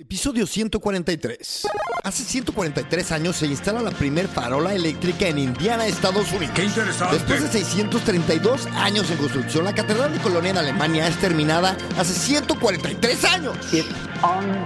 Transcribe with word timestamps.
Episodio 0.00 0.46
143. 0.46 1.66
Hace 2.04 2.22
143 2.22 3.10
años 3.10 3.34
se 3.34 3.46
instala 3.48 3.82
la 3.82 3.90
primer 3.90 4.28
farola 4.28 4.72
eléctrica 4.72 5.26
en 5.26 5.38
Indiana, 5.38 5.88
Estados 5.88 6.30
Unidos. 6.30 6.54
¡Qué 6.54 6.66
interesante! 6.66 7.16
Después 7.16 7.42
de 7.42 7.48
632 7.48 8.66
años 8.66 9.10
en 9.10 9.16
construcción, 9.16 9.64
la 9.64 9.74
Catedral 9.74 10.12
de 10.12 10.20
Colonia 10.20 10.52
en 10.52 10.58
Alemania 10.58 11.08
es 11.08 11.18
terminada 11.18 11.76
hace 11.98 12.14
143 12.14 13.24
años. 13.24 13.56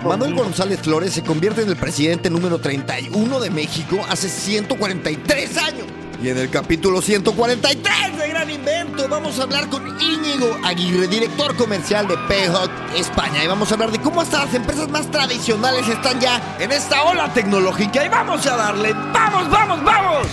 Manuel 0.04 0.34
González 0.34 0.80
Flores 0.80 1.14
se 1.14 1.22
convierte 1.22 1.62
en 1.62 1.70
el 1.70 1.76
presidente 1.76 2.28
número 2.28 2.58
31 2.58 3.40
de 3.40 3.48
México 3.48 4.04
hace 4.10 4.28
143 4.28 5.56
años. 5.56 5.86
Y 6.22 6.28
en 6.28 6.38
el 6.38 6.50
capítulo 6.50 7.02
143 7.02 8.16
de 8.16 8.28
Gran 8.28 8.48
Invento 8.48 9.08
vamos 9.08 9.40
a 9.40 9.42
hablar 9.42 9.68
con 9.68 9.84
Íñigo 10.00 10.56
Aguirre, 10.62 11.08
director 11.08 11.56
comercial 11.56 12.06
de 12.06 12.16
Payhawk 12.28 12.70
España. 12.94 13.42
Y 13.42 13.48
vamos 13.48 13.72
a 13.72 13.74
hablar 13.74 13.90
de 13.90 14.00
cómo 14.00 14.20
hasta 14.20 14.44
las 14.44 14.54
empresas 14.54 14.88
más 14.88 15.10
tradicionales 15.10 15.88
están 15.88 16.20
ya 16.20 16.56
en 16.60 16.70
esta 16.70 17.02
ola 17.02 17.34
tecnológica. 17.34 18.06
Y 18.06 18.08
vamos 18.08 18.46
a 18.46 18.56
darle, 18.56 18.92
vamos, 18.92 19.50
vamos, 19.50 19.82
vamos. 19.82 20.28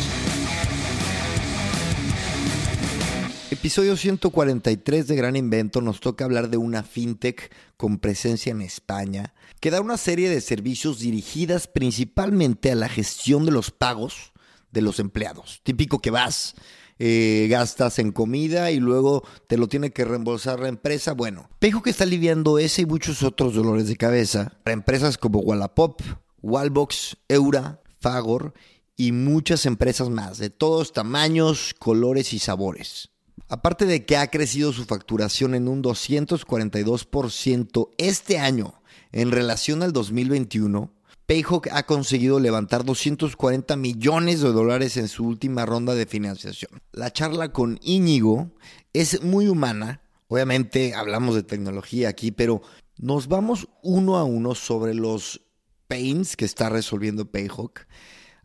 Episodio 3.49 3.97
143 3.97 5.07
de 5.07 5.15
Gran 5.15 5.35
Invento 5.35 5.81
nos 5.81 6.01
toca 6.01 6.23
hablar 6.23 6.51
de 6.51 6.57
una 6.57 6.83
fintech 6.83 7.51
con 7.77 7.97
presencia 7.97 8.51
en 8.51 8.61
España 8.61 9.33
que 9.59 9.71
da 9.71 9.81
una 9.81 9.97
serie 9.97 10.29
de 10.29 10.41
servicios 10.41 10.99
dirigidas 10.99 11.65
principalmente 11.65 12.71
a 12.71 12.75
la 12.75 12.89
gestión 12.89 13.43
de 13.45 13.51
los 13.51 13.71
pagos 13.71 14.33
de 14.71 14.81
los 14.81 14.99
empleados. 14.99 15.61
Típico 15.63 15.99
que 15.99 16.11
vas, 16.11 16.55
eh, 16.99 17.47
gastas 17.49 17.99
en 17.99 18.11
comida 18.11 18.71
y 18.71 18.79
luego 18.79 19.23
te 19.47 19.57
lo 19.57 19.67
tiene 19.67 19.91
que 19.91 20.05
reembolsar 20.05 20.59
la 20.59 20.67
empresa. 20.67 21.13
Bueno, 21.13 21.49
Pejo 21.59 21.81
que 21.81 21.89
está 21.89 22.03
aliviando 22.03 22.59
ese 22.59 22.81
y 22.81 22.85
muchos 22.85 23.23
otros 23.23 23.53
dolores 23.53 23.87
de 23.87 23.95
cabeza 23.95 24.59
para 24.63 24.73
empresas 24.73 25.17
como 25.17 25.39
Wallapop, 25.39 26.01
Wallbox, 26.41 27.17
Eura, 27.29 27.81
Fagor 27.99 28.53
y 28.97 29.13
muchas 29.13 29.65
empresas 29.65 30.09
más 30.09 30.39
de 30.39 30.49
todos 30.49 30.91
tamaños, 30.91 31.73
colores 31.79 32.33
y 32.33 32.39
sabores. 32.39 33.11
Aparte 33.47 33.85
de 33.85 34.05
que 34.05 34.17
ha 34.17 34.27
crecido 34.27 34.73
su 34.73 34.83
facturación 34.83 35.55
en 35.55 35.69
un 35.69 35.81
242% 35.81 37.89
este 37.97 38.39
año 38.39 38.79
en 39.11 39.31
relación 39.31 39.83
al 39.83 39.93
2021, 39.93 40.91
Payhawk 41.29 41.67
ha 41.71 41.85
conseguido 41.85 42.39
levantar 42.39 42.83
240 42.83 43.75
millones 43.75 44.41
de 44.41 44.51
dólares 44.51 44.97
en 44.97 45.07
su 45.07 45.27
última 45.27 45.63
ronda 45.63 45.93
de 45.93 46.07
financiación. 46.07 46.81
La 46.91 47.13
charla 47.13 47.51
con 47.51 47.77
Íñigo 47.83 48.49
es 48.93 49.21
muy 49.21 49.47
humana. 49.47 50.01
Obviamente 50.27 50.95
hablamos 50.95 51.35
de 51.35 51.43
tecnología 51.43 52.09
aquí, 52.09 52.31
pero 52.31 52.63
nos 52.97 53.27
vamos 53.27 53.69
uno 53.83 54.17
a 54.17 54.23
uno 54.23 54.55
sobre 54.55 54.95
los 54.95 55.41
pains 55.87 56.35
que 56.35 56.45
está 56.45 56.67
resolviendo 56.67 57.29
Payhawk. 57.29 57.81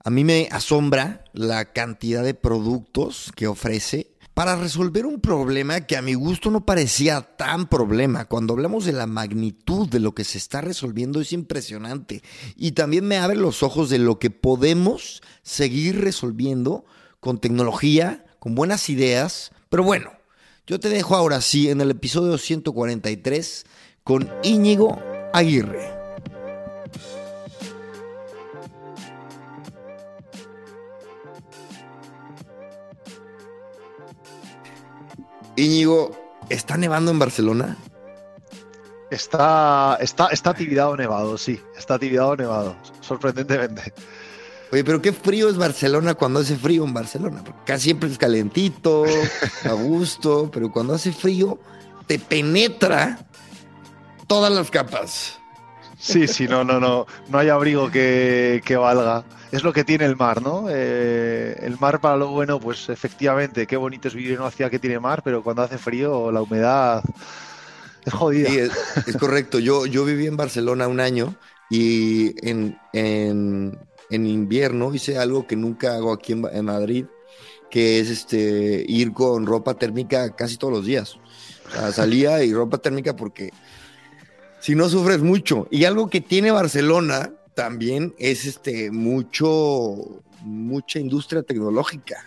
A 0.04 0.10
mí 0.10 0.22
me 0.22 0.48
asombra 0.52 1.24
la 1.32 1.72
cantidad 1.72 2.22
de 2.22 2.34
productos 2.34 3.32
que 3.34 3.46
ofrece 3.46 4.13
para 4.34 4.56
resolver 4.56 5.06
un 5.06 5.20
problema 5.20 5.82
que 5.82 5.96
a 5.96 6.02
mi 6.02 6.14
gusto 6.14 6.50
no 6.50 6.66
parecía 6.66 7.22
tan 7.22 7.68
problema. 7.68 8.24
Cuando 8.24 8.54
hablamos 8.54 8.84
de 8.84 8.92
la 8.92 9.06
magnitud 9.06 9.88
de 9.88 10.00
lo 10.00 10.12
que 10.12 10.24
se 10.24 10.38
está 10.38 10.60
resolviendo 10.60 11.20
es 11.20 11.32
impresionante. 11.32 12.22
Y 12.56 12.72
también 12.72 13.06
me 13.06 13.16
abre 13.16 13.36
los 13.36 13.62
ojos 13.62 13.88
de 13.90 13.98
lo 13.98 14.18
que 14.18 14.30
podemos 14.30 15.22
seguir 15.42 16.00
resolviendo 16.00 16.84
con 17.20 17.38
tecnología, 17.38 18.26
con 18.40 18.56
buenas 18.56 18.90
ideas. 18.90 19.52
Pero 19.68 19.84
bueno, 19.84 20.10
yo 20.66 20.80
te 20.80 20.88
dejo 20.88 21.14
ahora 21.14 21.40
sí 21.40 21.70
en 21.70 21.80
el 21.80 21.92
episodio 21.92 22.36
143 22.36 23.66
con 24.02 24.28
Íñigo 24.42 24.98
Aguirre. 25.32 25.93
Íñigo, 35.56 36.10
¿está 36.48 36.76
nevando 36.76 37.10
en 37.10 37.18
Barcelona? 37.18 37.76
Está, 39.10 39.96
está, 40.00 40.28
está 40.28 40.54
tibiado 40.54 40.96
nevado, 40.96 41.38
sí. 41.38 41.60
Está 41.76 41.98
tibiado 41.98 42.36
nevado, 42.36 42.76
sorprendentemente. 43.00 43.92
Oye, 44.72 44.82
pero 44.82 45.00
qué 45.00 45.12
frío 45.12 45.48
es 45.48 45.56
Barcelona 45.56 46.14
cuando 46.14 46.40
hace 46.40 46.56
frío 46.56 46.84
en 46.84 46.92
Barcelona. 46.92 47.42
Porque 47.44 47.60
casi 47.64 47.84
siempre 47.84 48.10
es 48.10 48.18
calentito, 48.18 49.04
a 49.64 49.72
gusto, 49.72 50.50
pero 50.52 50.72
cuando 50.72 50.94
hace 50.94 51.12
frío 51.12 51.58
te 52.06 52.18
penetra 52.18 53.24
todas 54.26 54.52
las 54.52 54.70
capas. 54.70 55.38
Sí, 56.04 56.28
sí, 56.28 56.46
no, 56.46 56.64
no, 56.64 56.78
no. 56.80 57.06
No 57.28 57.38
hay 57.38 57.48
abrigo 57.48 57.90
que, 57.90 58.60
que 58.64 58.76
valga. 58.76 59.24
Es 59.50 59.62
lo 59.62 59.72
que 59.72 59.84
tiene 59.84 60.04
el 60.04 60.16
mar, 60.16 60.42
¿no? 60.42 60.66
Eh, 60.68 61.56
el 61.62 61.78
mar 61.78 62.00
para 62.00 62.16
lo 62.16 62.28
bueno, 62.28 62.60
pues 62.60 62.88
efectivamente, 62.90 63.66
qué 63.66 63.76
bonito 63.76 64.08
es 64.08 64.14
vivir 64.14 64.32
en 64.32 64.40
una 64.40 64.50
ciudad 64.50 64.70
que 64.70 64.78
tiene 64.78 65.00
mar, 65.00 65.22
pero 65.24 65.42
cuando 65.42 65.62
hace 65.62 65.78
frío, 65.78 66.30
la 66.30 66.42
humedad 66.42 67.02
es 68.04 68.12
jodida. 68.12 68.50
Sí, 68.50 68.58
es, 68.58 68.72
es 69.06 69.16
correcto. 69.16 69.58
Yo, 69.58 69.86
yo 69.86 70.04
viví 70.04 70.26
en 70.26 70.36
Barcelona 70.36 70.88
un 70.88 71.00
año 71.00 71.36
y 71.70 72.34
en, 72.48 72.76
en, 72.92 73.78
en 74.10 74.26
invierno 74.26 74.94
hice 74.94 75.18
algo 75.18 75.46
que 75.46 75.56
nunca 75.56 75.94
hago 75.94 76.12
aquí 76.12 76.32
en, 76.32 76.44
en 76.52 76.64
Madrid, 76.66 77.06
que 77.70 78.00
es 78.00 78.10
este 78.10 78.84
ir 78.88 79.12
con 79.12 79.46
ropa 79.46 79.74
térmica 79.74 80.34
casi 80.36 80.56
todos 80.58 80.74
los 80.74 80.84
días. 80.86 81.16
O 81.68 81.70
sea, 81.70 81.92
salía 81.92 82.44
y 82.44 82.52
ropa 82.52 82.78
térmica 82.78 83.16
porque 83.16 83.50
si 84.64 84.74
no 84.74 84.88
sufres 84.88 85.20
mucho. 85.20 85.68
Y 85.70 85.84
algo 85.84 86.08
que 86.08 86.22
tiene 86.22 86.50
Barcelona 86.50 87.30
también 87.54 88.14
es 88.18 88.46
este 88.46 88.90
mucho 88.90 90.22
mucha 90.40 90.98
industria 90.98 91.42
tecnológica. 91.42 92.24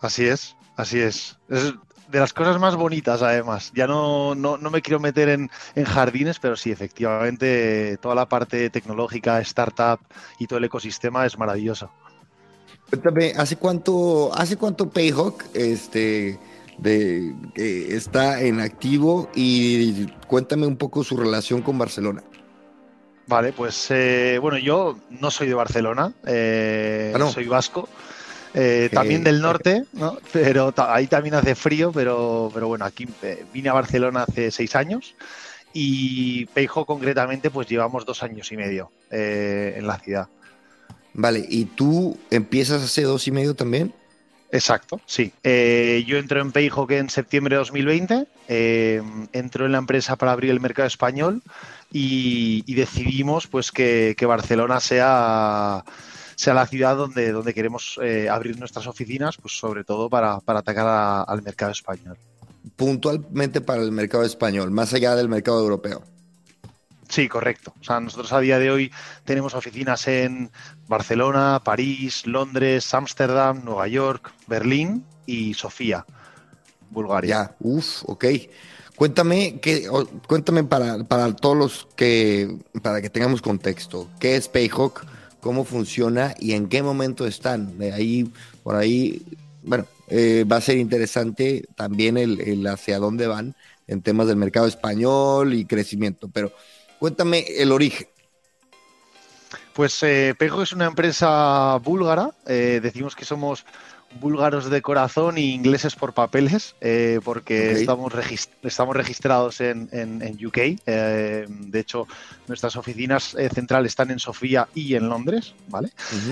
Así 0.00 0.24
es, 0.24 0.56
así 0.74 0.98
es. 0.98 1.38
Es 1.48 1.74
de 2.08 2.18
las 2.18 2.32
cosas 2.32 2.58
más 2.58 2.74
bonitas, 2.74 3.22
además. 3.22 3.70
Ya 3.76 3.86
no, 3.86 4.34
no, 4.34 4.58
no 4.58 4.70
me 4.70 4.82
quiero 4.82 4.98
meter 4.98 5.28
en, 5.28 5.50
en, 5.76 5.84
jardines, 5.84 6.40
pero 6.40 6.56
sí, 6.56 6.72
efectivamente, 6.72 7.96
toda 7.98 8.16
la 8.16 8.28
parte 8.28 8.68
tecnológica, 8.68 9.40
startup 9.40 10.00
y 10.40 10.48
todo 10.48 10.58
el 10.58 10.64
ecosistema 10.64 11.24
es 11.24 11.38
maravilloso. 11.38 11.92
Cuéntame, 12.90 13.34
¿hace 13.36 13.54
cuánto, 13.54 14.34
hace 14.34 14.56
cuánto 14.56 14.90
Payhawk 14.90 15.44
este, 15.54 16.40
de, 16.82 17.34
eh, 17.56 17.88
está 17.90 18.40
en 18.42 18.60
activo? 18.60 19.30
Y 19.34 20.06
cuéntame 20.26 20.66
un 20.66 20.76
poco 20.76 21.04
su 21.04 21.16
relación 21.16 21.62
con 21.62 21.78
Barcelona. 21.78 22.22
Vale, 23.26 23.52
pues 23.52 23.86
eh, 23.90 24.38
bueno, 24.40 24.58
yo 24.58 24.98
no 25.10 25.30
soy 25.30 25.48
de 25.48 25.54
Barcelona, 25.54 26.12
eh, 26.26 27.12
ah, 27.14 27.18
no. 27.18 27.30
soy 27.30 27.46
vasco. 27.46 27.88
Eh, 28.54 28.90
también 28.92 29.24
del 29.24 29.40
norte, 29.40 29.84
¿no? 29.94 30.18
pero 30.30 30.74
ahí 30.76 31.06
también 31.06 31.34
hace 31.34 31.54
frío, 31.54 31.90
pero, 31.90 32.50
pero 32.52 32.68
bueno, 32.68 32.84
aquí 32.84 33.08
vine 33.50 33.70
a 33.70 33.72
Barcelona 33.72 34.24
hace 34.24 34.50
seis 34.50 34.76
años 34.76 35.14
y 35.72 36.46
Peijo 36.46 36.84
concretamente 36.84 37.50
pues 37.50 37.66
llevamos 37.68 38.04
dos 38.04 38.22
años 38.22 38.52
y 38.52 38.56
medio 38.56 38.90
eh, 39.10 39.74
en 39.78 39.86
la 39.86 39.98
ciudad. 39.98 40.28
Vale, 41.14 41.44
¿y 41.48 41.64
tú 41.64 42.18
empiezas 42.30 42.82
hace 42.82 43.02
dos 43.02 43.26
y 43.26 43.32
medio 43.32 43.54
también? 43.54 43.94
Exacto, 44.52 45.00
sí. 45.06 45.32
Eh, 45.42 46.04
yo 46.06 46.18
entro 46.18 46.38
en 46.42 46.52
Payhawk 46.52 46.90
en 46.90 47.08
septiembre 47.08 47.56
de 47.56 47.60
2020, 47.60 48.26
eh, 48.48 49.02
entro 49.32 49.64
en 49.64 49.72
la 49.72 49.78
empresa 49.78 50.16
para 50.16 50.32
abrir 50.32 50.50
el 50.50 50.60
mercado 50.60 50.86
español 50.86 51.42
y, 51.90 52.62
decidimos 52.74 53.46
pues 53.46 53.72
que, 53.72 54.14
Barcelona 54.20 54.78
sea, 54.80 55.82
sea, 56.36 56.52
la 56.52 56.66
ciudad 56.66 56.96
donde, 56.96 57.32
donde 57.32 57.54
queremos 57.54 57.98
eh, 58.02 58.28
abrir 58.28 58.58
nuestras 58.58 58.86
oficinas, 58.86 59.38
pues 59.38 59.56
sobre 59.56 59.84
todo 59.84 60.10
para, 60.10 60.38
para 60.40 60.58
atacar 60.58 61.24
al 61.26 61.42
mercado 61.42 61.72
español. 61.72 62.18
Puntualmente 62.76 63.62
para 63.62 63.80
el 63.80 63.90
mercado 63.90 64.22
español, 64.22 64.70
más 64.70 64.92
allá 64.92 65.16
del 65.16 65.30
mercado 65.30 65.60
europeo. 65.60 66.11
Sí, 67.12 67.28
correcto. 67.28 67.74
O 67.78 67.84
sea, 67.84 68.00
nosotros 68.00 68.32
a 68.32 68.40
día 68.40 68.58
de 68.58 68.70
hoy 68.70 68.90
tenemos 69.26 69.52
oficinas 69.52 70.08
en 70.08 70.50
Barcelona, 70.88 71.60
París, 71.62 72.26
Londres, 72.26 72.94
Ámsterdam, 72.94 73.62
Nueva 73.66 73.86
York, 73.86 74.32
Berlín 74.46 75.04
y 75.26 75.52
Sofía, 75.52 76.06
Bulgaria. 76.88 77.28
Ya, 77.28 77.56
uff, 77.60 78.04
ok. 78.06 78.24
Cuéntame, 78.96 79.60
que, 79.60 79.86
cuéntame 80.26 80.64
para, 80.64 81.04
para, 81.04 81.36
todos 81.36 81.54
los 81.54 81.88
que, 81.96 82.56
para 82.80 83.02
que 83.02 83.10
tengamos 83.10 83.42
contexto, 83.42 84.08
¿qué 84.18 84.36
es 84.36 84.48
Payhawk? 84.48 85.04
¿Cómo 85.42 85.64
funciona 85.66 86.34
y 86.40 86.52
en 86.52 86.66
qué 86.70 86.82
momento 86.82 87.26
están? 87.26 87.76
De 87.76 87.92
ahí, 87.92 88.32
por 88.62 88.74
ahí, 88.74 89.20
bueno, 89.62 89.84
eh, 90.08 90.46
va 90.50 90.56
a 90.56 90.62
ser 90.62 90.78
interesante 90.78 91.66
también 91.74 92.16
el, 92.16 92.40
el 92.40 92.66
hacia 92.66 92.98
dónde 92.98 93.26
van 93.26 93.54
en 93.86 94.00
temas 94.00 94.28
del 94.28 94.36
mercado 94.36 94.66
español 94.66 95.52
y 95.52 95.66
crecimiento, 95.66 96.30
pero 96.32 96.52
Cuéntame 97.02 97.44
el 97.58 97.72
origen. 97.72 98.06
Pues 99.72 100.00
eh, 100.04 100.36
Pejo 100.38 100.62
es 100.62 100.72
una 100.72 100.86
empresa 100.86 101.76
búlgara. 101.78 102.30
Eh, 102.46 102.78
decimos 102.80 103.16
que 103.16 103.24
somos 103.24 103.64
búlgaros 104.20 104.70
de 104.70 104.82
corazón 104.82 105.38
y 105.38 105.52
ingleses 105.54 105.94
por 105.94 106.12
papeles, 106.12 106.74
eh, 106.80 107.20
porque 107.24 107.72
estamos, 107.72 108.12
estamos 108.62 108.96
registrados 108.96 109.60
en, 109.60 109.88
UK. 110.44 110.58
Eh, 110.86 111.46
de 111.48 111.80
hecho, 111.80 112.06
nuestras 112.48 112.76
oficinas 112.76 113.34
eh, 113.34 113.48
centrales 113.52 113.92
están 113.92 114.10
en 114.10 114.18
Sofía 114.18 114.68
y 114.74 114.94
en 114.94 115.08
Londres, 115.08 115.54
¿vale? 115.68 115.90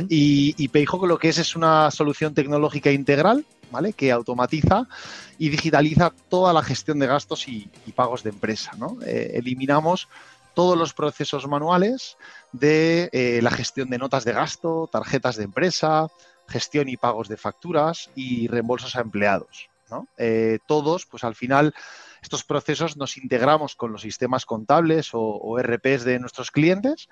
Y, 0.09 0.55
y 0.57 0.69
Payhawk 0.69 1.07
lo 1.07 1.19
que 1.19 1.29
es 1.29 1.39
es 1.39 1.57
una 1.57 1.91
solución 1.91 2.35
tecnológica 2.35 2.91
integral, 2.91 3.45
¿vale? 3.71 3.93
Que 3.93 4.13
automatiza 4.13 4.87
y 5.39 5.49
digitaliza 5.49 6.13
toda 6.29 6.53
la 6.53 6.63
gestión 6.63 6.99
de 6.99 7.07
gastos 7.07 7.49
y, 7.49 7.69
pagos 7.95 8.23
de 8.23 8.31
empresa, 8.31 8.71
¿no? 8.79 8.99
eliminamos 9.05 10.09
todos 10.55 10.77
los 10.77 10.93
procesos 10.95 11.47
manuales 11.47 12.17
de 12.53 13.39
la 13.43 13.51
gestión 13.51 13.91
de 13.91 13.99
notas 13.99 14.25
de 14.25 14.33
gasto, 14.33 14.89
tarjetas 14.91 15.37
de 15.37 15.45
empresa, 15.45 16.09
gestión 16.49 16.89
y 16.89 16.97
pagos 16.97 17.29
de 17.29 17.37
facturas 17.37 18.11
y 18.15 18.49
reembolsos 18.49 18.97
a 18.97 19.01
empleados. 19.01 19.71
Eh, 20.17 20.59
todos, 20.67 21.07
pues 21.07 21.25
al 21.25 21.35
final, 21.35 21.75
estos 22.23 22.45
procesos 22.45 22.97
nos 22.97 23.17
integramos 23.17 23.75
con 23.75 23.93
los 23.93 24.03
sistemas 24.03 24.47
contables 24.47 25.11
o, 25.13 25.59
RPs 25.59 26.05
de 26.05 26.19
nuestros 26.19 26.51
clientes 26.51 27.09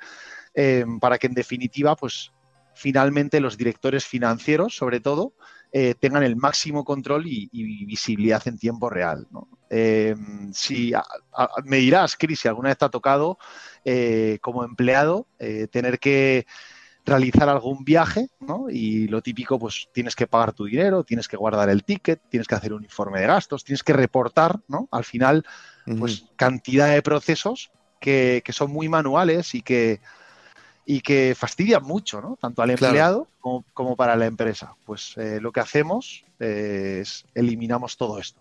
eh, 0.54 0.84
para 1.00 1.18
que 1.18 1.26
en 1.26 1.34
definitiva, 1.34 1.96
pues 1.96 2.32
finalmente 2.74 3.40
los 3.40 3.56
directores 3.56 4.06
financieros, 4.06 4.76
sobre 4.76 5.00
todo, 5.00 5.32
eh, 5.72 5.94
tengan 5.98 6.22
el 6.22 6.36
máximo 6.36 6.84
control 6.84 7.26
y, 7.26 7.48
visibilidad 7.84 8.46
en 8.46 8.58
tiempo 8.58 8.90
real. 8.90 9.26
si 10.52 10.92
me 11.64 11.76
dirás, 11.76 12.16
Cris, 12.16 12.40
si 12.40 12.48
alguna 12.48 12.70
vez 12.70 12.78
te 12.78 12.84
ha 12.84 12.88
tocado 12.88 13.38
como 14.40 14.64
empleado 14.64 15.26
tener 15.70 15.98
que 15.98 16.46
realizar 17.08 17.48
algún 17.48 17.84
viaje, 17.84 18.28
¿no? 18.38 18.66
Y 18.70 19.08
lo 19.08 19.22
típico, 19.22 19.58
pues 19.58 19.88
tienes 19.92 20.14
que 20.14 20.26
pagar 20.26 20.52
tu 20.52 20.66
dinero, 20.66 21.02
tienes 21.02 21.26
que 21.26 21.36
guardar 21.36 21.68
el 21.70 21.82
ticket, 21.82 22.20
tienes 22.28 22.46
que 22.46 22.54
hacer 22.54 22.72
un 22.72 22.84
informe 22.84 23.20
de 23.20 23.26
gastos, 23.26 23.64
tienes 23.64 23.82
que 23.82 23.92
reportar, 23.92 24.60
¿no? 24.68 24.88
Al 24.92 25.04
final, 25.04 25.44
pues 25.98 26.26
cantidad 26.36 26.92
de 26.92 27.02
procesos 27.02 27.70
que, 28.00 28.42
son 28.50 28.70
muy 28.70 28.88
manuales 28.88 29.54
y 29.54 29.62
que, 29.62 30.00
y 30.90 31.02
que 31.02 31.34
fastidian 31.36 31.82
mucho, 31.82 32.22
¿no? 32.22 32.38
Tanto 32.40 32.62
al 32.62 32.70
empleado 32.70 33.28
como, 33.42 33.94
para 33.94 34.16
la 34.16 34.24
empresa. 34.24 34.74
Pues 34.86 35.12
eh, 35.18 35.38
lo 35.38 35.52
que 35.52 35.60
hacemos 35.60 36.24
es 36.38 37.26
eliminamos 37.34 37.98
todo 37.98 38.18
esto. 38.18 38.40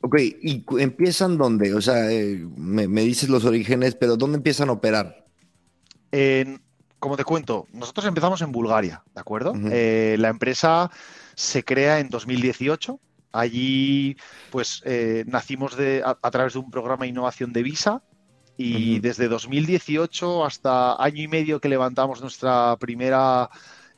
Ok, 0.00 0.16
¿y 0.18 0.64
empiezan 0.80 1.38
dónde? 1.38 1.72
O 1.72 1.80
sea, 1.80 2.10
eh, 2.10 2.44
me, 2.56 2.88
me, 2.88 3.02
dices 3.02 3.28
los 3.28 3.44
orígenes, 3.44 3.94
pero 3.94 4.16
¿dónde 4.16 4.38
empiezan 4.38 4.70
a 4.70 4.72
operar? 4.72 5.24
En, 6.10 6.60
como 6.98 7.16
te 7.16 7.22
cuento, 7.22 7.68
nosotros 7.72 8.04
empezamos 8.06 8.42
en 8.42 8.50
Bulgaria, 8.50 9.04
¿de 9.14 9.20
acuerdo? 9.20 9.52
Eh, 9.70 10.16
la 10.18 10.30
empresa 10.30 10.90
se 11.36 11.62
crea 11.62 12.00
en 12.00 12.08
2018. 12.08 12.98
Allí, 13.30 14.16
pues, 14.50 14.82
eh, 14.84 15.22
nacimos 15.28 15.76
de, 15.76 16.02
a, 16.04 16.30
través 16.32 16.54
de 16.54 16.58
un 16.58 16.72
programa 16.72 17.04
de 17.04 17.10
innovación 17.10 17.52
de 17.52 17.62
Visa 17.62 18.02
y 18.58 19.00
desde 19.00 19.28
2018 19.28 20.44
hasta 20.44 21.02
año 21.02 21.22
y 21.22 21.28
medio 21.28 21.60
que 21.60 21.70
levantamos 21.70 22.20
nuestra 22.20 22.76
primera 22.78 23.48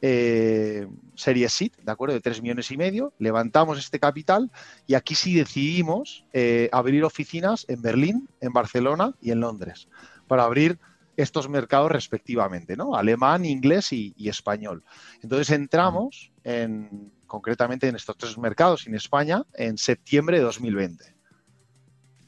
eh, 0.01 0.87
serie 1.17 1.49
SIT, 1.49 1.79
¿de 1.79 1.91
acuerdo? 1.91 2.15
De 2.15 2.21
3 2.21 2.43
millones 2.43 2.71
y 2.71 2.77
medio, 2.77 3.13
levantamos 3.19 3.79
este 3.79 3.99
capital 3.99 4.51
y 4.87 4.95
aquí 4.95 5.17
sí 5.17 5.35
decidimos 5.35 6.25
abrir 6.71 7.03
oficinas 7.05 7.65
en 7.69 7.83
Berlín, 7.83 8.29
en 8.41 8.53
Barcelona 8.53 9.15
y 9.21 9.33
en 9.33 9.41
Londres 9.41 9.89
para 10.31 10.45
abrir 10.45 10.79
estos 11.17 11.49
mercados 11.49 11.91
respectivamente, 11.91 12.77
¿no? 12.77 12.95
Alemán, 12.95 13.45
inglés 13.45 13.93
y, 13.93 14.15
español. 14.29 14.85
Entonces 15.23 15.51
entramos 15.51 16.33
en, 16.45 17.13
concretamente 17.27 17.89
en 17.89 17.97
estos 17.97 18.17
tres 18.17 18.39
mercados 18.39 18.87
en 18.87 18.95
España 18.95 19.45
en 19.55 19.77
septiembre 19.77 20.39
de 20.39 20.45
2020. 20.45 21.05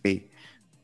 Sí, 0.04 0.30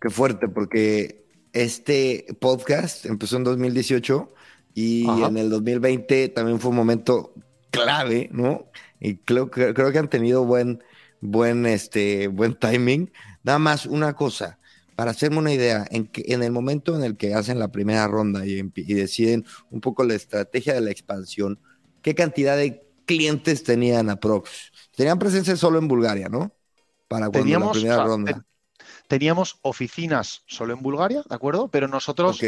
qué 0.01 0.11
fuerte, 0.11 0.49
porque 0.49 1.27
este 1.53 2.27
podcast 2.41 3.07
empezó 3.07 3.37
en 3.37 3.45
2018 3.45 4.33
y 4.75 5.09
en 5.09 5.37
el 5.37 5.51
2020 5.51 6.29
también 6.29 6.61
fue 6.61 6.71
un 6.71 6.77
momento 6.77 7.35
clave, 7.71 8.29
¿no? 8.33 8.67
Y 9.01 9.17
creo, 9.17 9.51
creo 9.51 9.93
que 9.93 9.99
han 9.99 10.09
tenido 10.09 10.45
buen, 10.45 10.83
buen, 11.21 11.67
este, 11.67 12.29
buen 12.29 12.55
timing. 12.55 13.11
Nada 13.43 13.59
más 13.59 13.87
una 13.87 14.15
cosa, 14.15 14.59
para 14.95 15.13
hacerme 15.13 15.39
una 15.39 15.53
idea, 15.53 15.87
en, 15.91 16.07
que, 16.07 16.25
en 16.27 16.43
el 16.43 16.53
momento 16.53 16.97
en 16.97 17.05
el 17.05 17.17
que 17.17 17.35
hacen 17.35 17.59
la 17.59 17.69
primera 17.69 18.07
ronda 18.09 18.45
y, 18.47 18.63
deciden 18.95 19.45
un 19.71 19.81
poco 19.81 20.05
la 20.05 20.15
estrategia 20.15 20.75
de 20.75 20.81
la 20.81 20.91
expansión, 20.91 21.61
¿qué 22.03 22.15
cantidad 22.15 22.57
de 22.57 22.87
clientes 23.05 23.63
tenían 23.63 24.11
aprox? 24.11 24.73
Tenían 24.97 25.19
presencia 25.19 25.57
solo 25.57 25.79
en 25.79 25.89
Bulgaria, 25.89 26.29
¿no? 26.29 26.53
Para 27.07 27.31
teníamos, 27.31 27.77
la 27.77 27.81
primera 27.81 28.05
ronda. 28.05 28.45
Teníamos 29.09 29.59
oficinas 29.63 30.43
solo 30.47 30.73
en 30.73 30.83
Bulgaria, 30.83 31.23
¿de 31.29 31.35
acuerdo? 31.35 31.69
Pero 31.69 31.89
nosotros, 31.89 32.41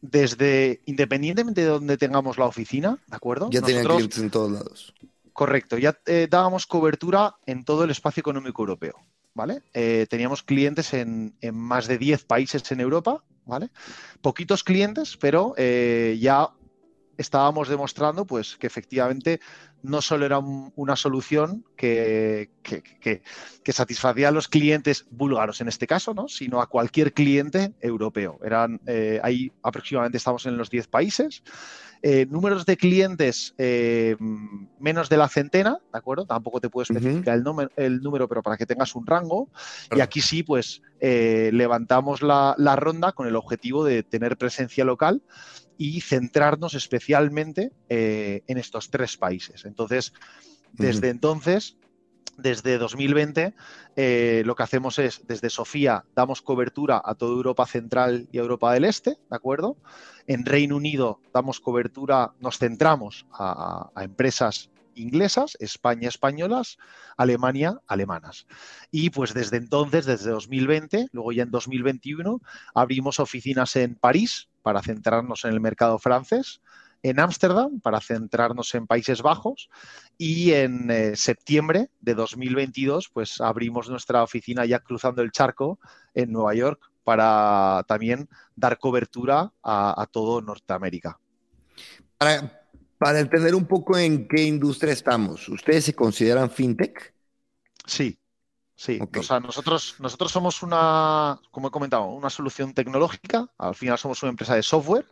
desde, 0.00 0.80
independientemente 0.86 1.60
de 1.60 1.66
donde 1.66 1.98
tengamos 1.98 2.38
la 2.38 2.46
oficina, 2.46 2.98
¿de 3.06 3.16
acuerdo? 3.16 3.50
Ya 3.50 3.60
tenían 3.60 3.84
clientes 3.84 4.18
en 4.18 4.30
todos 4.30 4.50
lados. 4.50 4.94
Correcto, 5.32 5.76
ya 5.76 6.00
eh, 6.06 6.26
dábamos 6.30 6.66
cobertura 6.66 7.36
en 7.46 7.64
todo 7.64 7.84
el 7.84 7.90
espacio 7.90 8.22
económico 8.22 8.62
europeo. 8.62 8.94
¿vale? 9.38 9.62
Eh, 9.72 10.06
teníamos 10.10 10.42
clientes 10.42 10.92
en, 10.94 11.32
más 11.52 11.86
de 11.86 11.96
10 11.96 12.24
países 12.24 12.72
en 12.72 12.80
Europa, 12.80 13.22
¿vale? 13.44 13.70
Poquitos 14.20 14.64
clientes, 14.64 15.16
pero 15.16 15.54
eh, 15.56 16.18
ya 16.20 16.48
estábamos 17.16 17.68
demostrando 17.68 18.26
pues, 18.26 18.56
que 18.56 18.66
efectivamente 18.66 19.40
no 19.82 20.02
solo 20.02 20.26
era 20.26 20.38
una 20.38 20.96
solución 20.96 21.64
que, 21.76 22.50
satisfacía 23.66 24.28
a 24.28 24.30
los 24.30 24.48
clientes 24.48 25.06
búlgaros 25.10 25.60
en 25.60 25.68
este 25.68 25.86
caso, 25.86 26.14
¿no? 26.14 26.28
sino 26.28 26.60
a 26.60 26.66
cualquier 26.66 27.12
cliente 27.12 27.72
europeo. 27.80 28.38
Eran, 28.44 28.80
eh, 28.86 29.20
ahí 29.22 29.52
aproximadamente 29.62 30.18
estamos 30.18 30.46
en 30.46 30.56
los 30.56 30.70
10 30.70 30.88
países. 30.88 31.42
Eh, 32.00 32.26
números 32.30 32.64
de 32.64 32.76
clientes 32.76 33.54
eh, 33.58 34.16
menos 34.78 35.08
de 35.08 35.16
la 35.16 35.28
centena, 35.28 35.78
¿de 35.92 35.98
acuerdo? 35.98 36.26
Tampoco 36.26 36.60
te 36.60 36.70
puedo 36.70 36.84
especificar 36.84 37.36
el, 37.36 37.42
número, 37.42 37.70
el, 37.76 38.00
número, 38.00 38.28
pero 38.28 38.42
para 38.42 38.56
que 38.56 38.66
tengas 38.66 38.94
un 38.94 39.06
rango. 39.06 39.48
Y 39.94 40.00
aquí 40.00 40.20
sí, 40.20 40.42
pues 40.42 40.82
levantamos 41.00 42.22
la, 42.22 42.54
la 42.58 42.76
ronda 42.76 43.12
con 43.12 43.26
el 43.26 43.36
objetivo 43.36 43.84
de 43.84 44.02
tener 44.02 44.36
presencia 44.36 44.84
local 44.84 45.22
y 45.78 46.00
centrarnos 46.00 46.74
especialmente 46.74 47.72
eh, 47.88 48.42
en 48.48 48.58
estos 48.58 48.90
tres 48.90 49.16
países. 49.16 49.64
Entonces, 49.64 50.12
desde 50.72 51.08
entonces, 51.08 51.76
desde 52.36 52.78
2020, 52.78 53.54
eh, 53.96 54.42
lo 54.44 54.56
que 54.56 54.62
hacemos 54.64 54.98
es, 54.98 55.26
desde 55.26 55.50
Sofía, 55.50 56.04
damos 56.14 56.42
cobertura 56.42 57.00
a 57.02 57.14
toda 57.14 57.32
Europa 57.32 57.64
Central 57.66 58.28
y 58.32 58.38
Europa 58.38 58.74
del 58.74 58.84
Este, 58.84 59.10
¿de 59.10 59.36
acuerdo? 59.36 59.76
En 60.26 60.44
Reino 60.44 60.76
Unido 60.76 61.20
damos 61.32 61.60
cobertura, 61.60 62.34
nos 62.40 62.58
centramos 62.58 63.26
a, 63.32 63.90
a 63.94 64.04
empresas 64.04 64.70
inglesas, 64.98 65.56
España 65.60 66.08
españolas, 66.08 66.78
Alemania 67.16 67.80
alemanas. 67.86 68.46
Y 68.90 69.10
pues 69.10 69.34
desde 69.34 69.56
entonces, 69.56 70.06
desde 70.06 70.30
2020, 70.30 71.08
luego 71.12 71.32
ya 71.32 71.44
en 71.44 71.50
2021, 71.50 72.40
abrimos 72.74 73.20
oficinas 73.20 73.76
en 73.76 73.94
París, 73.94 74.48
para 74.62 74.82
centrarnos 74.82 75.44
en 75.44 75.52
el 75.52 75.60
mercado 75.60 75.98
francés, 75.98 76.60
en 77.02 77.20
Ámsterdam 77.20 77.80
para 77.80 78.00
centrarnos 78.00 78.74
en 78.74 78.86
Países 78.86 79.22
Bajos 79.22 79.70
y 80.16 80.52
en 80.52 80.90
eh, 80.90 81.16
septiembre 81.16 81.90
de 82.00 82.14
2022 82.14 83.08
pues 83.08 83.40
abrimos 83.40 83.88
nuestra 83.88 84.22
oficina 84.22 84.66
ya 84.66 84.80
cruzando 84.80 85.22
el 85.22 85.30
charco 85.30 85.78
en 86.14 86.32
Nueva 86.32 86.54
York 86.54 86.80
para 87.04 87.84
también 87.88 88.28
dar 88.54 88.78
cobertura 88.78 89.52
a, 89.62 90.06
todo 90.10 90.42
Norteamérica. 90.42 91.18
Para, 92.18 92.57
para, 92.98 93.20
entender 93.20 93.54
un 93.54 93.66
poco 93.66 93.96
en 93.96 94.28
qué 94.28 94.42
industria 94.42 94.92
estamos, 94.92 95.48
¿ustedes 95.48 95.84
se 95.84 95.94
consideran 95.94 96.50
fintech? 96.50 97.14
Sí, 97.86 98.18
Sí, 98.78 99.00
o 99.02 99.22
sea, 99.24 99.40
nosotros, 99.40 99.96
nosotros 99.98 100.30
somos 100.30 100.62
una, 100.62 101.40
como 101.50 101.66
he 101.66 101.70
comentado, 101.72 102.04
una 102.04 102.30
solución 102.30 102.74
tecnológica, 102.74 103.48
al 103.58 103.74
final 103.74 103.98
somos 103.98 104.22
una 104.22 104.30
empresa 104.30 104.54
de 104.54 104.62
software, 104.62 105.04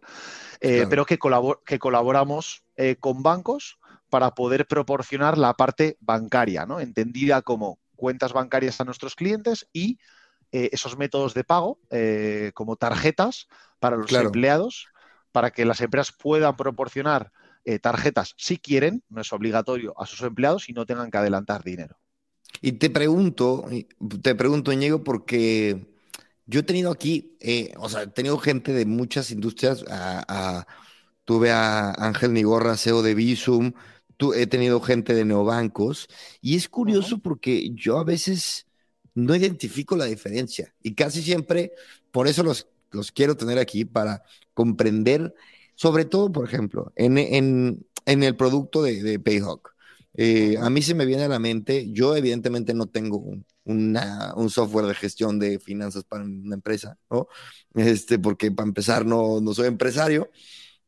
eh, 0.60 0.86
pero 0.88 1.04
que, 1.04 1.18
que 1.64 1.78
colaboramos 1.80 2.62
eh, 2.76 2.94
con 2.94 3.24
bancos 3.24 3.80
para 4.08 4.36
poder 4.36 4.68
proporcionar 4.68 5.36
la 5.36 5.54
parte 5.54 5.96
bancaria, 5.98 6.64
¿no? 6.64 6.78
entendida 6.78 7.42
como 7.42 7.80
cuentas 7.96 8.32
bancarias 8.32 8.80
a 8.80 8.84
nuestros 8.84 9.16
clientes 9.16 9.68
y 9.72 9.98
eh, 10.52 10.70
esos 10.70 10.96
métodos 10.96 11.34
de 11.34 11.42
pago 11.42 11.80
como 12.54 12.76
tarjetas 12.76 13.48
para 13.80 13.96
los 13.96 14.12
empleados, 14.12 14.86
para 15.32 15.50
que 15.50 15.64
las 15.64 15.80
empresas 15.80 16.14
puedan 16.16 16.56
proporcionar 16.56 17.32
tarjetas 17.80 18.34
si 18.36 18.58
quieren, 18.58 19.02
no 19.08 19.20
es 19.20 19.32
obligatorio 19.32 19.94
a 20.00 20.06
sus 20.06 20.22
empleados 20.22 20.68
y 20.68 20.72
no 20.72 20.86
tengan 20.86 21.10
que 21.10 21.18
adelantar 21.18 21.64
dinero. 21.64 21.98
Y 22.62 22.72
te 22.72 22.90
pregunto, 22.90 23.68
te 24.22 24.34
pregunto, 24.34 24.72
Ñego, 24.72 25.04
porque 25.04 25.86
yo 26.46 26.60
he 26.60 26.62
tenido 26.62 26.90
aquí, 26.90 27.36
eh, 27.40 27.74
o 27.76 27.88
sea, 27.88 28.02
he 28.02 28.06
tenido 28.06 28.38
gente 28.38 28.72
de 28.72 28.86
muchas 28.86 29.30
industrias. 29.30 29.84
tuve 31.24 31.50
a 31.50 31.90
Ángel 31.92 32.32
Nigorra, 32.32 32.76
CEO 32.76 33.02
de 33.02 33.14
Visum, 33.14 33.72
he 34.34 34.46
tenido 34.46 34.80
gente 34.80 35.14
de 35.14 35.24
neobancos 35.24 36.08
y 36.40 36.56
es 36.56 36.68
curioso 36.68 37.18
porque 37.18 37.70
yo 37.74 37.98
a 37.98 38.04
veces 38.04 38.66
no 39.14 39.34
identifico 39.34 39.96
la 39.96 40.06
diferencia 40.06 40.74
y 40.82 40.94
casi 40.94 41.22
siempre, 41.22 41.72
por 42.10 42.28
eso 42.28 42.42
los, 42.42 42.68
los 42.92 43.12
quiero 43.12 43.36
tener 43.36 43.58
aquí 43.58 43.84
para 43.84 44.22
comprender, 44.54 45.34
sobre 45.76 46.04
todo, 46.04 46.32
por 46.32 46.44
ejemplo, 46.44 46.92
en, 46.96 47.18
en, 47.18 47.86
en 48.04 48.22
el 48.24 48.34
producto 48.34 48.82
de, 48.82 49.02
de 49.02 49.20
Payhawk. 49.20 49.74
Eh, 50.18 50.56
a 50.58 50.70
mí 50.70 50.82
se 50.82 50.94
me 50.94 51.06
viene 51.06 51.24
a 51.24 51.28
la 51.28 51.38
mente, 51.38 51.92
yo 51.92 52.16
evidentemente 52.16 52.74
no 52.74 52.86
tengo 52.86 53.18
un, 53.18 53.46
un 53.64 54.50
software 54.50 54.86
de 54.86 54.94
gestión 54.94 55.38
de 55.38 55.58
finanzas 55.60 56.04
para 56.04 56.24
una 56.24 56.54
empresa, 56.54 56.98
¿no? 57.10 57.28
Este, 57.74 58.18
porque 58.18 58.50
para 58.50 58.66
empezar 58.66 59.04
no, 59.06 59.40
no 59.40 59.52
soy 59.54 59.68
empresario, 59.68 60.30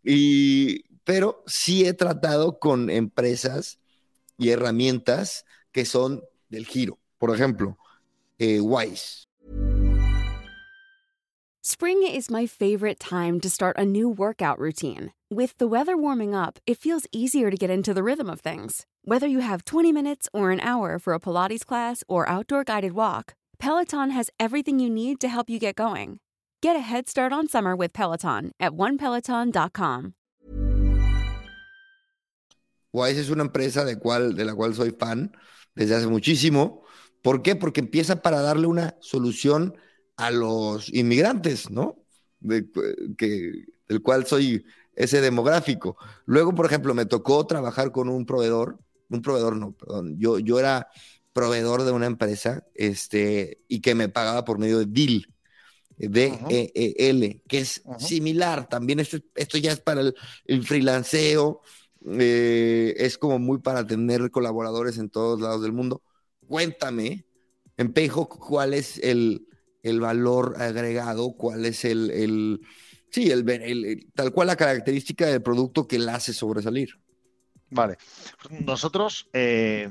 y, 0.03 0.85
pero 1.05 1.45
sí 1.47 1.85
he 1.85 1.93
tratado 1.93 2.59
con 2.59 2.89
empresas 2.89 3.79
y 4.39 4.49
herramientas 4.49 5.45
que 5.73 5.85
son 5.85 6.23
del 6.49 6.67
giro. 6.67 6.99
Por 7.19 7.35
ejemplo, 7.35 7.77
eh, 8.39 8.61
Wise. 8.61 9.28
Spring 11.61 12.07
is 12.07 12.31
my 12.31 12.47
favorite 12.47 13.01
time 13.01 13.41
to 13.41 13.51
start 13.51 13.77
a 13.77 13.85
new 13.85 14.09
workout 14.09 14.61
routine. 14.61 15.13
With 15.29 15.59
the 15.59 15.67
weather 15.67 15.97
warming 15.97 16.33
up, 16.33 16.61
it 16.67 16.79
feels 16.79 17.09
easier 17.11 17.51
to 17.51 17.57
get 17.57 17.69
into 17.69 17.93
the 17.93 18.05
rhythm 18.05 18.31
of 18.31 18.41
things. 18.41 18.87
Whether 19.03 19.27
you 19.27 19.41
have 19.41 19.65
20 19.65 19.93
minutes 19.93 20.29
or 20.33 20.53
an 20.53 20.61
hour 20.61 21.01
for 21.01 21.15
a 21.15 21.19
Pilates 21.19 21.67
class 21.67 22.05
or 22.09 22.29
outdoor 22.29 22.63
guided 22.63 22.93
walk, 22.93 23.35
Peloton 23.59 24.11
has 24.11 24.31
everything 24.39 24.79
you 24.79 24.89
need 24.89 25.21
to 25.21 25.27
help 25.27 25.51
you 25.51 25.59
get 25.59 25.75
going. 25.75 26.21
Get 26.63 26.77
a 26.77 26.81
head 26.81 27.09
start 27.09 27.33
on 27.33 27.49
summer 27.49 27.75
with 27.75 27.93
Peloton 27.93 28.53
at 28.61 28.73
onepeloton.com. 28.73 30.15
Wise 32.93 33.19
es 33.19 33.31
una 33.31 33.43
empresa 33.43 33.85
de, 33.85 33.99
cual, 33.99 34.37
de 34.37 34.45
la 34.45 34.55
cual 34.55 34.75
soy 34.75 34.93
fan 34.93 35.33
desde 35.75 35.97
hace 35.97 36.07
muchísimo. 36.07 36.85
¿Por 37.21 37.43
qué? 37.43 37.57
Porque 37.57 37.81
empieza 37.81 38.23
para 38.23 38.41
darle 38.43 38.69
una 38.69 38.97
solución 39.01 39.75
a 40.19 40.31
los 40.31 40.93
inmigrantes, 40.93 41.71
¿no? 41.71 41.97
De, 42.41 42.67
que, 43.17 43.65
del 43.89 44.03
cual 44.03 44.27
soy 44.27 44.65
ese 44.95 45.23
demográfico. 45.23 45.97
Luego, 46.27 46.55
por 46.55 46.67
ejemplo, 46.67 46.95
me 46.95 47.07
tocó 47.07 47.47
trabajar 47.47 47.91
con 47.91 48.11
un 48.11 48.27
proveedor 48.27 48.79
un 49.11 49.23
proveedor 49.23 49.57
no, 49.57 49.73
perdón, 49.73 50.19
yo, 50.19 50.39
yo 50.39 50.59
era 50.59 50.89
proveedor 51.33 51.85
de 51.85 51.93
una 51.93 52.07
empresa 52.07 52.65
este, 52.75 53.63
y 53.69 53.81
que 53.81 53.95
me 53.95 54.09
pagaba 54.09 54.45
por 54.45 54.59
medio 54.59 54.79
de 54.79 54.87
DIL, 54.87 55.35
D-E-E-L, 55.97 57.43
que 57.49 57.59
es 57.59 57.83
similar 57.99 58.69
también, 58.69 59.01
esto, 59.01 59.19
esto 59.35 59.59
ya 59.59 59.73
es 59.73 59.81
para 59.81 60.01
el, 60.01 60.15
el 60.45 60.65
freelanceo, 60.65 61.61
eh, 62.07 62.95
es 62.99 63.19
como 63.19 63.39
muy 63.39 63.59
para 63.59 63.87
tener 63.87 64.31
colaboradores 64.31 64.99
en 64.99 65.11
todos 65.11 65.41
lados 65.41 65.63
del 65.63 65.73
mundo. 65.73 66.03
Cuéntame, 66.47 67.25
en 67.77 67.93
Payhawk, 67.93 68.39
¿cuál 68.39 68.75
es 68.75 68.99
el, 68.99 69.48
el 69.89 70.01
valor 70.01 70.57
agregado? 70.59 71.33
¿Cuál 71.33 71.65
es 71.67 71.85
el, 71.85 72.11
el 72.11 72.61
sí, 73.11 73.31
el, 73.31 74.07
tal 74.15 74.33
cual 74.33 74.49
la 74.49 74.57
característica 74.57 75.27
del 75.27 75.43
producto 75.43 75.87
que 75.87 75.99
la 75.99 76.17
hace 76.17 76.33
sobresalir? 76.33 76.99
Vale. 77.71 77.99
Nosotros 78.51 79.29
eh, 79.33 79.91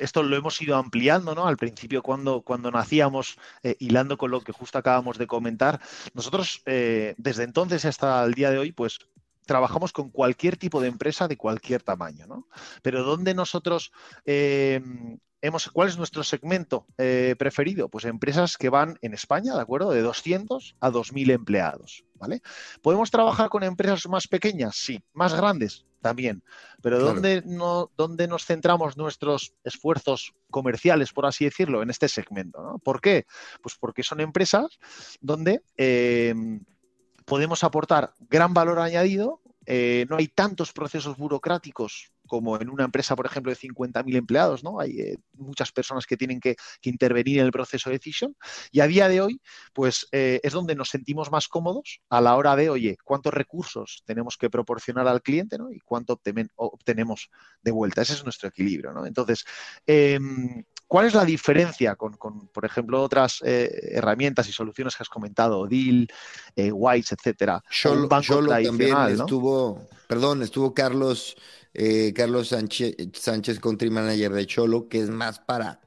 esto 0.00 0.22
lo 0.22 0.36
hemos 0.36 0.60
ido 0.60 0.76
ampliando, 0.76 1.34
¿no? 1.34 1.46
Al 1.46 1.56
principio, 1.56 2.02
cuando, 2.02 2.42
cuando 2.42 2.70
nacíamos, 2.70 3.38
eh, 3.62 3.76
hilando 3.78 4.16
con 4.16 4.30
lo 4.30 4.40
que 4.40 4.52
justo 4.52 4.78
acabamos 4.78 5.18
de 5.18 5.26
comentar, 5.26 5.80
nosotros 6.14 6.62
eh, 6.66 7.14
desde 7.18 7.44
entonces 7.44 7.84
hasta 7.84 8.24
el 8.24 8.34
día 8.34 8.50
de 8.50 8.58
hoy, 8.58 8.72
pues 8.72 8.98
trabajamos 9.46 9.92
con 9.92 10.10
cualquier 10.10 10.56
tipo 10.56 10.80
de 10.80 10.88
empresa 10.88 11.28
de 11.28 11.36
cualquier 11.36 11.82
tamaño, 11.82 12.26
¿no? 12.26 12.48
Pero 12.82 13.02
donde 13.02 13.34
nosotros 13.34 13.92
hemos, 15.42 15.70
¿cuál 15.70 15.88
es 15.88 15.96
nuestro 15.96 16.22
segmento 16.22 16.86
preferido? 17.38 17.88
Pues 17.88 18.04
empresas 18.04 18.56
que 18.56 18.68
van 18.68 18.98
en 19.02 19.14
España, 19.14 19.54
¿de 19.54 19.60
acuerdo? 19.60 19.90
De 19.90 20.02
200 20.02 20.76
a 20.80 20.90
2.000 20.90 21.30
empleados, 21.32 22.04
¿vale? 22.14 22.42
¿Podemos 22.82 23.10
trabajar 23.10 23.48
con 23.48 23.62
empresas 23.62 24.06
más 24.08 24.28
pequeñas? 24.28 24.76
Sí. 24.76 25.02
¿Más 25.12 25.34
grandes? 25.34 25.84
también. 26.00 26.42
Pero 26.82 26.98
¿dónde, 26.98 27.42
no, 27.44 27.90
¿dónde 27.96 28.26
nos 28.26 28.44
centramos 28.44 28.96
nuestros 28.96 29.54
esfuerzos 29.64 30.34
comerciales, 30.50 31.12
por 31.12 31.26
así 31.26 31.44
decirlo, 31.44 31.82
en 31.82 31.90
este 31.90 32.08
segmento? 32.08 32.62
¿no? 32.62 32.78
¿Por 32.78 33.00
qué? 33.00 33.26
Pues 33.62 33.76
porque 33.78 34.02
son 34.02 34.20
empresas 34.20 34.78
donde 35.20 35.62
eh, 35.76 36.34
podemos 37.26 37.62
aportar 37.64 38.14
gran 38.18 38.54
valor 38.54 38.78
añadido, 38.78 39.42
eh, 39.66 40.06
no 40.08 40.16
hay 40.16 40.28
tantos 40.28 40.72
procesos 40.72 41.16
burocráticos 41.16 42.12
como 42.30 42.60
en 42.60 42.70
una 42.70 42.84
empresa, 42.84 43.16
por 43.16 43.26
ejemplo, 43.26 43.50
de 43.50 43.58
50.000 43.58 44.14
empleados, 44.14 44.62
¿no? 44.62 44.78
Hay 44.78 45.00
eh, 45.00 45.16
muchas 45.36 45.72
personas 45.72 46.06
que 46.06 46.16
tienen 46.16 46.38
que, 46.38 46.54
intervenir 46.82 47.40
en 47.40 47.46
el 47.46 47.50
proceso 47.50 47.90
de 47.90 47.96
decisión 47.96 48.36
y 48.70 48.80
a 48.80 48.86
día 48.86 49.08
de 49.08 49.20
hoy, 49.20 49.40
pues 49.72 50.06
eh, 50.12 50.38
es 50.44 50.52
donde 50.52 50.76
nos 50.76 50.90
sentimos 50.90 51.32
más 51.32 51.48
cómodos 51.48 52.00
a 52.08 52.20
la 52.20 52.36
hora 52.36 52.54
de, 52.54 52.70
oye, 52.70 52.96
cuántos 53.02 53.34
recursos 53.34 54.04
tenemos 54.06 54.36
que 54.36 54.48
proporcionar 54.48 55.08
al 55.08 55.22
cliente, 55.22 55.58
¿no? 55.58 55.72
Y 55.72 55.80
cuánto 55.80 56.20
obtenemos 56.56 57.30
de 57.62 57.72
vuelta. 57.72 58.02
Ese 58.02 58.12
es 58.12 58.22
nuestro 58.22 58.48
equilibrio, 58.48 58.92
¿no? 58.92 59.06
Entonces, 59.06 59.44
em, 59.86 60.62
¿Cuál 60.90 61.06
es 61.06 61.14
la 61.14 61.24
diferencia 61.24 61.94
con, 61.94 62.16
por 62.52 62.64
ejemplo, 62.64 63.00
otras 63.00 63.40
eh, 63.44 63.92
herramientas 63.92 64.48
y 64.48 64.52
soluciones 64.52 64.96
que 64.96 65.04
has 65.04 65.08
comentado, 65.08 65.68
Deal, 65.68 66.08
eh, 66.56 66.72
Wise, 66.72 67.14
etcétera? 67.14 67.62
Solo, 67.70 68.08
también 68.08 68.96
estuvo, 69.10 69.88
perdón, 70.08 70.42
estuvo 70.42 70.74
Carlos 70.74 71.36
eh, 71.74 72.12
Carlos 72.14 72.48
Sánchez, 72.48 72.96
Sánchez, 73.12 73.60
country 73.60 73.90
manager 73.90 74.32
de 74.32 74.46
Cholo, 74.46 74.88
que 74.88 75.00
es 75.00 75.10
más 75.10 75.38
para, 75.38 75.80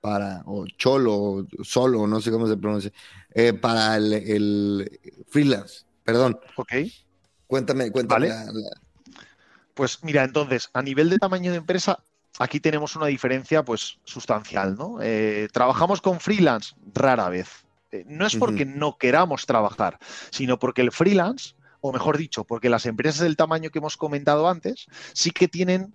para, 0.00 0.42
o 0.46 0.66
Cholo, 0.76 1.46
solo, 1.62 2.06
no 2.06 2.20
sé 2.20 2.30
cómo 2.30 2.48
se 2.48 2.56
pronuncia, 2.56 2.92
eh, 3.32 3.52
para 3.52 3.96
el, 3.96 5.00
freelance, 5.28 5.84
perdón. 6.04 6.38
Ok. 6.56 6.72
Cuéntame, 7.46 7.90
cuéntame. 7.92 8.30
Pues 9.74 10.02
mira, 10.02 10.24
entonces, 10.24 10.70
a 10.72 10.82
nivel 10.82 11.08
de 11.08 11.18
tamaño 11.18 11.50
de 11.52 11.58
empresa, 11.58 12.02
aquí 12.38 12.60
tenemos 12.60 12.96
una 12.96 13.06
diferencia 13.06 13.64
pues 13.64 13.98
sustancial, 14.04 14.76
¿no? 14.76 14.98
Eh, 15.00 15.48
trabajamos 15.52 16.00
con 16.00 16.20
freelance 16.20 16.74
rara 16.94 17.28
vez. 17.28 17.48
no 18.06 18.26
es 18.26 18.36
porque 18.36 18.64
no 18.64 18.96
queramos 18.96 19.46
trabajar, 19.46 19.98
sino 20.30 20.58
porque 20.58 20.80
el 20.82 20.92
freelance 20.92 21.54
o 21.82 21.92
mejor 21.92 22.16
dicho, 22.16 22.44
porque 22.44 22.70
las 22.70 22.86
empresas 22.86 23.20
del 23.20 23.36
tamaño 23.36 23.70
que 23.70 23.80
hemos 23.80 23.96
comentado 23.98 24.48
antes 24.48 24.86
sí 25.12 25.32
que 25.32 25.48
tienen 25.48 25.92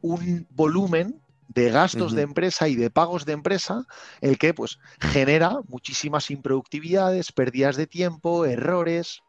un 0.00 0.46
volumen 0.50 1.20
de 1.48 1.70
gastos 1.70 2.14
de 2.14 2.22
empresa 2.22 2.68
y 2.68 2.76
de 2.76 2.88
pagos 2.88 3.26
de 3.26 3.32
empresa, 3.32 3.84
el 4.20 4.38
que 4.38 4.54
pues 4.54 4.78
genera 5.00 5.58
muchísimas 5.68 6.30
improductividades, 6.30 7.32
pérdidas 7.32 7.76
de 7.76 7.86
tiempo, 7.86 8.46
errores, 8.46 9.23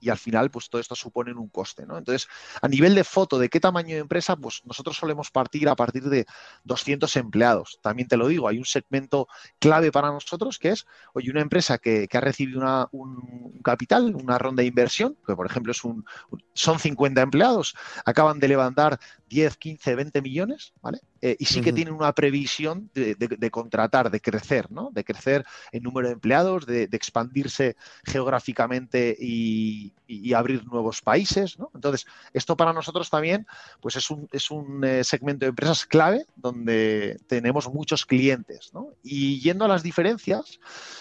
y 0.00 0.10
al 0.10 0.18
final, 0.18 0.50
pues 0.50 0.68
todo 0.68 0.80
esto 0.80 0.94
supone 0.94 1.32
un 1.32 1.48
coste, 1.48 1.86
¿no? 1.86 1.98
Entonces, 1.98 2.28
a 2.60 2.68
nivel 2.68 2.94
de 2.94 3.04
foto, 3.04 3.38
¿de 3.38 3.48
qué 3.48 3.60
tamaño 3.60 3.94
de 3.94 4.00
empresa? 4.00 4.36
Pues 4.36 4.62
nosotros 4.64 4.96
solemos 4.96 5.30
partir 5.30 5.68
a 5.68 5.76
partir 5.76 6.04
de 6.04 6.26
200 6.64 7.14
empleados. 7.16 7.78
También 7.82 8.08
te 8.08 8.16
lo 8.16 8.28
digo, 8.28 8.48
hay 8.48 8.58
un 8.58 8.64
segmento 8.64 9.28
clave 9.58 9.92
para 9.92 10.08
nosotros 10.08 10.58
que 10.58 10.70
es, 10.70 10.86
oye, 11.12 11.30
una 11.30 11.40
empresa 11.40 11.78
que, 11.78 12.08
ha 12.12 12.20
recibido 12.20 12.60
una, 12.60 12.88
un 12.92 13.60
capital, 13.62 14.14
una 14.14 14.38
ronda 14.38 14.62
de 14.62 14.68
inversión, 14.68 15.16
que 15.26 15.34
por 15.34 15.46
ejemplo 15.46 15.72
es 15.72 15.84
un, 15.84 16.04
son 16.52 16.78
50 16.78 17.20
empleados, 17.20 17.74
acaban 18.04 18.40
de 18.40 18.48
levantar 18.48 18.98
10, 19.28 19.56
15, 19.56 19.94
20 19.94 20.22
millones, 20.22 20.72
¿vale? 20.82 21.00
Eh, 21.22 21.36
y 21.38 21.44
sí 21.44 21.60
que 21.60 21.72
tienen 21.72 21.92
una 21.92 22.14
previsión 22.14 22.90
de, 22.94 23.50
contratar, 23.50 24.10
de 24.10 24.20
crecer, 24.20 24.70
¿no? 24.70 24.90
De 24.90 25.04
crecer 25.04 25.44
en 25.70 25.82
número 25.82 26.08
de 26.08 26.14
empleados, 26.14 26.64
de, 26.64 26.88
expandirse 26.92 27.76
geográficamente 28.04 29.16
y, 29.18 29.92
abrir 30.34 30.64
nuevos 30.66 31.02
países, 31.02 31.58
¿no? 31.58 31.70
Entonces, 31.74 32.06
esto 32.32 32.56
para 32.56 32.72
nosotros 32.72 33.10
también, 33.10 33.46
pues 33.80 33.96
es 33.96 34.10
un, 34.10 34.28
es 34.32 34.50
un 34.50 34.82
eh, 34.84 35.04
segmento 35.04 35.44
de 35.44 35.50
empresas 35.50 35.84
clave 35.86 36.24
donde 36.36 37.18
tenemos 37.26 37.68
muchos 37.68 38.06
clientes, 38.06 38.70
¿no? 38.72 38.94
Y 39.02 39.40
yendo 39.40 39.64
a 39.64 39.68
las 39.68 39.82
diferencias, 39.82 40.58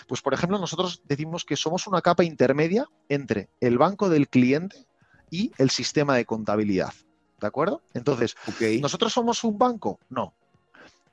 pues 0.08 0.22
por 0.22 0.34
ejemplo, 0.34 0.60
nosotros 0.60 1.02
decimos 1.06 1.46
que 1.46 1.56
somos 1.56 1.88
una 1.88 2.02
capa 2.02 2.24
intermedia 2.24 2.86
entre 3.08 3.50
el 3.62 3.78
banco 3.78 4.10
del 4.10 4.28
cliente 4.28 4.86
y 5.32 5.52
el 5.58 5.70
sistema 5.70 6.16
de 6.16 6.26
contabilidad. 6.26 6.94
¿De 7.40 7.48
acuerdo? 7.48 7.82
Entonces, 7.94 8.36
¿nosotros 8.82 9.14
somos 9.14 9.44
un 9.44 9.58
banco? 9.58 10.00
No. 10.10 10.34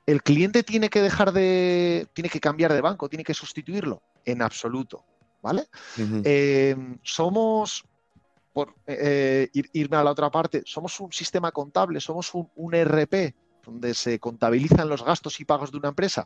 ¿El 0.05 0.23
cliente 0.23 0.63
tiene 0.63 0.89
que 0.89 1.01
dejar 1.01 1.31
de. 1.31 2.07
tiene 2.13 2.29
que 2.29 2.39
cambiar 2.39 2.73
de 2.73 2.81
banco, 2.81 3.09
tiene 3.09 3.23
que 3.23 3.33
sustituirlo? 3.33 4.01
En 4.25 4.41
absoluto. 4.41 5.03
¿Vale? 5.41 5.67
Em, 5.97 6.97
somos. 7.03 7.85
Por 8.53 8.73
eh, 8.87 9.49
irme 9.53 9.97
a 9.97 10.03
la 10.03 10.11
otra 10.11 10.31
parte, 10.31 10.63
somos 10.65 10.99
un 10.99 11.11
sistema 11.11 11.51
contable, 11.51 12.01
somos 12.01 12.33
un, 12.33 12.49
un 12.55 12.73
RP 12.73 13.35
donde 13.63 13.93
se 13.93 14.17
contabilizan 14.17 14.89
los 14.89 15.03
gastos 15.03 15.39
y 15.39 15.45
pagos 15.45 15.71
de 15.71 15.77
una 15.77 15.89
empresa. 15.89 16.25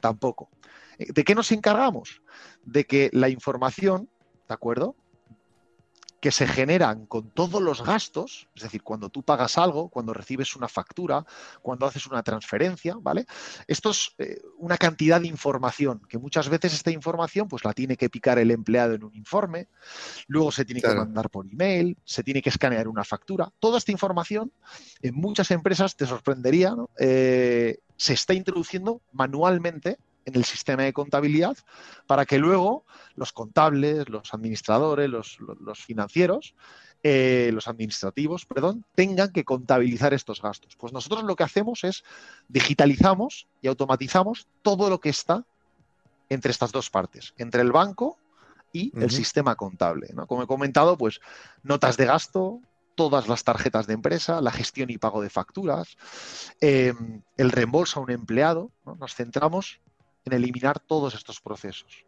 Tampoco. 0.00 0.50
¿De 0.98 1.22
qué 1.22 1.36
nos 1.36 1.52
encargamos? 1.52 2.20
De 2.64 2.84
que 2.84 3.10
la 3.12 3.28
información, 3.28 4.08
¿de 4.48 4.54
acuerdo? 4.54 4.96
Que 6.20 6.32
se 6.32 6.46
generan 6.46 7.06
con 7.06 7.30
todos 7.30 7.62
los 7.62 7.84
gastos, 7.84 8.48
es 8.54 8.62
decir, 8.62 8.82
cuando 8.82 9.08
tú 9.08 9.22
pagas 9.22 9.56
algo, 9.56 9.88
cuando 9.88 10.12
recibes 10.12 10.56
una 10.56 10.68
factura, 10.68 11.24
cuando 11.62 11.86
haces 11.86 12.06
una 12.06 12.22
transferencia, 12.22 12.96
¿vale? 13.00 13.24
Esto 13.66 13.90
es 13.90 14.14
eh, 14.18 14.40
una 14.58 14.76
cantidad 14.76 15.20
de 15.20 15.28
información 15.28 16.02
que 16.08 16.18
muchas 16.18 16.48
veces 16.48 16.74
esta 16.74 16.90
información 16.90 17.48
pues 17.48 17.64
la 17.64 17.72
tiene 17.72 17.96
que 17.96 18.10
picar 18.10 18.38
el 18.38 18.50
empleado 18.50 18.94
en 18.94 19.04
un 19.04 19.14
informe, 19.14 19.68
luego 20.26 20.50
se 20.50 20.64
tiene 20.64 20.80
que 20.80 20.94
mandar 20.94 21.30
por 21.30 21.46
email, 21.46 21.96
se 22.04 22.24
tiene 22.24 22.42
que 22.42 22.50
escanear 22.50 22.88
una 22.88 23.04
factura. 23.04 23.52
Toda 23.60 23.78
esta 23.78 23.92
información 23.92 24.52
en 25.02 25.14
muchas 25.14 25.50
empresas, 25.50 25.96
te 25.96 26.06
sorprendería, 26.06 26.74
eh, 26.98 27.78
se 27.96 28.12
está 28.14 28.34
introduciendo 28.34 29.02
manualmente 29.12 29.98
en 30.28 30.36
el 30.36 30.44
sistema 30.44 30.82
de 30.82 30.92
contabilidad 30.92 31.56
para 32.06 32.26
que 32.26 32.38
luego 32.38 32.84
los 33.16 33.32
contables, 33.32 34.08
los 34.08 34.32
administradores, 34.34 35.08
los, 35.08 35.38
financieros, 35.84 36.54
eh, 37.02 37.50
los 37.52 37.66
administrativos, 37.66 38.44
perdón, 38.44 38.84
tengan 38.94 39.32
que 39.32 39.44
contabilizar 39.44 40.12
estos 40.12 40.42
gastos. 40.42 40.76
Pues 40.76 40.92
nosotros 40.92 41.24
lo 41.24 41.34
que 41.34 41.44
hacemos 41.44 41.82
es 41.84 42.04
digitalizamos 42.48 43.48
y 43.62 43.68
automatizamos 43.68 44.46
todo 44.62 44.90
lo 44.90 45.00
que 45.00 45.08
está 45.08 45.44
entre 46.28 46.50
estas 46.50 46.72
dos 46.72 46.90
partes, 46.90 47.32
entre 47.38 47.62
el 47.62 47.72
banco 47.72 48.18
y 48.70 48.92
el 49.00 49.10
sistema 49.10 49.56
contable. 49.56 50.08
Como 50.26 50.42
he 50.42 50.46
comentado, 50.46 50.98
pues 50.98 51.20
notas 51.62 51.96
de 51.96 52.04
gasto, 52.04 52.60
todas 52.94 53.28
las 53.28 53.44
tarjetas 53.44 53.86
de 53.86 53.94
empresa, 53.94 54.42
la 54.42 54.50
gestión 54.50 54.90
y 54.90 54.98
pago 54.98 55.22
de 55.22 55.30
facturas, 55.30 55.96
eh, 56.60 56.92
el 57.38 57.50
reembolso 57.50 57.98
a 57.98 58.02
un 58.02 58.10
empleado. 58.10 58.70
Nos 59.00 59.14
centramos 59.14 59.80
en 60.24 60.32
eliminar 60.32 60.78
todos 60.80 61.14
estos 61.14 61.40
procesos. 61.40 62.04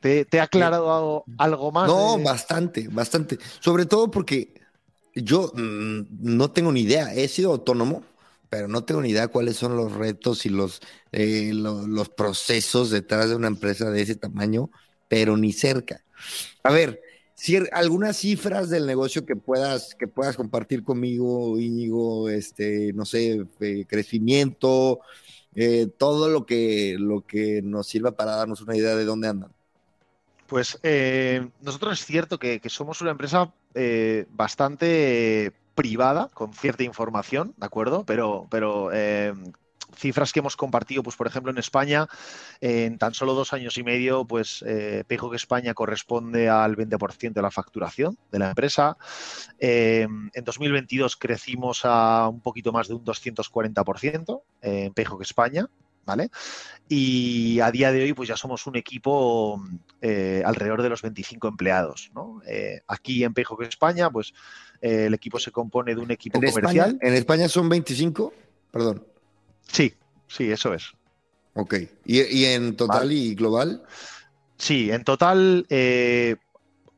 ¿Te, 0.00 0.26
ha 0.38 0.44
aclarado 0.44 1.24
algo 1.38 1.72
más? 1.72 1.88
No, 1.88 2.18
bastante, 2.18 2.86
bastante. 2.88 3.38
Sobre 3.60 3.86
todo 3.86 4.10
porque 4.10 4.54
yo 5.14 5.50
mm, 5.54 6.02
no 6.20 6.50
tengo 6.50 6.70
ni 6.70 6.82
idea. 6.82 7.12
He 7.14 7.26
sido 7.28 7.50
autónomo, 7.52 8.04
pero 8.48 8.68
no 8.68 8.84
tengo 8.84 9.00
ni 9.00 9.10
idea 9.10 9.28
cuáles 9.28 9.56
son 9.56 9.76
los 9.76 9.92
retos 9.92 10.46
y 10.46 10.50
los, 10.50 10.80
eh, 11.12 11.50
los 11.52 12.08
procesos 12.08 12.90
detrás 12.90 13.30
de 13.30 13.36
una 13.36 13.48
empresa 13.48 13.90
de 13.90 14.02
ese 14.02 14.14
tamaño, 14.14 14.70
pero 15.08 15.36
ni 15.36 15.52
cerca. 15.52 16.04
A 16.62 16.70
ver, 16.70 17.00
si 17.34 17.56
algunas 17.72 18.16
cifras 18.16 18.70
del 18.70 18.86
negocio 18.86 19.26
que 19.26 19.36
puedas, 19.36 19.94
que 19.94 20.08
puedas 20.08 20.36
compartir 20.36 20.82
conmigo, 20.82 21.58
Íñigo, 21.58 22.28
este, 22.28 22.92
no 22.94 23.04
sé, 23.04 23.44
eh, 23.60 23.84
crecimiento, 23.86 25.00
eh, 25.56 25.88
todo 25.98 26.28
lo 26.28 26.44
que, 26.46 26.96
lo 26.98 27.22
que 27.22 27.62
nos 27.62 27.88
sirva 27.88 28.12
para 28.12 28.36
darnos 28.36 28.60
una 28.60 28.76
idea 28.76 28.94
de 28.94 29.04
dónde 29.04 29.28
andan. 29.28 29.50
Pues 30.46 30.78
eh, 30.82 31.48
nosotros 31.62 31.98
es 31.98 32.06
cierto 32.06 32.38
que, 32.38 32.60
somos 32.68 33.00
una 33.00 33.10
empresa 33.10 33.52
eh, 33.74 34.26
bastante 34.30 35.52
privada, 35.74 36.28
con 36.32 36.52
cierta 36.52 36.84
información, 36.84 37.54
¿de 37.56 37.66
acuerdo? 37.66 38.04
Pero, 38.06 38.46
pero 38.50 38.90
cifras 39.94 40.32
que 40.32 40.40
hemos 40.40 40.56
compartido, 40.56 41.02
pues 41.02 41.16
por 41.16 41.26
ejemplo 41.26 41.50
en 41.50 41.58
España, 41.58 42.06
en 42.60 42.98
tan 42.98 43.14
solo 43.14 43.34
dos 43.34 43.52
años 43.52 43.76
y 43.78 43.82
medio, 43.82 44.24
pues 44.24 44.64
eh, 44.66 45.04
Pejo 45.06 45.30
que 45.30 45.36
España 45.36 45.74
corresponde 45.74 46.48
al 46.48 46.76
20% 46.76 47.32
de 47.32 47.42
la 47.42 47.50
facturación 47.50 48.18
de 48.30 48.38
la 48.38 48.48
empresa. 48.50 48.96
en 49.58 50.30
2022 50.44 51.16
crecimos 51.16 51.82
a 51.84 52.28
un 52.28 52.40
poquito 52.40 52.72
más 52.72 52.88
de 52.88 52.94
un 52.94 53.04
240% 53.04 54.42
en 54.62 54.92
Pejo 54.92 55.18
que 55.18 55.24
España. 55.24 55.68
¿Vale? 56.04 56.30
Y 56.88 57.58
a 57.58 57.72
día 57.72 57.90
de 57.90 58.00
hoy, 58.04 58.12
pues 58.12 58.28
ya 58.28 58.36
somos 58.36 58.68
un 58.68 58.76
equipo 58.76 59.60
eh, 60.00 60.40
alrededor 60.46 60.82
de 60.82 60.88
los 60.88 61.02
25 61.02 61.48
empleados. 61.48 62.12
¿no? 62.14 62.40
Eh, 62.46 62.80
aquí 62.86 63.24
en 63.24 63.34
Pejo 63.34 63.56
que 63.56 63.66
España, 63.66 64.08
pues 64.08 64.32
el 64.80 65.12
equipo 65.14 65.40
se 65.40 65.50
compone 65.50 65.96
de 65.96 66.00
un 66.00 66.12
equipo 66.12 66.40
comercial. 66.40 66.96
¿En 67.02 67.14
España 67.14 67.48
son 67.48 67.68
25? 67.68 68.32
Perdón. 68.70 69.15
Sí, 69.66 69.94
sí, 70.28 70.50
eso 70.50 70.74
es. 70.74 70.92
Ok. 71.54 71.74
¿Y, 72.04 72.44
en 72.44 72.76
total 72.76 73.10
y 73.12 73.34
global? 73.34 73.82
Sí, 74.58 74.90
en 74.90 75.04
total 75.04 75.66
eh, 75.70 76.36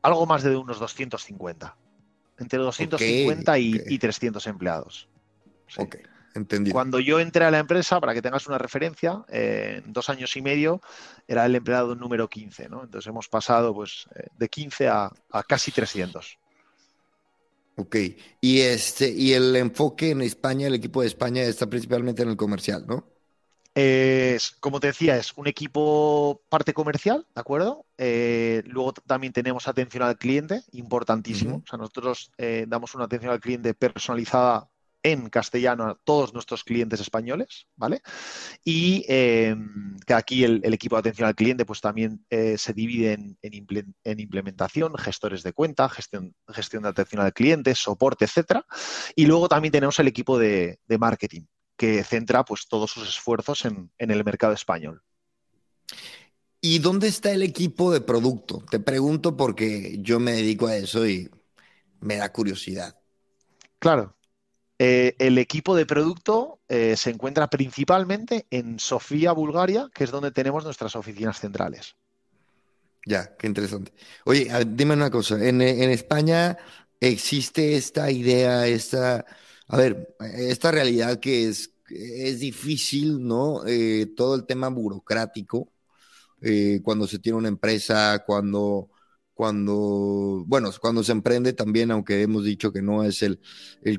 algo 0.01 0.25
más 0.25 0.43
de 0.43 0.55
unos 0.55 0.79
250. 0.79 1.75
Entre 2.37 2.59
250 2.59 3.59
y, 3.59 3.97
300 3.97 4.47
empleados. 4.47 5.09
Ok, 5.77 5.97
entendido. 6.35 6.73
Cuando 6.73 6.99
yo 6.99 7.19
entré 7.19 7.43
a 7.43 7.51
la 7.51 7.59
empresa, 7.59 7.99
para 7.99 8.13
que 8.13 8.21
tengas 8.21 8.47
una 8.47 8.57
referencia, 8.57 9.23
en 9.27 9.91
dos 9.91 10.09
años 10.09 10.35
y 10.37 10.41
medio 10.41 10.81
era 11.27 11.45
el 11.45 11.55
empleado 11.55 11.95
número 11.95 12.29
15, 12.29 12.69
¿no? 12.69 12.83
Entonces 12.83 13.07
hemos 13.09 13.27
pasado 13.27 13.73
pues, 13.73 14.07
eh, 14.15 14.27
de 14.37 14.47
15 14.47 14.87
a, 14.87 15.11
a 15.31 15.43
casi 15.43 15.71
300. 15.71 16.39
Ok, 17.79 17.95
y 18.41 18.59
este, 18.59 19.09
y 19.09 19.31
el 19.31 19.55
enfoque 19.55 20.09
en 20.11 20.21
España, 20.21 20.67
el 20.67 20.73
equipo 20.73 20.99
de 20.99 21.07
España 21.07 21.43
está 21.43 21.67
principalmente 21.67 22.23
en 22.23 22.27
el 22.27 22.35
comercial, 22.35 22.85
¿no? 22.85 23.07
Es, 23.73 24.51
como 24.59 24.81
te 24.81 24.87
decía, 24.87 25.15
es 25.15 25.31
un 25.37 25.47
equipo 25.47 26.41
parte 26.49 26.73
comercial, 26.73 27.25
¿de 27.33 27.39
acuerdo? 27.39 27.85
Eh, 27.97 28.63
luego 28.65 28.91
también 28.91 29.31
tenemos 29.31 29.69
atención 29.69 30.03
al 30.03 30.17
cliente, 30.17 30.61
importantísimo. 30.73 31.63
O 31.63 31.69
sea, 31.69 31.77
nosotros 31.79 32.31
eh, 32.37 32.65
damos 32.67 32.95
una 32.95 33.05
atención 33.05 33.31
al 33.31 33.39
cliente 33.39 33.73
personalizada 33.73 34.67
en 35.03 35.29
castellano 35.29 35.85
a 35.85 35.99
todos 36.03 36.33
nuestros 36.33 36.63
clientes 36.63 36.99
españoles, 36.99 37.67
¿vale? 37.75 38.01
Y 38.63 39.05
em, 39.07 39.97
que 40.05 40.13
aquí 40.13 40.43
el, 40.43 40.61
equipo 40.73 40.95
de 40.95 40.99
atención 40.99 41.27
al 41.27 41.35
cliente 41.35 41.65
pues 41.65 41.81
también 41.81 42.25
eh, 42.29 42.57
se 42.57 42.73
divide 42.73 43.13
en, 43.13 44.19
implementación, 44.19 44.95
gestores 44.97 45.43
de 45.43 45.53
cuenta, 45.53 45.89
gestión, 45.89 46.35
gestión 46.49 46.83
de 46.83 46.89
atención 46.89 47.21
al 47.21 47.33
cliente, 47.33 47.75
soporte, 47.75 48.25
etcétera. 48.25 48.65
Y 49.15 49.25
luego 49.25 49.47
también 49.47 49.71
tenemos 49.71 49.99
el 49.99 50.07
equipo 50.07 50.37
de, 50.37 50.79
marketing, 50.99 51.43
que 51.77 52.03
centra 52.03 52.43
pues 52.43 52.67
todos 52.67 52.91
sus 52.91 53.07
esfuerzos 53.07 53.65
en, 53.65 53.91
en 53.97 54.11
el 54.11 54.23
mercado 54.23 54.53
español. 54.53 55.01
¿Y 56.61 56.79
dónde 56.79 57.07
está 57.07 57.31
el 57.31 57.41
equipo 57.41 57.91
de 57.91 58.01
producto? 58.01 58.63
Te 58.69 58.79
pregunto 58.81 59.37
porque 59.37 59.97
yo 60.01 60.19
me 60.19 60.33
dedico 60.33 60.67
a 60.67 60.75
eso 60.75 61.07
y 61.07 61.29
me 62.01 62.17
da 62.17 62.31
curiosidad. 62.33 62.99
Claro, 63.79 64.18
eh, 64.81 65.17
el 65.19 65.37
equipo 65.37 65.75
de 65.75 65.85
producto 65.85 66.61
eh, 66.69 66.95
se 66.95 67.09
encuentra 67.09 67.49
principalmente 67.49 68.47
en 68.49 68.79
Sofía, 68.79 69.33
Bulgaria, 69.33 69.89
que 69.93 70.05
es 70.05 70.11
donde 70.11 70.31
tenemos 70.31 70.63
nuestras 70.63 70.95
oficinas 70.95 71.37
centrales. 71.37 71.97
Ya, 73.05 73.35
qué 73.35 73.47
interesante. 73.47 73.91
Oye, 74.23 74.49
dime 74.67 74.93
una 74.93 75.11
cosa, 75.11 75.35
en, 75.45 75.61
España 75.61 76.57
existe 76.97 77.75
esta 77.75 78.09
idea, 78.09 78.67
esta, 78.67 79.25
a 79.67 79.77
ver, 79.77 80.15
esta 80.19 80.71
realidad 80.71 81.19
que 81.19 81.49
es, 81.49 81.71
es 81.89 82.39
difícil, 82.39 83.21
¿no? 83.21 83.65
Eh, 83.65 84.13
todo 84.15 84.35
el 84.35 84.45
tema 84.45 84.69
burocrático, 84.69 85.73
cuando 86.83 87.05
se 87.05 87.19
tiene 87.19 87.37
una 87.37 87.49
empresa, 87.49 88.23
cuando 88.25 88.91
cuando, 89.39 90.43
bueno, 90.47 90.69
cuando 90.81 91.01
se 91.01 91.13
emprende 91.13 91.53
también, 91.53 91.91
aunque 91.91 92.21
hemos 92.21 92.43
dicho 92.43 92.73
que 92.73 92.81
no 92.81 93.05
es 93.05 93.23
el, 93.23 93.39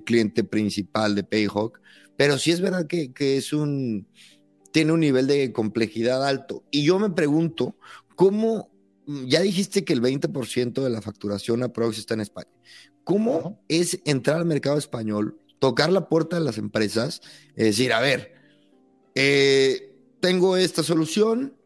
cliente 0.05 0.45
principal 0.45 1.15
de 1.15 1.25
Payhawk, 1.25 1.81
pero 2.15 2.37
sí 2.37 2.51
es 2.51 2.61
verdad 2.61 2.87
que, 2.87 3.11
es 3.39 3.55
un, 3.55 4.07
tiene 4.71 4.93
un 4.93 5.01
nivel 5.01 5.27
de 5.27 5.51
complejidad 5.51 6.29
alto. 6.29 6.63
Y 6.71 6.85
yo 6.85 6.99
me 6.99 7.09
pregunto, 7.09 7.75
¿cómo, 8.17 8.71
ya 9.07 9.41
dijiste 9.41 9.83
que 9.83 9.95
el 9.95 10.03
20% 10.03 10.83
de 10.83 10.91
la 10.91 11.01
facturación 11.01 11.63
aprox 11.63 11.97
está 11.97 12.13
en 12.13 12.21
España, 12.21 12.51
¿cómo 13.03 13.65
es 13.67 13.99
entrar 14.05 14.37
al 14.37 14.45
mercado 14.45 14.77
español, 14.77 15.41
tocar 15.59 15.91
la 15.91 16.07
puerta 16.07 16.39
de 16.39 16.45
las 16.45 16.59
empresas, 16.59 17.23
es 17.57 17.65
decir, 17.65 17.95
a 17.95 18.01
ver, 18.01 18.35
eh, 19.15 19.97
tengo 20.21 20.59
esta 20.59 20.83
solución, 20.83 21.57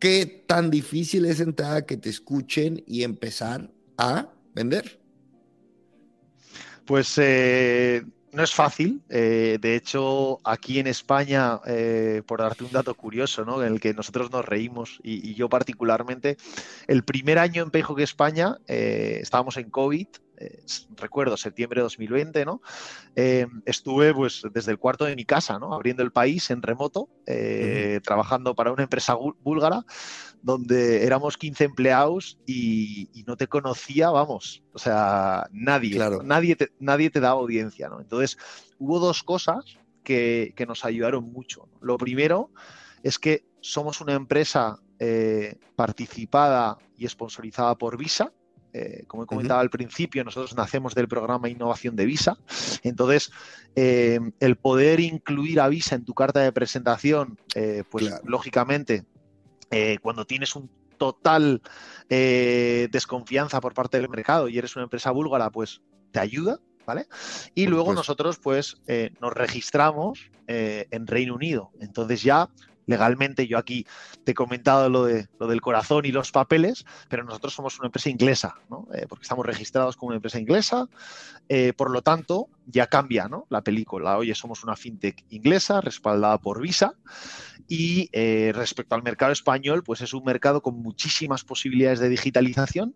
¿Qué 0.00 0.44
tan 0.46 0.70
difícil 0.70 1.26
es 1.26 1.40
entrar 1.40 1.76
a 1.76 1.86
que 1.86 1.98
te 1.98 2.08
escuchen 2.08 2.82
y 2.86 3.02
empezar 3.02 3.70
a 3.98 4.30
vender? 4.54 4.98
Pues 6.86 7.18
eh, 7.18 8.02
no 8.32 8.42
es 8.42 8.54
fácil. 8.54 9.02
Eh, 9.10 9.58
de 9.60 9.76
hecho, 9.76 10.40
aquí 10.42 10.78
en 10.78 10.86
España, 10.86 11.60
eh, 11.66 12.22
por 12.26 12.40
darte 12.40 12.64
un 12.64 12.72
dato 12.72 12.94
curioso, 12.94 13.44
¿no? 13.44 13.62
en 13.62 13.74
el 13.74 13.78
que 13.78 13.92
nosotros 13.92 14.30
nos 14.30 14.46
reímos, 14.46 15.00
y, 15.02 15.34
yo 15.34 15.50
particularmente, 15.50 16.38
el 16.86 17.04
primer 17.04 17.38
año 17.38 17.62
en 17.62 17.70
Pejo 17.70 17.94
que 17.94 18.02
España, 18.02 18.56
estábamos 18.66 19.58
en 19.58 19.68
COVID, 19.68 20.08
recuerdo, 20.96 21.36
septiembre 21.36 21.80
de 21.80 21.84
2020, 21.84 22.44
¿no? 22.44 22.62
estuve 23.66 24.14
pues 24.14 24.42
desde 24.52 24.72
el 24.72 24.78
cuarto 24.78 25.04
de 25.04 25.16
mi 25.16 25.24
casa, 25.24 25.58
¿no? 25.58 25.74
Abriendo 25.74 26.02
el 26.02 26.12
país 26.12 26.50
en 26.50 26.62
remoto, 26.62 27.08
trabajando 28.04 28.54
para 28.54 28.72
una 28.72 28.84
empresa 28.84 29.14
búlgara 29.14 29.84
donde 30.42 31.04
éramos 31.04 31.36
15 31.36 31.64
empleados 31.64 32.38
y, 32.46 33.10
no 33.26 33.36
te 33.36 33.46
conocía, 33.46 34.10
vamos, 34.10 34.62
o 34.72 34.78
sea, 34.78 35.46
nadie, 35.52 35.98
nadie, 36.24 36.56
te, 36.56 36.72
nadie 36.78 37.10
te 37.10 37.20
daba 37.20 37.40
audiencia, 37.40 37.88
¿no? 37.88 38.00
Entonces, 38.00 38.38
hubo 38.78 38.98
dos 38.98 39.22
cosas 39.22 39.78
que, 40.02 40.64
nos 40.66 40.84
ayudaron 40.84 41.32
mucho. 41.32 41.68
Lo 41.80 41.96
primero 41.98 42.50
es 43.02 43.18
que 43.18 43.44
somos 43.60 44.00
una 44.00 44.14
empresa 44.14 44.80
eh, 44.98 45.58
participada 45.76 46.78
y 46.96 47.06
sponsorizada 47.08 47.76
por 47.76 47.96
Visa, 47.96 48.32
Eh, 48.72 49.04
como 49.06 49.24
he 49.24 49.26
comentado 49.26 49.60
al 49.60 49.70
principio, 49.70 50.22
nosotros 50.24 50.54
nacemos 50.56 50.94
del 50.94 51.08
programa 51.08 51.48
Innovación 51.48 51.96
de 51.96 52.06
Visa. 52.06 52.38
Entonces, 52.82 53.32
eh, 53.74 54.20
el 54.38 54.56
poder 54.56 55.00
incluir 55.00 55.60
a 55.60 55.68
Visa 55.68 55.94
en 55.94 56.04
tu 56.04 56.14
carta 56.14 56.40
de 56.40 56.52
presentación, 56.52 57.38
pues 57.90 58.12
lógicamente, 58.24 59.04
cuando 60.02 60.24
tienes 60.24 60.54
un 60.56 60.70
total 60.98 61.62
desconfianza 62.08 63.60
por 63.60 63.74
parte 63.74 63.98
del 63.98 64.08
mercado 64.08 64.48
y 64.48 64.58
eres 64.58 64.76
una 64.76 64.84
empresa 64.84 65.10
búlgara, 65.10 65.50
pues 65.50 65.80
te 66.12 66.20
ayuda. 66.20 66.58
¿Vale? 66.86 67.06
Y 67.54 67.66
luego 67.66 67.92
nosotros 67.92 68.40
pues 68.42 68.80
nos 69.20 69.32
registramos 69.32 70.30
en 70.46 71.06
Reino 71.06 71.34
Unido. 71.34 71.70
Entonces 71.78 72.22
ya 72.22 72.48
legalmente. 72.90 73.46
Yo 73.46 73.56
aquí 73.56 73.86
te 74.24 74.32
he 74.32 74.34
comentado 74.34 74.90
lo, 74.90 75.04
de, 75.04 75.28
lo 75.38 75.46
del 75.46 75.62
corazón 75.62 76.04
y 76.04 76.12
los 76.12 76.30
papeles, 76.32 76.84
pero 77.08 77.24
nosotros 77.24 77.54
somos 77.54 77.78
una 77.78 77.86
empresa 77.86 78.10
inglesa, 78.10 78.56
¿no? 78.68 78.86
Eh, 78.92 79.06
porque 79.08 79.22
estamos 79.22 79.46
registrados 79.46 79.96
como 79.96 80.08
una 80.08 80.16
empresa 80.16 80.38
inglesa. 80.38 80.88
Eh, 81.48 81.72
por 81.72 81.90
lo 81.90 82.02
tanto, 82.02 82.48
ya 82.66 82.88
cambia 82.88 83.28
¿no? 83.28 83.46
la 83.48 83.62
película. 83.62 84.18
Oye, 84.18 84.34
somos 84.34 84.62
una 84.64 84.76
fintech 84.76 85.24
inglesa 85.30 85.80
respaldada 85.80 86.38
por 86.38 86.60
Visa. 86.60 86.94
Y 87.68 88.10
eh, 88.12 88.52
respecto 88.54 88.96
al 88.96 89.02
mercado 89.02 89.32
español, 89.32 89.82
pues 89.84 90.00
es 90.00 90.12
un 90.12 90.24
mercado 90.24 90.60
con 90.60 90.82
muchísimas 90.82 91.44
posibilidades 91.44 92.00
de 92.00 92.08
digitalización. 92.08 92.94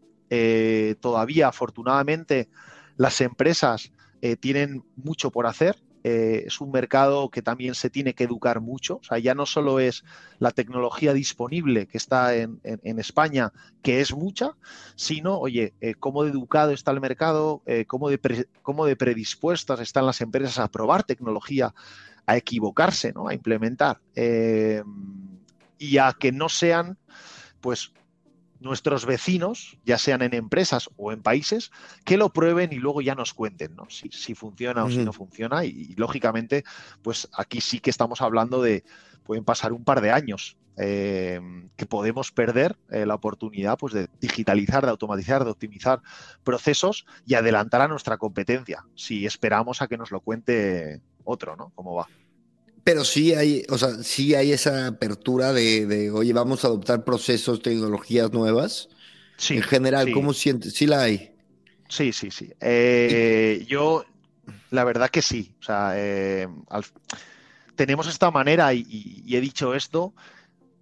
todavía, 1.01 1.47
afortunadamente, 1.49 2.49
las 2.97 3.21
empresas 3.21 3.93
tienen 4.41 4.83
mucho 4.97 5.31
por 5.31 5.47
hacer. 5.47 5.77
Eh, 6.07 6.45
es 6.49 6.61
un 6.61 6.71
mercado 6.71 7.31
que 7.31 7.41
también 7.41 7.75
se 7.75 7.89
tiene 7.89 8.13
que 8.13 8.25
educar 8.25 8.61
mucho. 8.61 8.97
O 8.97 9.03
sea, 9.03 9.19
ya 9.19 9.35
no 9.35 9.47
solo 9.47 9.81
es 9.81 10.05
la 10.39 10.51
tecnología 10.51 11.15
disponible 11.15 11.87
que 11.87 11.97
está 11.97 12.37
en, 12.37 12.61
España, 12.99 13.53
que 13.83 14.03
es 14.03 14.15
mucha, 14.15 14.55
sino, 14.97 15.39
oye, 15.39 15.73
eh, 15.81 15.95
cómo 15.95 16.25
de 16.25 16.31
educado 16.31 16.73
está 16.73 16.91
el 16.91 17.01
mercado, 17.01 17.63
eh, 17.65 17.87
cómo, 17.87 18.11
de 18.11 18.47
cómo 18.61 18.85
de 18.85 18.97
predispuestas 18.97 19.81
están 19.81 20.05
las 20.05 20.21
empresas 20.21 20.59
a 20.59 20.69
probar 20.69 21.05
tecnología, 21.05 21.75
a 22.27 22.37
equivocarse, 22.37 23.15
¿no? 23.15 23.29
a 23.29 23.35
implementar. 23.35 24.01
y 25.79 25.99
a 25.99 26.13
que 26.13 26.33
no 26.33 26.49
sean, 26.51 26.99
pues, 27.61 27.93
nuestros 28.65 29.07
vecinos, 29.07 29.79
ya 29.85 29.99
sean 29.99 30.23
en 30.23 30.35
empresas 30.35 30.91
o 30.97 31.13
en 31.13 31.23
países, 31.23 31.71
que 32.05 32.17
lo 32.17 32.33
prueben 32.33 32.73
y 32.73 32.77
luego 32.77 33.01
ya 33.01 33.15
nos 33.15 33.35
cuenten 33.35 33.77
¿no? 33.77 33.87
si, 33.91 34.35
funciona 34.35 34.85
o 34.85 34.91
si 34.91 35.05
no 35.05 35.13
funciona. 35.13 35.65
Y, 35.65 35.95
lógicamente, 35.97 36.65
pues 37.03 37.29
aquí 37.33 37.61
sí 37.61 37.81
que 37.81 37.91
estamos 37.91 38.21
hablando 38.23 38.63
de, 38.63 38.85
pueden 39.25 39.45
pasar 39.45 39.73
un 39.73 39.85
par 39.85 40.01
de 40.01 40.11
años 40.11 40.57
eh, 40.77 41.41
que 41.77 41.87
podemos 41.87 42.33
perder 42.33 42.77
eh, 42.91 43.07
la 43.07 43.15
oportunidad 43.15 43.79
pues, 43.79 43.93
de 43.93 44.09
digitalizar, 44.21 44.85
de 44.85 44.91
automatizar, 44.91 45.45
de 45.45 45.51
optimizar 45.51 46.03
procesos 46.43 47.07
y 47.27 47.35
adelantar 47.35 47.81
a 47.81 47.89
nuestra 47.89 48.17
competencia, 48.19 48.85
si 48.95 49.27
esperamos 49.27 49.83
a 49.83 49.87
que 49.87 49.99
nos 49.99 50.11
lo 50.11 50.21
cuente 50.21 51.01
otro, 51.23 51.57
¿no? 51.57 51.71
¿Cómo 51.75 51.95
va? 51.95 52.09
Pero 52.85 53.03
sí 53.03 53.33
hay, 53.33 53.65
o 53.71 53.79
sea, 53.79 54.03
sí 54.03 54.35
hay 54.35 54.53
esa 54.53 54.87
apertura 54.89 55.55
de, 55.55 56.11
oye, 56.11 56.33
vamos 56.35 56.65
a 56.65 56.69
adoptar 56.69 57.03
procesos, 57.03 57.63
tecnologías 57.63 58.31
nuevas. 58.33 58.91
Sí. 59.39 59.57
En 59.57 59.63
general, 59.63 60.13
¿cómo 60.13 60.35
sientes? 60.35 60.75
Sí 60.75 60.87
la 60.87 61.03
hay. 61.03 61.35
Sí, 61.89 62.13
sí, 62.13 62.31
sí. 62.31 62.53
Eh, 62.61 63.65
yo, 63.67 64.05
la 64.71 64.85
verdad 64.85 65.11
que 65.11 65.23
sí. 65.23 65.55
O 65.61 65.63
sea, 65.63 65.93
eh, 65.95 66.47
tenemos 67.75 68.07
esta 68.07 68.31
manera, 68.31 68.75
y, 68.75 69.25
he 69.29 69.41
dicho 69.41 69.75
esto, 69.75 70.15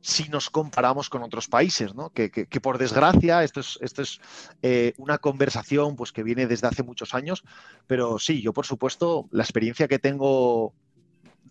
si 0.01 0.29
nos 0.29 0.51
comparamos 0.51 1.09
con 1.09 1.23
otros 1.23 1.47
países, 1.47 1.95
¿no? 1.95 2.11
Que, 2.11 2.29
por 2.61 2.79
desgracia, 2.79 3.45
esto 3.45 3.61
es, 3.61 3.79
esto 3.81 4.03
es 4.03 4.21
eh, 4.63 4.95
una 4.97 5.19
conversación 5.19 5.95
pues, 5.95 6.11
que 6.11 6.25
viene 6.25 6.49
desde 6.49 6.67
hace 6.67 6.83
muchos 6.83 7.15
años, 7.15 7.45
pero 7.87 8.19
sí, 8.19 8.43
yo 8.43 8.53
por 8.53 8.67
supuesto, 8.67 9.29
la 9.31 9.45
experiencia 9.45 9.87
que 9.87 10.01
tengo 10.01 10.75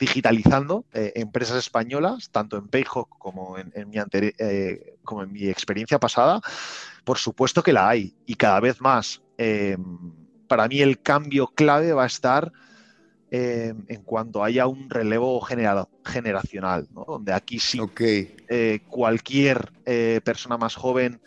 digitalizando 0.01 0.83
eh, 0.93 1.11
empresas 1.13 1.57
españolas, 1.57 2.31
tanto 2.31 2.57
en 2.57 2.67
Payhawk 2.67 3.19
como 3.19 3.59
en, 3.59 3.87
mi 3.87 3.97
eh, 3.99 4.97
como 5.03 5.21
en 5.21 5.31
mi 5.31 5.47
experiencia 5.47 5.99
pasada, 5.99 6.41
por 7.03 7.19
supuesto 7.19 7.61
que 7.61 7.71
la 7.71 7.87
hay 7.87 8.15
y 8.25 8.33
cada 8.33 8.59
vez 8.59 8.81
más. 8.81 9.21
Em, 9.37 10.11
para 10.47 10.67
mí 10.67 10.81
el 10.81 11.03
cambio 11.03 11.49
clave 11.49 11.93
va 11.93 12.05
a 12.05 12.07
estar 12.07 12.51
em, 13.29 13.85
en 13.87 14.01
cuanto 14.01 14.43
haya 14.43 14.65
un 14.65 14.89
relevo 14.89 15.39
generacional, 15.39 16.87
donde 16.89 17.31
aquí 17.31 17.59
sí 17.59 17.79
eh, 18.49 18.79
cualquier 18.89 19.71
persona 20.23 20.57
más 20.57 20.73
joven 20.75 21.21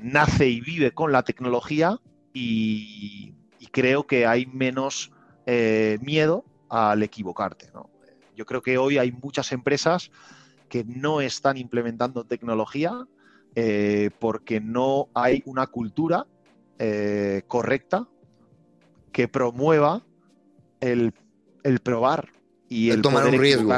nace 0.00 0.48
y 0.48 0.60
vive 0.60 0.92
con 0.92 1.10
la 1.10 1.24
tecnología 1.24 1.98
y 2.32 3.34
creo 3.72 4.06
que 4.06 4.26
hay 4.26 4.46
menos 4.46 5.10
miedo 6.00 6.44
al 6.70 7.02
equivocarte. 7.02 7.70
Yo 8.36 8.46
creo 8.46 8.62
que 8.62 8.78
hoy 8.78 8.96
hay 8.96 9.12
muchas 9.12 9.52
empresas 9.52 10.10
que 10.68 10.84
no 10.84 11.20
están 11.20 11.58
implementando 11.58 12.24
tecnología 12.24 13.06
eh, 13.56 14.10
porque 14.18 14.60
no 14.60 15.08
hay 15.12 15.42
una 15.44 15.66
cultura 15.66 16.26
eh, 16.78 17.42
correcta 17.48 18.08
que 19.12 19.26
promueva 19.26 20.06
el, 20.80 21.12
probar 21.82 22.28
y 22.68 22.90
el, 22.90 23.02
tomar 23.02 23.26
un 23.26 23.38
riesgo. 23.38 23.76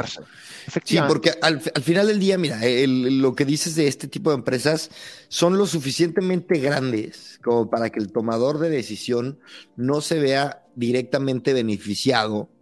Sí, 0.85 0.99
porque 1.07 1.31
al, 1.41 1.59
final 1.59 2.07
del 2.07 2.19
día, 2.19 2.37
mira, 2.37 2.59
lo 2.87 3.35
que 3.35 3.45
dices 3.45 3.75
de 3.75 3.87
este 3.87 4.07
tipo 4.07 4.29
de 4.29 4.35
empresas 4.35 4.91
son 5.27 5.57
lo 5.57 5.65
suficientemente 5.65 6.59
grandes 6.59 7.39
como 7.43 7.69
para 7.71 7.89
que 7.89 7.99
el 7.99 8.11
tomador 8.11 8.59
de 8.59 8.69
decisión 8.69 9.39
no 9.75 10.01
se 10.01 10.19
vea 10.19 10.63
directamente 10.75 11.53
beneficiado 11.53 12.52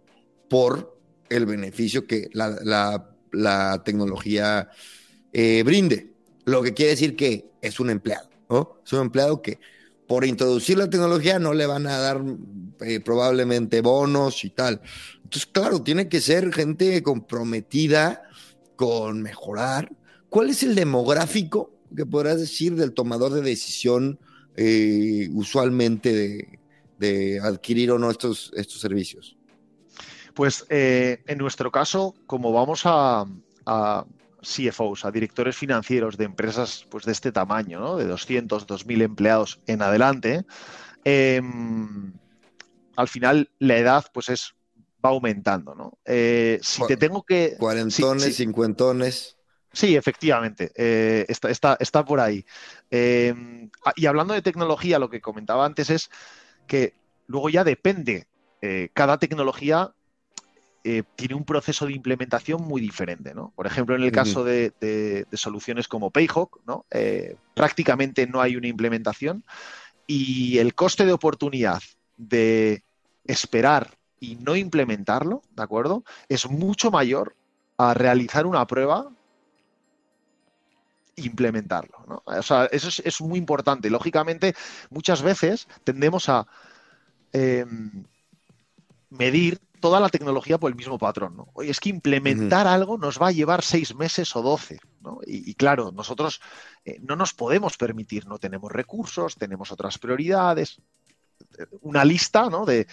por 0.52 0.98
el 1.30 1.46
beneficio 1.46 2.06
que 2.06 2.28
la, 2.34 3.80
tecnología 3.86 4.68
eh, 5.32 5.62
brinde. 5.64 6.12
Lo 6.44 6.62
que 6.62 6.74
quiere 6.74 6.90
decir 6.90 7.16
que 7.16 7.46
es 7.62 7.80
un 7.80 7.88
empleado, 7.88 8.28
¿no? 8.50 8.82
Es 8.84 8.92
un 8.92 9.00
empleado 9.00 9.40
que 9.40 9.58
por 10.06 10.26
introducir 10.26 10.76
la 10.76 10.90
tecnología 10.90 11.38
no 11.38 11.54
le 11.54 11.64
van 11.64 11.86
a 11.86 11.96
dar 11.96 12.22
eh, 12.82 13.00
probablemente 13.00 13.80
bonos 13.80 14.44
y 14.44 14.50
tal. 14.50 14.82
Entonces, 15.24 15.46
claro, 15.46 15.80
tiene 15.80 16.10
que 16.10 16.20
ser 16.20 16.52
gente 16.52 17.02
comprometida 17.02 18.24
con 18.76 19.22
mejorar. 19.22 19.90
¿Cuál 20.28 20.50
es 20.50 20.62
el 20.64 20.74
demográfico 20.74 21.70
que 21.96 22.04
podrás 22.04 22.40
decir 22.40 22.74
del 22.74 22.92
tomador 22.92 23.32
de 23.32 23.40
decisión 23.40 24.18
eh, 24.56 25.30
usualmente 25.32 26.12
de, 26.12 26.58
de, 26.98 27.40
adquirir 27.40 27.90
o 27.90 27.98
no 27.98 28.10
estos, 28.10 28.52
estos 28.54 28.82
servicios? 28.82 29.38
Pues 30.34 30.66
eh, 30.70 31.22
en 31.26 31.38
nuestro 31.38 31.70
caso, 31.70 32.14
como 32.26 32.52
vamos 32.52 32.82
a, 32.84 33.26
CFOs, 34.40 35.04
a 35.04 35.10
directores 35.10 35.56
financieros 35.56 36.16
de 36.16 36.24
empresas 36.24 36.86
pues, 36.90 37.04
de 37.04 37.12
este 37.12 37.32
tamaño, 37.32 37.80
¿no? 37.80 37.96
de 37.96 38.06
200, 38.06 38.66
2.000 38.66 39.02
empleados 39.02 39.60
en 39.66 39.82
adelante, 39.82 40.44
em, 41.04 42.12
al 42.96 43.08
final 43.08 43.50
la 43.58 43.76
edad 43.76 44.06
pues 44.12 44.28
es 44.30 44.54
va 45.04 45.10
aumentando, 45.10 45.74
¿no? 45.74 45.98
Eh, 46.04 46.60
si 46.62 46.86
te 46.86 46.96
tengo 46.96 47.24
que... 47.24 47.56
Cuarentones, 47.58 48.36
cincuentones. 48.36 49.36
Sí, 49.72 49.96
efectivamente, 49.96 50.70
eh, 50.76 51.26
está, 51.28 51.76
está, 51.80 52.04
por 52.04 52.20
ahí. 52.20 52.44
Em, 52.88 53.68
y 53.96 54.06
hablando 54.06 54.32
de 54.34 54.42
tecnología, 54.42 55.00
lo 55.00 55.10
que 55.10 55.20
comentaba 55.20 55.66
antes 55.66 55.90
es 55.90 56.08
que 56.68 56.94
luego 57.26 57.48
ya 57.48 57.64
depende, 57.64 58.26
cada 58.94 59.18
tecnología 59.18 59.92
eh, 60.84 61.04
tiene 61.14 61.34
un 61.34 61.44
proceso 61.44 61.86
de 61.86 61.92
implementación 61.92 62.62
muy 62.62 62.80
diferente. 62.80 63.34
¿no? 63.34 63.52
Por 63.54 63.66
ejemplo, 63.66 63.94
en 63.94 64.02
el 64.02 64.10
caso 64.10 64.42
de, 64.42 65.26
soluciones 65.32 65.86
como 65.86 66.10
Payhawk, 66.10 66.60
¿no? 66.66 66.86
Eh, 66.90 67.36
prácticamente 67.54 68.26
no 68.26 68.40
hay 68.40 68.56
una 68.56 68.66
implementación 68.66 69.44
y 70.06 70.58
el 70.58 70.74
coste 70.74 71.06
de 71.06 71.12
oportunidad 71.12 71.82
de 72.16 72.82
esperar 73.24 73.96
y 74.18 74.36
no 74.36 74.56
implementarlo, 74.56 75.42
¿de 75.54 75.62
acuerdo? 75.62 76.04
Es 76.28 76.48
mucho 76.50 76.90
mayor 76.90 77.36
a 77.76 77.94
realizar 77.94 78.46
una 78.46 78.66
prueba 78.66 79.08
implementarlo. 81.16 82.04
¿no? 82.08 82.22
O 82.24 82.42
sea, 82.42 82.66
eso 82.66 82.88
es, 83.04 83.20
muy 83.20 83.38
importante. 83.38 83.90
Lógicamente, 83.90 84.54
muchas 84.90 85.22
veces 85.22 85.68
tendemos 85.84 86.28
a 86.28 86.46
em, 87.32 88.04
medir 89.10 89.60
toda 89.82 90.00
la 90.00 90.08
tecnología 90.08 90.56
por 90.56 90.70
el 90.70 90.76
mismo 90.76 90.96
patrón. 90.96 91.36
¿no? 91.36 91.48
Oye, 91.52 91.70
es 91.70 91.80
que 91.80 91.90
implementar 91.90 92.66
algo 92.66 92.96
nos 92.96 93.20
va 93.20 93.28
a 93.28 93.32
llevar 93.32 93.62
seis 93.62 93.94
meses 93.94 94.34
o 94.34 94.40
doce. 94.40 94.78
¿no? 95.02 95.18
Y, 95.26 95.52
claro, 95.54 95.92
nosotros 95.92 96.40
eh, 96.86 96.98
no 97.02 97.16
nos 97.16 97.34
podemos 97.34 97.76
permitir, 97.76 98.26
no 98.26 98.38
tenemos 98.38 98.70
recursos, 98.72 99.36
tenemos 99.36 99.72
otras 99.72 99.98
prioridades, 99.98 100.80
una 101.80 102.04
lista 102.04 102.48
¿no? 102.48 102.64
de, 102.64 102.86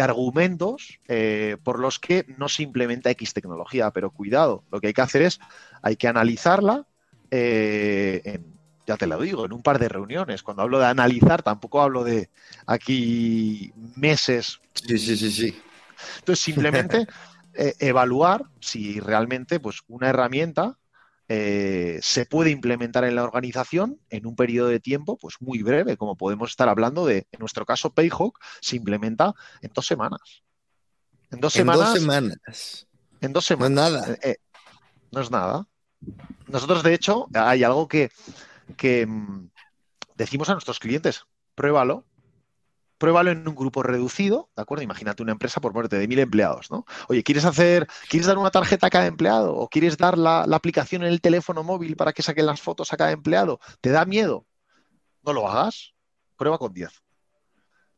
argumentos 0.00 1.00
eh, 1.08 1.56
por 1.64 1.80
los 1.80 1.98
que 1.98 2.24
no 2.38 2.48
se 2.48 2.62
implementa 2.62 3.10
X 3.10 3.34
tecnología. 3.34 3.90
Pero 3.90 4.12
cuidado, 4.12 4.62
lo 4.70 4.80
que 4.80 4.86
hay 4.86 4.94
que 4.94 5.02
hacer 5.02 5.22
es, 5.22 5.40
hay 5.82 5.96
que 5.96 6.06
analizarla 6.06 6.86
eh, 7.32 8.22
en 8.24 8.58
ya 8.88 8.96
te 8.96 9.06
lo 9.06 9.20
digo, 9.20 9.44
en 9.44 9.52
un 9.52 9.62
par 9.62 9.78
de 9.78 9.86
reuniones. 9.86 10.42
Cuando 10.42 10.62
hablo 10.62 10.78
de 10.78 10.86
analizar, 10.86 11.42
tampoco 11.42 11.82
hablo 11.82 12.04
de 12.04 12.30
aquí 12.64 13.70
meses. 13.96 14.60
Sí, 14.72 14.96
sí, 14.96 15.14
sí, 15.14 15.30
sí. 15.30 15.58
Entonces, 16.18 16.44
simplemente 16.44 17.06
eh, 17.54 17.74
evaluar 17.78 18.44
si 18.60 19.00
realmente 19.00 19.60
pues, 19.60 19.80
una 19.88 20.08
herramienta 20.08 20.78
eh, 21.30 21.98
se 22.00 22.24
puede 22.24 22.50
implementar 22.50 23.04
en 23.04 23.14
la 23.14 23.22
organización 23.22 24.00
en 24.08 24.26
un 24.26 24.34
periodo 24.34 24.68
de 24.68 24.80
tiempo 24.80 25.18
pues 25.18 25.34
muy 25.40 25.62
breve, 25.62 25.98
como 25.98 26.16
podemos 26.16 26.50
estar 26.50 26.70
hablando 26.70 27.04
de, 27.04 27.26
en 27.30 27.40
nuestro 27.40 27.66
caso, 27.66 27.92
Payhawk 27.92 28.38
se 28.60 28.76
implementa 28.76 29.34
en 29.60 29.70
dos 29.74 29.86
semanas. 29.86 30.42
En 31.30 31.40
dos 31.40 31.52
semanas. 31.52 31.88
En 31.88 31.92
dos 31.92 32.00
semanas. 32.00 32.86
En 33.20 33.32
dos 33.34 33.44
semanas. 33.44 33.70
No 33.70 33.86
es 33.86 33.92
nada. 33.92 34.18
Eh, 34.22 34.36
no 35.12 35.20
es 35.20 35.30
nada. 35.30 35.66
Nosotros, 36.46 36.82
de 36.82 36.94
hecho, 36.94 37.26
hay 37.34 37.62
algo 37.62 37.88
que, 37.88 38.10
que 38.76 39.06
mm, 39.06 39.50
decimos 40.14 40.48
a 40.48 40.52
nuestros 40.52 40.78
clientes, 40.78 41.24
pruébalo, 41.54 42.06
pruébalo 42.98 43.30
en 43.30 43.46
un 43.46 43.54
grupo 43.54 43.82
reducido, 43.82 44.50
¿de 44.56 44.62
acuerdo? 44.62 44.82
Imagínate 44.82 45.22
una 45.22 45.32
empresa 45.32 45.60
por 45.60 45.72
parte 45.72 45.98
de 45.98 46.08
mil 46.08 46.18
empleados, 46.18 46.70
¿no? 46.70 46.84
Oye, 47.08 47.22
¿quieres 47.22 47.44
hacer, 47.44 47.86
quieres 48.08 48.26
dar 48.26 48.38
una 48.38 48.50
tarjeta 48.50 48.88
a 48.88 48.90
cada 48.90 49.06
empleado? 49.06 49.54
¿O 49.54 49.68
quieres 49.68 49.96
dar 49.96 50.18
la, 50.18 50.42
aplicación 50.42 51.02
en 51.02 51.08
el 51.08 51.20
teléfono 51.20 51.62
móvil 51.62 51.96
para 51.96 52.12
que 52.12 52.22
saquen 52.22 52.46
las 52.46 52.60
fotos 52.60 52.92
a 52.92 52.96
cada 52.96 53.12
empleado? 53.12 53.60
¿Te 53.80 53.90
da 53.90 54.04
miedo? 54.04 54.46
No 55.22 55.32
lo 55.32 55.48
hagas. 55.48 55.94
Prueba 56.36 56.58
con 56.58 56.72
10. 56.72 56.90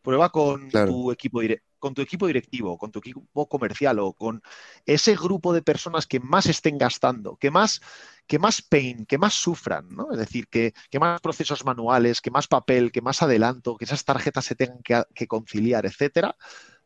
Prueba 0.02 0.30
con 0.30 0.70
tu 0.70 1.10
equipo 1.10 1.40
directo 1.40 1.69
con 1.80 1.94
tu 1.94 2.02
equipo 2.02 2.26
directivo, 2.26 2.78
con 2.78 2.92
tu 2.92 3.00
equipo 3.00 3.48
comercial 3.48 3.98
o 3.98 4.12
con 4.12 4.42
ese 4.86 5.16
grupo 5.16 5.52
de 5.52 5.62
personas 5.62 6.06
que 6.06 6.20
más 6.20 6.46
estén 6.46 6.78
gastando, 6.78 7.36
que 7.36 7.50
más, 7.50 7.80
que 8.26 8.38
más 8.38 8.62
pain, 8.62 9.06
que 9.06 9.18
más 9.18 9.34
sufran, 9.34 9.88
¿no? 9.88 10.12
Es 10.12 10.18
decir, 10.18 10.46
que, 10.48 10.72
más 11.00 11.20
procesos 11.20 11.64
manuales, 11.64 12.20
que 12.20 12.30
más 12.30 12.46
papel, 12.46 12.92
que 12.92 13.00
más 13.02 13.22
adelanto, 13.22 13.76
que 13.76 13.86
esas 13.86 14.04
tarjetas 14.04 14.44
se 14.44 14.54
tengan 14.54 14.82
que, 14.82 15.26
conciliar, 15.26 15.86
etcétera, 15.86 16.36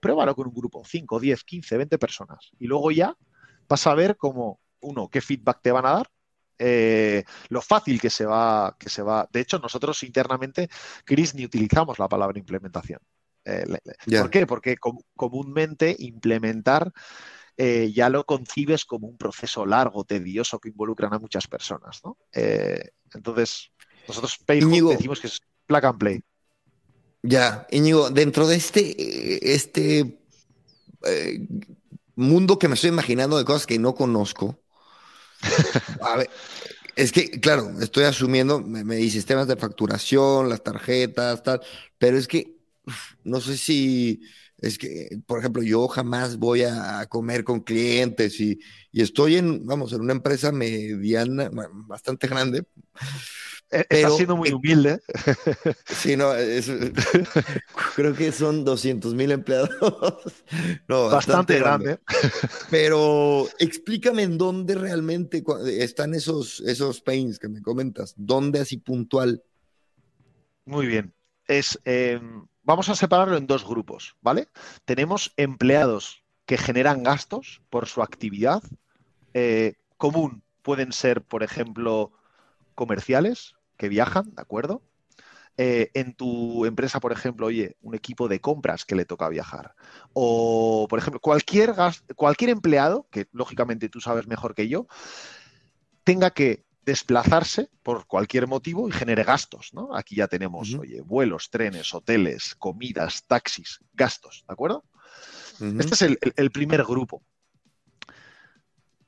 pruébalo 0.00 0.34
con 0.34 0.48
un 0.48 0.54
grupo, 0.54 0.84
5, 0.84 1.20
10, 1.20 1.44
15, 1.44 1.76
20 1.76 1.98
personas. 1.98 2.50
Y 2.58 2.66
luego 2.66 2.90
ya 2.90 3.16
vas 3.68 3.86
a 3.86 3.94
ver 3.94 4.16
cómo, 4.16 4.60
uno, 4.80 5.08
qué 5.08 5.20
feedback 5.20 5.60
te 5.60 5.72
van 5.72 5.86
a 5.86 5.92
dar, 5.92 6.10
eh, 6.58 7.24
lo 7.48 7.60
fácil 7.60 8.00
que 8.00 8.10
se 8.10 8.24
va, 8.26 8.76
que 8.78 8.88
se 8.88 9.02
va. 9.02 9.28
De 9.32 9.40
hecho, 9.40 9.58
nosotros 9.58 10.02
internamente, 10.04 10.68
Chris, 11.04 11.34
ni 11.34 11.44
utilizamos 11.44 11.98
la 11.98 12.08
palabra 12.08 12.38
implementación. 12.38 13.00
Eh, 13.44 13.64
¿Por 14.18 14.30
qué? 14.30 14.46
Porque 14.46 14.76
comúnmente 15.16 15.94
implementar 15.98 16.92
eh, 17.56 17.92
ya 17.94 18.08
lo 18.08 18.24
concibes 18.24 18.84
como 18.84 19.06
un 19.06 19.16
proceso 19.16 19.64
largo, 19.64 20.04
tedioso, 20.04 20.58
que 20.58 20.70
involucran 20.70 21.14
a 21.14 21.18
muchas 21.18 21.46
personas. 21.46 22.00
¿no? 22.04 22.16
Eh, 22.32 22.90
entonces, 23.14 23.70
nosotros 24.08 24.38
Payhawk 24.44 24.90
decimos 24.90 25.20
que 25.20 25.28
es 25.28 25.40
plug 25.66 25.84
and 25.84 25.98
play. 25.98 26.20
Ya, 27.22 27.66
Íñigo, 27.70 28.10
dentro 28.10 28.46
de 28.46 28.56
este, 28.56 29.54
este 29.54 30.18
mundo 32.16 32.58
que 32.58 32.68
me 32.68 32.74
estoy 32.74 32.90
imaginando 32.90 33.38
de 33.38 33.44
cosas 33.44 33.66
que 33.66 33.78
no 33.78 33.94
conozco, 33.94 34.58
a 36.02 36.16
ver, 36.16 36.30
es 36.96 37.12
que, 37.12 37.30
claro, 37.40 37.70
estoy 37.80 38.04
asumiendo, 38.04 38.60
me, 38.60 38.84
me 38.84 39.00
sistemas 39.08 39.48
de 39.48 39.56
facturación, 39.56 40.48
las 40.48 40.62
tarjetas, 40.62 41.42
tal, 41.42 41.60
pero 41.98 42.16
es 42.16 42.28
que 42.28 42.54
no 43.24 43.40
sé 43.40 43.56
si 43.56 44.20
es 44.58 44.78
que, 44.78 45.18
por 45.26 45.40
ejemplo, 45.40 45.62
yo 45.62 45.88
jamás 45.88 46.38
voy 46.38 46.62
a 46.62 47.06
comer 47.08 47.44
con 47.44 47.60
clientes 47.60 48.40
y, 48.40 48.58
estoy 48.92 49.36
en, 49.36 49.66
vamos, 49.66 49.92
en 49.92 50.00
una 50.00 50.12
empresa 50.12 50.52
mediana, 50.52 51.50
bastante 51.86 52.28
grande. 52.28 52.64
E, 53.70 53.84
está 53.90 54.10
siendo 54.10 54.36
muy 54.36 54.52
humilde. 54.52 55.00
Sí, 55.86 56.16
no, 56.16 56.30
creo 57.96 58.14
que 58.14 58.30
son 58.32 58.64
200 58.64 59.14
mil 59.14 59.32
empleados. 59.32 59.70
No, 60.88 61.08
bastante, 61.08 61.58
grande. 61.58 61.98
Pero 62.70 63.48
explícame 63.58 64.22
en 64.22 64.38
dónde 64.38 64.74
realmente 64.74 65.42
están 65.78 66.14
esos, 66.14 66.60
esos 66.60 67.00
pains 67.00 67.38
que 67.38 67.48
me 67.48 67.60
comentas. 67.60 68.14
¿Dónde 68.16 68.60
así 68.60 68.76
puntual? 68.76 69.42
Muy 70.64 70.86
bien. 70.86 71.12
Es, 71.46 71.78
em, 71.84 72.46
vamos 72.64 72.88
a 72.88 72.94
separarlo 72.94 73.36
en 73.36 73.46
dos 73.46 73.66
grupos, 73.66 74.16
¿vale? 74.20 74.48
Tenemos 74.84 75.32
empleados 75.36 76.24
que 76.46 76.58
generan 76.58 77.02
gastos 77.02 77.62
por 77.70 77.86
su 77.86 78.02
actividad 78.02 78.62
eh, 79.32 79.74
común. 79.96 80.42
Pueden 80.62 80.92
ser, 80.92 81.22
por 81.22 81.42
ejemplo, 81.42 82.12
comerciales 82.74 83.54
que 83.76 83.88
viajan, 83.88 84.34
¿de 84.34 84.42
acuerdo? 84.42 84.82
Eh, 85.56 85.90
en 85.94 86.14
tu 86.14 86.66
empresa, 86.66 86.98
por 86.98 87.12
ejemplo, 87.12 87.46
oye, 87.46 87.76
un 87.80 87.94
equipo 87.94 88.26
de 88.26 88.40
compras 88.40 88.84
que 88.84 88.96
le 88.96 89.04
toca 89.04 89.28
viajar. 89.28 89.74
O, 90.12 90.86
por 90.88 90.98
ejemplo, 90.98 91.20
cualquier, 91.20 91.74
cualquier 92.16 92.50
empleado, 92.50 93.06
que 93.10 93.28
lógicamente 93.32 93.88
tú 93.88 94.00
sabes 94.00 94.26
mejor 94.26 94.54
que 94.54 94.68
yo, 94.68 94.88
tenga 96.02 96.30
que 96.30 96.64
desplazarse 96.84 97.70
por 97.82 98.06
cualquier 98.06 98.46
motivo 98.46 98.88
y 98.88 98.92
genere 98.92 99.24
gastos, 99.24 99.70
¿no? 99.72 99.94
Aquí 99.96 100.16
ya 100.16 100.28
tenemos, 100.28 100.74
oye, 100.74 101.00
vuelos, 101.00 101.50
trenes, 101.50 101.94
hoteles, 101.94 102.54
comidas, 102.56 103.24
taxis, 103.26 103.80
gastos, 103.92 104.44
¿de 104.46 104.52
acuerdo? 104.52 104.84
Este 105.78 105.94
es 105.94 106.02
el, 106.36 106.50
primer 106.50 106.84
grupo. 106.84 107.22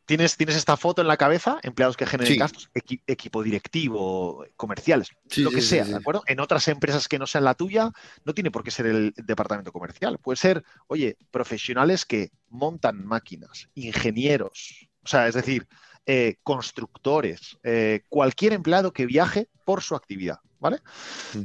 ¿Tienes, 0.04 0.36
tienes 0.36 0.54
esta 0.54 0.76
foto 0.76 1.02
en 1.02 1.08
la 1.08 1.16
cabeza, 1.16 1.58
empleados 1.64 1.96
que 1.96 2.06
generen 2.06 2.38
gastos, 2.38 2.70
equipo 2.74 3.42
directivo, 3.42 4.46
comerciales, 4.54 5.10
lo 5.36 5.50
que 5.50 5.60
sea, 5.60 5.84
¿de 5.84 5.96
acuerdo? 5.96 6.22
En 6.28 6.38
otras 6.38 6.68
empresas 6.68 7.08
que 7.08 7.18
no 7.18 7.26
sean 7.26 7.42
la 7.42 7.54
tuya, 7.54 7.90
no 8.24 8.32
tiene 8.32 8.52
por 8.52 8.62
qué 8.62 8.70
ser 8.70 8.86
el 8.86 9.12
departamento 9.16 9.72
comercial. 9.72 10.18
Puede 10.18 10.36
ser, 10.36 10.64
oye, 10.86 11.16
profesionales 11.32 12.04
que 12.04 12.30
montan 12.48 13.04
máquinas, 13.04 13.68
ingenieros, 13.74 14.88
o 15.02 15.08
sea, 15.08 15.26
es 15.28 15.34
decir, 15.34 15.68
eh, 16.06 16.36
constructores, 16.42 17.58
eh, 17.64 18.02
cualquier 18.08 18.52
empleado 18.52 18.92
que 18.92 19.06
viaje 19.06 19.48
por 19.64 19.82
su 19.82 19.96
actividad, 19.96 20.38
¿vale? 20.60 20.78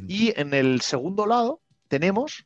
Y 0.08 0.40
en 0.40 0.54
el 0.54 0.82
segundo 0.82 1.26
lado 1.26 1.62
tenemos 1.88 2.46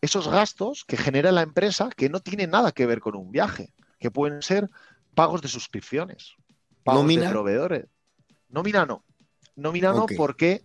esos 0.00 0.28
gastos 0.28 0.84
que 0.84 0.96
genera 0.96 1.32
la 1.32 1.42
empresa 1.42 1.90
que 1.96 2.08
no 2.08 2.20
tienen 2.20 2.50
nada 2.50 2.72
que 2.72 2.86
ver 2.86 3.00
con 3.00 3.16
un 3.16 3.30
viaje, 3.32 3.72
que 3.98 4.10
pueden 4.10 4.42
ser 4.42 4.70
pagos 5.14 5.42
de 5.42 5.48
suscripciones, 5.48 6.34
pagos 6.84 7.06
de 7.08 7.28
proveedores. 7.28 7.86
Nómina 8.48 8.86
no. 8.86 9.04
Nómina 9.56 9.92
no 9.92 10.06
porque 10.16 10.62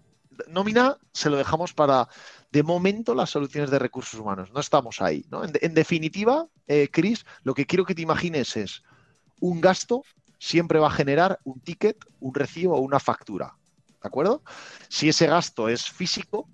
nómina 0.48 0.98
se 1.14 1.30
lo 1.30 1.38
dejamos 1.38 1.74
para, 1.74 2.08
de 2.52 2.64
momento, 2.64 3.16
las 3.16 3.30
soluciones 3.30 3.72
de 3.72 3.80
recursos 3.80 4.20
humanos. 4.20 4.52
No 4.54 4.60
estamos 4.60 5.02
ahí. 5.02 5.26
¿no? 5.30 5.44
En, 5.44 5.74
definitiva, 5.74 6.48
eh, 6.68 6.90
Chris, 6.92 7.26
lo 7.44 7.54
que 7.54 7.66
quiero 7.66 7.86
que 7.86 7.96
te 7.96 8.02
imagines 8.02 8.56
es 8.56 8.84
un 9.40 9.62
gasto 9.62 10.04
siempre 10.46 10.78
va 10.78 10.88
a 10.88 10.92
generar 10.92 11.40
un 11.44 11.60
ticket, 11.60 11.98
un 12.20 12.36
recibo 12.36 12.76
o 12.76 12.82
una 12.82 13.00
factura. 13.00 13.58
¿De 13.88 14.08
acuerdo? 14.08 14.44
Si 14.90 15.10
ese 15.10 15.26
gasto 15.26 15.70
es 15.70 15.90
físico, 15.90 16.48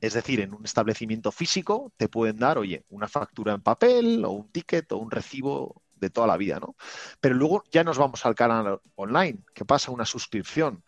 es 0.00 0.14
decir, 0.14 0.40
en 0.40 0.54
un 0.54 0.64
establecimiento 0.64 1.32
físico, 1.32 1.92
te 1.96 2.08
pueden 2.08 2.38
dar, 2.38 2.56
oye, 2.56 2.84
una 2.90 3.08
factura 3.08 3.52
en 3.52 3.62
papel 3.62 4.24
o 4.24 4.30
un 4.30 4.48
ticket 4.52 4.92
o 4.92 4.98
un 4.98 5.10
recibo 5.10 5.82
de 5.96 6.08
toda 6.10 6.28
la 6.28 6.36
vida, 6.36 6.60
¿no? 6.60 6.76
Pero 7.20 7.34
luego 7.34 7.64
ya 7.72 7.82
nos 7.82 7.98
vamos 7.98 8.24
al 8.24 8.36
canal 8.36 8.80
online. 8.94 9.40
¿Qué 9.52 9.64
pasa? 9.64 9.90
Una 9.90 10.04
suscripción. 10.04 10.84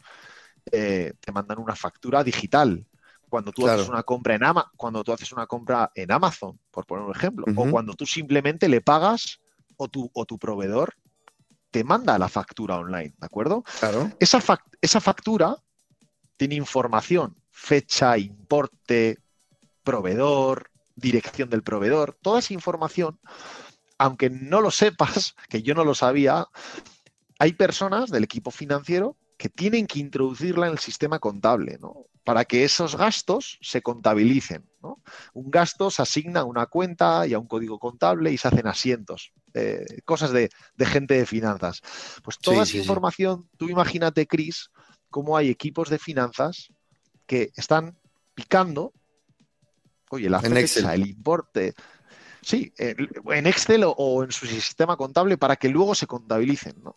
Eh, 0.71 1.15
te 1.19 1.33
mandan 1.33 1.59
una 1.59 1.75
factura 1.75 2.23
digital. 2.23 2.87
Cuando 3.29 3.51
tú 3.51 3.67
haces 3.67 3.89
una 3.89 4.05
compra 4.05 4.37
en 4.37 4.45
Ama 4.45 4.71
cuando 4.77 5.03
tú 5.03 5.13
haces 5.13 5.33
una 5.33 5.49
compra 5.49 5.91
en 5.97 6.13
Amazon, 6.13 6.61
por 6.71 6.87
poner 6.87 7.05
un 7.05 7.17
ejemplo, 7.17 7.47
o 7.57 7.69
cuando 7.69 7.95
tú 7.95 8.07
simplemente 8.07 8.69
le 8.69 8.81
pagas 8.81 9.41
o 9.77 9.89
tu, 9.89 10.09
o 10.13 10.25
tu 10.25 10.39
proveedor 10.39 10.95
te 11.71 11.85
manda 11.85 12.19
la 12.19 12.29
factura 12.29 12.77
online, 12.77 13.15
¿de 13.19 13.27
acuerdo? 13.27 13.65
Claro. 13.79 14.11
Esa, 14.19 14.43
esa 14.81 15.01
factura 15.01 15.57
tiene 16.37 16.55
información, 16.57 17.37
fecha, 17.51 18.17
importe, 18.19 19.19
proveedor, 19.85 20.71
dirección 20.97 21.51
del 21.51 21.63
proveedor, 21.63 22.17
toda 22.21 22.41
esa 22.41 22.55
información, 22.55 23.19
aunque 23.99 24.31
no 24.31 24.61
lo 24.61 24.71
sepas, 24.71 25.35
que 25.49 25.63
yo 25.63 25.75
no 25.75 25.85
lo 25.85 25.95
sabía, 25.95 26.47
hay 27.39 27.53
personas 27.53 28.11
del 28.11 28.25
equipo 28.25 28.51
financiero 28.51 29.17
que 29.37 29.49
tienen 29.49 29.87
que 29.87 29.99
introducirla 29.99 30.67
en 30.67 30.73
el 30.73 30.79
sistema 30.79 31.19
contable, 31.19 31.79
¿no? 31.81 32.07
Para 32.31 32.45
que 32.45 32.63
esos 32.63 32.95
gastos 32.95 33.59
se 33.61 33.83
contabilicen. 33.83 34.65
¿no? 34.81 35.03
Un 35.35 35.51
gasto 35.51 35.91
se 35.91 36.01
asigna 36.01 36.41
a 36.41 36.45
una 36.45 36.67
cuenta 36.67 37.27
y 37.27 37.35
a 37.35 37.41
un 37.41 37.49
código 37.49 37.81
contable 37.81 38.31
y 38.31 38.39
se 38.39 38.47
hacen 38.47 38.69
asientos. 38.69 39.33
Eh, 39.53 39.85
cosas 40.05 40.31
de, 40.31 40.49
gente 40.79 41.15
de 41.15 41.27
finanzas. 41.27 41.81
Pues 42.23 42.39
toda 42.39 42.63
esa 42.63 42.77
información, 42.77 43.49
tú 43.57 43.69
imagínate, 43.69 44.29
Chris, 44.29 44.71
cómo 45.09 45.37
hay 45.37 45.49
equipos 45.49 45.91
de 45.91 45.99
finanzas 45.99 46.69
que 47.27 47.51
están 47.57 47.99
picando, 48.33 48.93
oye, 50.11 50.31
la 50.31 50.39
fecha, 50.39 50.95
el 50.95 51.09
importe, 51.09 51.75
sí, 52.43 52.73
en 52.79 53.47
Excel 53.49 53.83
o, 53.85 54.23
en 54.23 54.31
su 54.31 54.47
sistema 54.47 54.97
contable 54.97 55.37
para 55.37 55.57
que 55.57 55.69
luego 55.69 55.97
se 55.97 56.07
contabilicen, 56.07 56.81
¿no? 56.81 56.97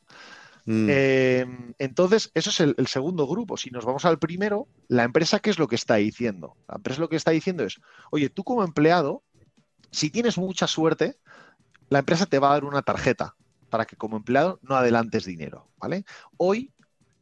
Mm. 0.65 0.88
Eh, 0.89 1.45
entonces, 1.80 2.32
eso 2.34 2.49
es 2.49 2.60
el, 2.60 2.88
segundo 2.88 3.28
grupo. 3.28 3.58
Si 3.58 3.69
nos 3.69 3.86
vamos 3.86 4.06
al 4.06 4.19
primero, 4.19 4.67
la 4.88 5.04
empresa, 5.04 5.39
¿qué 5.39 5.49
es 5.49 5.60
lo 5.60 5.67
que 5.67 5.76
está 5.76 5.95
diciendo? 5.95 6.56
La 6.67 6.76
empresa 6.76 7.02
lo 7.02 7.10
que 7.10 7.15
está 7.15 7.32
diciendo 7.32 7.63
es, 7.63 7.80
oye, 8.12 8.30
tú 8.30 8.43
como 8.43 8.63
empleado, 8.63 9.23
si 9.91 10.10
tienes 10.10 10.38
mucha 10.38 10.67
suerte, 10.67 11.17
la 11.89 11.99
empresa 11.99 12.26
te 12.26 12.39
va 12.39 12.49
a 12.49 12.54
dar 12.54 12.65
una 12.65 12.82
tarjeta 12.82 13.36
para 13.69 13.86
que 13.86 13.95
como 13.95 14.17
empleado 14.17 14.60
no 14.62 14.76
adelantes 14.76 15.26
dinero, 15.26 15.67
¿vale? 15.78 16.06
Hoy, 16.38 16.71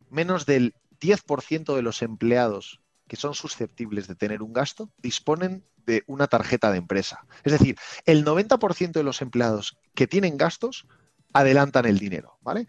menos 0.10 0.46
del 0.46 0.76
10% 1.00 1.76
de 1.76 1.82
los 1.82 2.02
empleados 2.02 2.82
que 3.08 3.18
son 3.18 3.34
susceptibles 3.34 4.08
de 4.08 4.16
tener 4.16 4.42
un 4.42 4.54
gasto 4.54 4.90
disponen 4.98 5.66
de 5.86 6.04
una 6.08 6.28
tarjeta 6.28 6.72
de 6.72 6.78
empresa. 6.78 7.26
Es 7.44 7.52
decir, 7.52 7.78
el 8.06 8.24
90% 8.24 8.92
de 8.92 9.04
los 9.04 9.22
empleados 9.22 9.78
que 9.96 10.08
tienen 10.08 10.38
gastos 10.38 10.88
adelantan 11.34 11.86
el 11.86 12.00
dinero, 12.00 12.38
¿vale? 12.42 12.68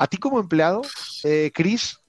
A 0.00 0.06
ti 0.06 0.16
como 0.16 0.40
empleado, 0.40 0.80
eh, 1.24 1.50
Chris, 1.52 2.00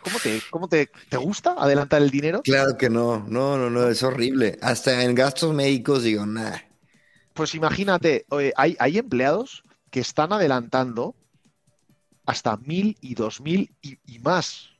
¿cómo, 0.00 0.18
te, 0.18 0.40
cómo 0.50 0.66
te, 0.66 0.88
gusta 1.18 1.54
adelantar 1.58 2.00
el 2.00 2.10
dinero? 2.10 2.40
Claro 2.40 2.78
que 2.78 2.88
no, 2.88 3.18
no, 3.28 3.58
no, 3.58 3.68
no, 3.68 3.86
es 3.86 4.02
horrible. 4.02 4.58
Hasta 4.62 5.04
en 5.04 5.14
gastos 5.14 5.52
médicos 5.52 6.04
digo, 6.04 6.24
nada. 6.24 6.64
Pues 7.34 7.54
imagínate, 7.54 8.24
hay, 8.56 8.76
hay 8.78 8.96
empleados 8.96 9.62
que 9.90 10.00
están 10.00 10.32
adelantando 10.32 11.14
hasta 12.24 12.56
mil 12.56 12.96
y 13.02 13.14
dos 13.14 13.42
mil 13.42 13.74
y, 13.82 14.18
más 14.20 14.70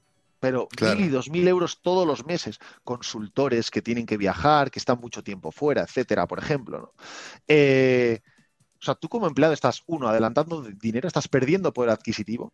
pero 0.40 0.68
mil 0.80 1.04
y 1.04 1.08
dos 1.08 1.28
mil 1.28 1.46
euros 1.46 1.82
todos 1.82 2.06
los 2.06 2.24
meses, 2.24 2.58
consultores 2.82 3.70
que 3.70 3.82
tienen 3.82 4.06
que 4.06 4.16
viajar, 4.16 4.70
que 4.70 4.78
están 4.78 4.98
mucho 4.98 5.22
tiempo 5.22 5.52
fuera, 5.52 5.82
etcétera, 5.82 6.26
por 6.26 6.38
ejemplo. 6.38 6.78
¿no? 6.78 6.92
Eh, 7.46 8.22
o 8.82 8.84
sea, 8.84 8.96
tú 8.96 9.08
como 9.08 9.28
empleado 9.28 9.54
estás, 9.54 9.84
uno, 9.86 10.08
adelantando 10.08 10.60
dinero, 10.62 11.06
estás 11.06 11.28
perdiendo 11.28 11.72
poder 11.72 11.90
adquisitivo. 11.90 12.52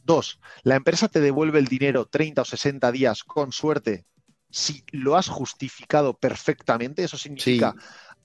Dos, 0.00 0.40
la 0.64 0.74
empresa 0.74 1.06
te 1.06 1.20
devuelve 1.20 1.60
el 1.60 1.66
dinero 1.66 2.06
30 2.06 2.42
o 2.42 2.44
60 2.44 2.90
días 2.90 3.22
con 3.22 3.52
suerte 3.52 4.04
si 4.50 4.82
lo 4.90 5.14
has 5.16 5.28
justificado 5.28 6.14
perfectamente. 6.14 7.04
Eso 7.04 7.16
significa, 7.16 7.76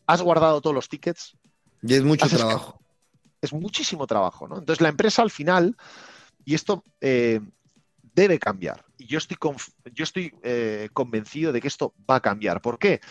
has 0.07 0.23
guardado 0.23 0.59
todos 0.59 0.73
los 0.73 0.89
tickets. 0.89 1.37
Y 1.83 1.93
es 1.93 2.03
mucho 2.03 2.27
trabajo. 2.27 2.79
Es 3.41 3.53
muchísimo 3.53 4.07
trabajo, 4.07 4.47
¿no? 4.47 4.57
Entonces 4.57 4.81
la 4.81 4.89
empresa 4.89 5.21
al 5.21 5.29
final, 5.29 5.77
y 6.45 6.55
esto 6.55 6.83
eh, 6.99 7.41
debe 8.01 8.39
cambiar. 8.39 8.83
Y 8.97 9.05
yo 9.05 9.19
estoy, 9.19 9.37
yo 9.93 10.03
estoy 10.03 10.33
eh, 10.41 10.89
convencido 10.93 11.51
de 11.51 11.61
que 11.61 11.67
esto 11.67 11.93
va 12.09 12.15
a 12.15 12.21
cambiar. 12.21 12.59
¿Por 12.59 12.79
qué? 12.79 13.01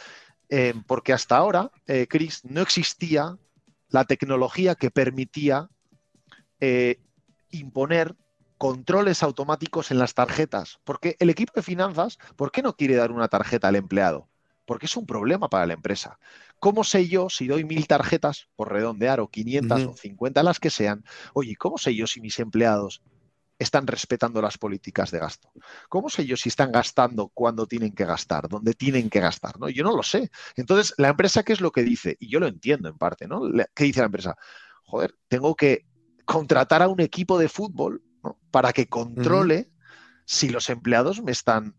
Eh, 0.48 0.74
porque 0.88 1.12
hasta 1.12 1.36
ahora, 1.36 1.70
Chris, 2.08 2.44
no 2.44 2.62
existía 2.62 3.38
la 3.94 4.04
tecnología 4.04 4.74
que 4.74 4.90
permitía 4.90 5.70
eh, 6.58 6.98
imponer 7.52 8.16
controles 8.58 9.22
automáticos 9.22 9.92
en 9.92 10.00
las 10.00 10.14
tarjetas. 10.14 10.80
Porque 10.82 11.14
el 11.20 11.30
equipo 11.30 11.52
de 11.54 11.62
finanzas, 11.62 12.18
¿por 12.34 12.50
qué 12.50 12.60
no 12.60 12.74
quiere 12.74 12.96
dar 12.96 13.12
una 13.12 13.28
tarjeta 13.28 13.68
al 13.68 13.76
empleado? 13.76 14.28
Porque 14.66 14.86
es 14.86 14.96
un 14.96 15.06
problema 15.06 15.48
para 15.48 15.66
la 15.66 15.74
empresa. 15.74 16.18
¿Cómo 16.58 16.82
sé 16.82 17.06
yo 17.06 17.30
si 17.30 17.46
doy 17.46 17.62
mil 17.62 17.86
tarjetas, 17.86 18.48
por 18.56 18.72
redondear, 18.72 19.20
o 19.20 19.28
500 19.28 19.86
o 19.86 19.96
50, 19.96 20.42
las 20.42 20.58
que 20.58 20.70
sean? 20.70 21.04
Oye, 21.32 21.54
¿cómo 21.54 21.78
sé 21.78 21.94
yo 21.94 22.08
si 22.08 22.20
mis 22.20 22.40
empleados 22.40 23.00
están 23.58 23.86
respetando 23.86 24.42
las 24.42 24.58
políticas 24.58 25.10
de 25.10 25.18
gasto? 25.18 25.50
¿Cómo 25.88 26.08
sé 26.08 26.26
yo 26.26 26.36
si 26.36 26.48
están 26.48 26.72
gastando 26.72 27.28
cuando 27.28 27.66
tienen 27.66 27.92
que 27.92 28.04
gastar, 28.04 28.48
dónde 28.48 28.74
tienen 28.74 29.10
que 29.10 29.20
gastar? 29.20 29.58
¿no? 29.58 29.68
Yo 29.68 29.84
no 29.84 29.96
lo 29.96 30.02
sé. 30.02 30.30
Entonces, 30.56 30.94
la 30.98 31.08
empresa, 31.08 31.42
¿qué 31.42 31.52
es 31.52 31.60
lo 31.60 31.72
que 31.72 31.82
dice? 31.82 32.16
Y 32.18 32.28
yo 32.28 32.40
lo 32.40 32.46
entiendo 32.46 32.88
en 32.88 32.98
parte, 32.98 33.26
¿no? 33.26 33.42
¿Qué 33.74 33.84
dice 33.84 34.00
la 34.00 34.06
empresa? 34.06 34.36
Joder, 34.84 35.14
tengo 35.28 35.54
que 35.54 35.86
contratar 36.24 36.82
a 36.82 36.88
un 36.88 37.00
equipo 37.00 37.38
de 37.38 37.48
fútbol 37.48 38.02
para 38.50 38.72
que 38.72 38.88
controle 38.88 39.70
si 40.24 40.48
los 40.48 40.70
empleados 40.70 41.22
me 41.22 41.32
están, 41.32 41.74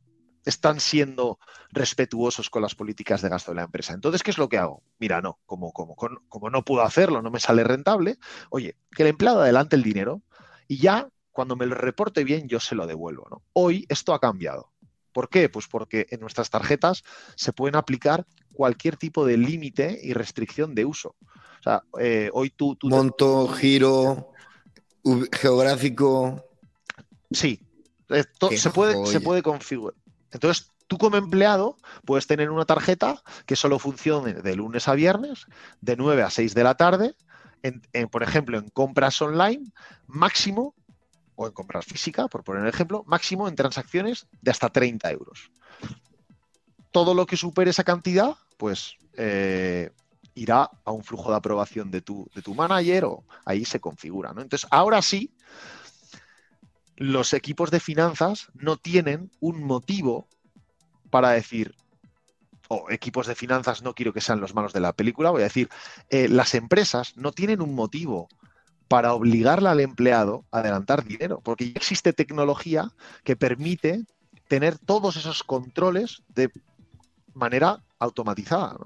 están 0.46 0.80
siendo 0.80 1.40
respetuosos 1.72 2.50
con 2.50 2.62
las 2.62 2.76
políticas 2.76 3.22
de 3.22 3.30
gasto 3.30 3.52
de 3.52 3.56
la 3.56 3.64
empresa. 3.64 3.94
Entonces, 3.94 4.24
¿qué 4.24 4.32
es 4.32 4.38
lo 4.38 4.50
que 4.50 4.58
hago? 4.58 4.84
Mira, 5.00 5.22
no, 5.22 5.40
como, 5.46 5.72
como, 5.72 5.96
como 5.96 6.50
no 6.50 6.64
puedo 6.64 6.84
hacerlo, 6.84 7.22
no 7.22 7.32
me 7.32 7.40
sale 7.40 7.64
rentable, 7.64 8.18
oye, 8.50 8.78
que 8.92 9.04
el 9.04 9.10
empleado 9.10 9.42
adelante 9.42 9.76
el 9.76 9.84
dinero 9.84 10.22
y 10.68 10.78
ya 10.78 11.10
cuando 11.36 11.58
me 11.58 11.66
lo 11.66 11.76
reporte 11.76 12.24
bien, 12.24 12.48
yo 12.48 12.62
se 12.62 12.76
lo 12.76 12.88
devuelvo. 12.88 13.28
¿no? 13.30 13.44
Hoy 13.52 13.86
esto 13.90 14.14
ha 14.14 14.22
cambiado. 14.22 14.72
¿Por 15.12 15.28
qué? 15.28 15.50
Pues 15.50 15.68
porque 15.68 16.08
en 16.10 16.22
nuestras 16.22 16.50
tarjetas 16.50 17.04
se 17.36 17.52
pueden 17.52 17.76
aplicar 17.76 18.26
cualquier 18.54 18.96
tipo 18.96 19.26
de 19.26 19.36
límite 19.36 20.00
y 20.02 20.14
restricción 20.14 20.74
de 20.74 20.86
uso. 20.86 21.18
O 21.60 21.64
sea, 21.64 21.84
eh, 22.00 22.30
hoy 22.32 22.52
tú, 22.52 22.78
Monto, 22.84 23.50
giro, 23.50 24.32
geográfico. 25.34 26.46
Sí, 27.32 27.60
se, 28.56 28.70
puede, 28.70 29.06
se 29.06 29.20
puede 29.20 29.44
configurar. 29.44 29.96
Entonces, 30.32 30.72
tú 30.88 30.98
como 30.98 31.18
empleado 31.18 31.78
puedes 32.06 32.28
tener 32.28 32.50
una 32.50 32.64
tarjeta 32.64 33.22
que 33.46 33.58
solo 33.58 33.78
funcione 33.78 34.36
de 34.36 34.56
lunes 34.56 34.88
a 34.88 34.94
viernes, 34.94 35.48
de 35.82 35.98
9 35.98 36.24
a 36.24 36.30
6 36.30 36.54
de 36.54 36.64
la 36.64 36.76
tarde, 36.76 37.14
por 38.10 38.24
ejemplo, 38.24 38.58
en 38.58 38.70
compras 38.70 39.22
online, 39.22 39.72
máximo 40.08 40.76
o 41.36 41.48
en 41.48 41.54
compras 41.54 41.86
física, 41.86 42.28
por 42.28 42.44
poner 42.44 42.62
un 42.62 42.68
ejemplo, 42.68 43.04
máximo 43.08 43.48
en 43.48 43.56
transacciones 43.56 44.28
de 44.42 44.52
hasta 44.52 44.70
30 44.70 45.12
euros. 45.12 45.52
Todo 46.92 47.14
lo 47.14 47.26
que 47.26 47.38
supere 47.38 47.72
esa 47.72 47.84
cantidad, 47.84 48.36
pues 48.58 48.96
eh, 49.14 49.92
irá 50.34 50.70
a 50.84 50.92
un 50.92 51.04
flujo 51.04 51.32
de 51.32 51.38
aprobación 51.38 51.92
de 51.92 52.02
tu, 52.02 52.30
de 52.36 52.42
tu 52.42 52.54
manager 52.54 53.06
o 53.06 53.24
ahí 53.46 53.66
se 53.66 53.80
configura. 53.80 54.34
¿no? 54.34 54.42
Entonces, 54.42 54.68
ahora 54.72 55.02
sí, 55.02 55.34
los 56.98 57.34
equipos 57.34 57.72
de 57.72 57.80
finanzas 57.80 58.48
no 58.54 58.78
tienen 58.78 59.32
un 59.40 59.64
motivo 59.64 60.28
para 61.10 61.32
decir, 61.32 61.76
o 62.68 62.90
equipos 62.90 63.28
de 63.28 63.36
finanzas 63.36 63.82
no 63.82 63.94
quiero 63.94 64.14
que 64.14 64.22
sean 64.22 64.42
los 64.42 64.54
malos 64.54 64.74
de 64.74 64.80
la 64.80 64.94
película, 64.94 65.32
voy 65.32 65.42
a 65.42 65.46
decir, 65.46 65.70
eh, 66.10 66.28
las 66.28 66.56
empresas 66.56 67.16
no 67.16 67.32
tienen 67.32 67.62
un 67.62 67.76
motivo 67.76 68.28
para 68.88 69.14
obligarle 69.14 69.70
al 69.70 69.80
empleado 69.80 70.46
a 70.52 70.60
adelantar 70.60 71.04
dinero, 71.04 71.42
porque 71.44 71.66
ya 71.66 71.78
existe 71.78 72.14
tecnología 72.14 72.92
que 73.24 73.36
permite 73.36 74.06
tener 74.48 74.78
todos 74.78 75.16
esos 75.18 75.44
controles 75.44 76.22
de 76.30 76.52
manera 77.34 77.84
automatizada. 78.00 78.78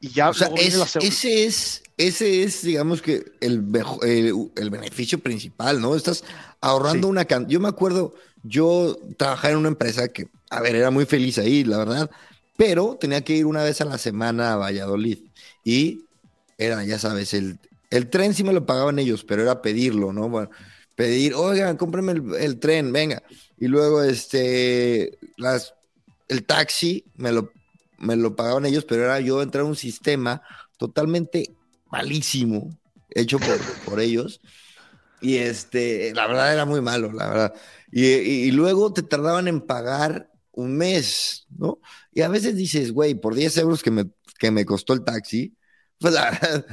Y 0.00 0.10
ya 0.10 0.30
ese 0.30 1.46
es 1.46 1.82
ese 1.96 2.42
es 2.42 2.62
digamos 2.62 3.02
que 3.02 3.22
el, 3.40 3.64
el, 4.02 4.70
beneficio 4.70 5.18
principal, 5.18 5.80
¿no? 5.80 5.94
Estás 5.94 6.24
ahorrando 6.60 7.06
una 7.06 7.24
cantidad. 7.26 7.50
Yo 7.52 7.60
me 7.60 7.68
acuerdo, 7.68 8.14
yo 8.42 8.98
trabajaba 9.16 9.52
en 9.52 9.58
una 9.58 9.68
empresa 9.68 10.08
que, 10.08 10.28
a 10.50 10.60
ver, 10.60 10.74
era 10.74 10.90
muy 10.90 11.06
feliz 11.06 11.38
ahí, 11.38 11.62
la 11.62 11.78
verdad, 11.78 12.10
pero 12.56 12.96
tenía 13.00 13.22
que 13.22 13.36
ir 13.36 13.46
una 13.46 13.62
vez 13.62 13.80
a 13.80 13.84
la 13.84 13.98
semana 13.98 14.54
a 14.54 14.56
Valladolid 14.56 15.18
y 15.62 16.06
era, 16.58 16.82
ya 16.84 16.98
sabes, 16.98 17.34
el, 17.34 17.58
el 17.92 18.08
tren 18.08 18.32
sí 18.32 18.42
me 18.42 18.54
lo 18.54 18.64
pagaban 18.64 18.98
ellos, 18.98 19.22
pero 19.22 19.42
era 19.42 19.60
pedirlo, 19.60 20.14
¿no? 20.14 20.30
Bueno, 20.30 20.50
pedir, 20.96 21.34
oigan, 21.34 21.76
cómprenme 21.76 22.14
el, 22.38 22.58
tren, 22.58 22.90
venga. 22.90 23.22
Y 23.58 23.68
luego, 23.68 24.02
este, 24.02 25.18
las, 25.36 25.74
el 26.28 26.44
taxi 26.46 27.04
me 27.16 27.32
lo, 27.32 27.52
me 27.98 28.16
lo 28.16 28.34
pagaban 28.34 28.64
ellos, 28.64 28.86
pero 28.86 29.04
era 29.04 29.20
yo 29.20 29.42
entrar 29.42 29.64
a 29.64 29.66
un 29.66 29.76
sistema 29.76 30.42
totalmente 30.78 31.54
malísimo, 31.90 32.70
hecho 33.10 33.38
por, 33.38 33.58
por 33.84 34.00
ellos. 34.00 34.40
Y 35.20 35.36
este, 35.36 36.14
la 36.14 36.26
verdad 36.26 36.50
era 36.50 36.64
muy 36.64 36.80
malo, 36.80 37.12
la 37.12 37.28
verdad. 37.28 37.54
Y, 37.92 38.06
y, 38.06 38.50
luego 38.52 38.94
te 38.94 39.02
tardaban 39.02 39.48
en 39.48 39.60
pagar 39.60 40.30
un 40.50 40.78
mes, 40.78 41.46
¿no? 41.50 41.78
Y 42.10 42.22
a 42.22 42.28
veces 42.28 42.56
dices, 42.56 42.90
güey, 42.90 43.14
por 43.14 43.34
10 43.34 43.58
euros 43.58 43.82
que 43.82 43.90
me, 43.90 44.06
que 44.38 44.50
me 44.50 44.64
costó 44.64 44.94
el 44.94 45.04
taxi, 45.04 45.54
pues 45.98 46.14
la 46.14 46.30
verdad, 46.30 46.66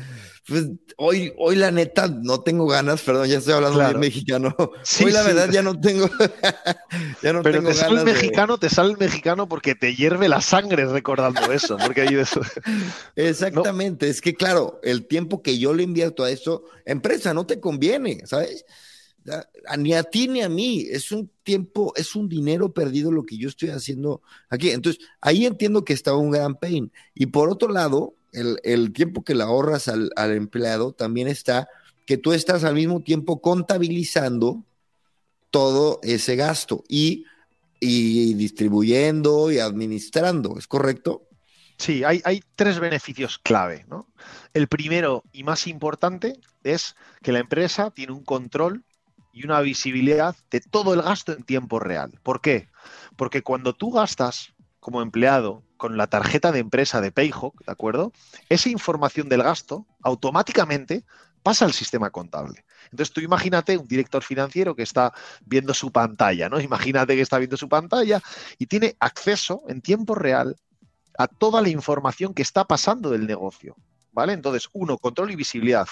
pues 0.50 0.68
hoy, 0.98 1.32
hoy 1.38 1.56
la 1.56 1.72
neta 1.72 2.08
no 2.08 2.42
tengo 2.42 2.68
ganas, 2.68 3.02
perdón, 3.02 3.28
ya 3.28 3.38
estoy 3.38 3.54
hablando 3.54 3.80
bien 3.80 4.00
mexicano. 4.00 4.56
hoy 4.58 5.12
la 5.12 5.24
verdad 5.24 5.50
ya 5.52 5.62
no 5.62 5.80
tengo, 5.80 6.10
ya 7.24 7.34
no 7.34 7.44
Pero 7.44 7.64
te 7.64 7.74
sale 7.74 8.00
el 8.00 8.06
mexicano, 8.06 8.58
te 8.58 8.70
sale 8.70 8.92
el 8.92 8.98
mexicano 8.98 9.48
porque 9.48 9.76
te 9.76 9.96
hierve 9.96 10.28
la 10.28 10.42
sangre 10.42 10.86
recordando 10.86 11.52
eso, 11.52 11.78
porque 11.78 12.02
hay 12.02 12.16
eso. 12.16 12.42
Exactamente, 13.16 14.10
es 14.10 14.22
que 14.22 14.34
claro, 14.34 14.80
el 14.84 15.08
tiempo 15.08 15.42
que 15.42 15.60
yo 15.60 15.74
le 15.74 15.84
invierto 15.84 16.24
a 16.24 16.32
eso, 16.32 16.64
empresa, 16.86 17.34
no 17.34 17.46
te 17.46 17.60
conviene, 17.60 18.24
¿sabes? 18.26 18.66
Ni 19.78 19.94
a 19.94 20.04
ti 20.04 20.28
ni 20.28 20.42
a 20.42 20.50
mí, 20.50 20.88
es 20.90 21.12
un 21.12 21.30
tiempo, 21.44 21.94
es 21.96 22.16
un 22.16 22.28
dinero 22.28 22.74
perdido 22.74 23.12
lo 23.12 23.26
que 23.26 23.38
yo 23.38 23.48
estoy 23.48 23.70
haciendo 23.70 24.22
aquí. 24.50 24.72
Entonces, 24.72 25.06
ahí 25.22 25.46
entiendo 25.46 25.86
que 25.86 25.94
estaba 25.94 26.18
un 26.18 26.32
gran 26.32 26.56
pain. 26.56 26.92
Y 27.14 27.28
por 27.28 27.50
otro 27.50 27.70
lado, 27.70 28.16
el, 28.32 28.94
tiempo 28.94 29.24
que 29.24 29.36
le 29.36 29.44
ahorras 29.44 29.88
al, 29.88 30.12
empleado 30.18 30.94
también 30.94 31.28
está 31.28 31.68
que 32.06 32.18
tú 32.18 32.34
estás 32.34 32.64
al 32.64 32.76
mismo 32.76 33.02
tiempo 33.02 33.42
contabilizando 33.42 34.64
todo 35.52 36.00
ese 36.04 36.36
gasto 36.36 36.84
y, 36.88 37.26
y 37.80 38.34
distribuyendo 38.34 39.52
y 39.52 39.60
administrando, 39.60 40.58
¿es 40.58 40.68
correcto? 40.68 41.28
Sí, 41.78 42.04
hay, 42.04 42.22
hay, 42.26 42.44
tres 42.56 42.80
beneficios 42.80 43.40
clave. 43.40 43.86
¿no? 43.88 44.08
El 44.54 44.68
primero 44.68 45.24
y 45.32 45.44
más 45.44 45.66
importante 45.68 46.34
es 46.64 46.96
que 47.22 47.32
la 47.32 47.40
empresa 47.40 47.92
tiene 47.92 48.12
un 48.12 48.24
control 48.24 48.84
y 49.32 49.46
una 49.46 49.62
visibilidad 49.62 50.36
de 50.52 50.60
todo 50.60 50.94
el 50.94 51.02
gasto 51.02 51.32
en 51.32 51.44
tiempo 51.44 51.80
real. 51.80 52.20
¿Por 52.24 52.42
qué? 52.42 52.70
Porque 53.16 53.44
cuando 53.44 53.74
tú 53.74 53.92
gastas 53.92 54.54
como 54.80 55.02
empleado 55.02 55.64
con 55.80 55.98
la 55.98 56.08
tarjeta 56.08 56.52
de 56.52 56.60
empresa 56.60 57.00
de 57.00 57.12
Payhawk, 57.12 57.66
¿de 57.66 57.72
acuerdo? 57.72 58.12
Esa 58.50 58.70
información 58.70 59.30
del 59.30 59.42
gasto 59.42 59.88
automáticamente 60.04 61.06
pasa 61.42 61.64
al 61.64 61.72
sistema 61.72 62.10
contable. 62.10 62.66
Entonces 62.92 63.14
tú 63.14 63.22
imagínate 63.22 63.78
un 63.78 63.88
director 63.88 64.22
financiero 64.22 64.76
que 64.76 64.84
está 64.84 65.14
viendo 65.46 65.74
su 65.74 65.90
pantalla, 65.92 66.50
¿no? 66.50 66.60
Imagínate 66.60 67.16
que 67.16 67.22
está 67.22 67.38
viendo 67.38 67.56
su 67.56 67.70
pantalla 67.70 68.22
y 68.58 68.66
tiene 68.66 68.98
acceso 69.00 69.64
en 69.70 69.82
tiempo 69.82 70.16
real 70.16 70.58
a 71.18 71.28
toda 71.28 71.62
la 71.62 71.70
información 71.70 72.34
que 72.34 72.42
está 72.42 72.66
pasando 72.66 73.10
del 73.10 73.26
negocio, 73.26 73.78
¿vale? 74.12 74.34
Entonces, 74.34 74.68
uno, 74.74 74.98
control 74.98 75.32
y 75.32 75.38
visibilidad 75.38 75.88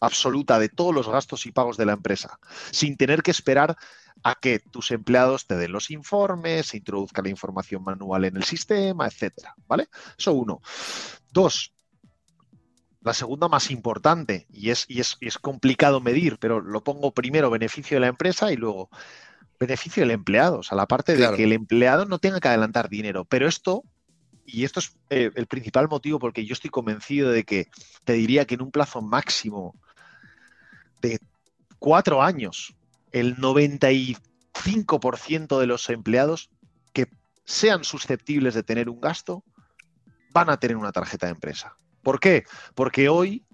absoluta 0.00 0.58
de 0.58 0.68
todos 0.68 0.92
los 0.92 1.08
gastos 1.08 1.46
y 1.46 1.52
pagos 1.52 1.76
de 1.76 1.86
la 1.86 1.92
empresa, 1.92 2.40
sin 2.72 2.96
tener 2.96 3.22
que 3.22 3.30
esperar 3.30 3.76
a 4.22 4.34
que 4.34 4.58
tus 4.58 4.90
empleados 4.90 5.46
te 5.46 5.56
den 5.56 5.72
los 5.72 5.90
informes, 5.90 6.68
se 6.68 6.78
introduzca 6.78 7.22
la 7.22 7.30
información 7.30 7.82
manual 7.82 8.24
en 8.24 8.36
el 8.36 8.44
sistema, 8.44 9.06
etcétera, 9.06 9.54
¿vale? 9.66 9.88
Eso 10.18 10.32
uno. 10.32 10.60
Dos, 11.32 11.72
la 13.02 13.14
segunda 13.14 13.48
más 13.48 13.70
importante, 13.70 14.46
y 14.50 14.70
es, 14.70 14.84
y 14.88 15.00
es, 15.00 15.16
es 15.20 15.38
complicado 15.38 16.00
medir, 16.00 16.38
pero 16.38 16.60
lo 16.60 16.84
pongo 16.84 17.12
primero 17.12 17.50
beneficio 17.50 17.96
de 17.96 18.00
la 18.00 18.08
empresa 18.08 18.52
y 18.52 18.56
luego 18.56 18.90
beneficio 19.58 20.02
del 20.02 20.10
empleado, 20.10 20.58
o 20.58 20.62
sea, 20.62 20.76
la 20.76 20.86
parte 20.86 21.16
de 21.16 21.36
que 21.36 21.44
el 21.44 21.52
empleado 21.52 22.06
no 22.06 22.18
tenga 22.18 22.40
que 22.40 22.48
adelantar 22.48 22.88
dinero. 22.88 23.24
Pero 23.26 23.46
esto, 23.46 23.84
y 24.46 24.64
esto 24.64 24.80
es 24.80 24.96
eh, 25.10 25.30
el 25.34 25.46
principal 25.46 25.88
motivo 25.88 26.18
porque 26.18 26.44
yo 26.44 26.54
estoy 26.54 26.70
convencido 26.70 27.30
de 27.30 27.44
que 27.44 27.68
te 28.04 28.14
diría 28.14 28.46
que 28.46 28.54
en 28.54 28.62
un 28.62 28.70
plazo 28.70 29.02
máximo 29.02 29.74
de 31.02 31.18
cuatro 31.78 32.22
años, 32.22 32.74
el 33.12 33.36
95% 33.36 35.58
de 35.58 35.66
los 35.66 35.90
empleados 35.90 36.50
que 36.92 37.08
sean 37.44 37.84
susceptibles 37.84 38.54
de 38.54 38.62
tener 38.62 38.88
un 38.88 39.00
gasto 39.00 39.44
van 40.32 40.50
a 40.50 40.58
tener 40.58 40.76
una 40.76 40.92
tarjeta 40.92 41.26
de 41.26 41.32
empresa. 41.32 41.76
¿Por 42.02 42.20
qué? 42.20 42.44
Porque 42.74 43.08
hoy 43.08 43.44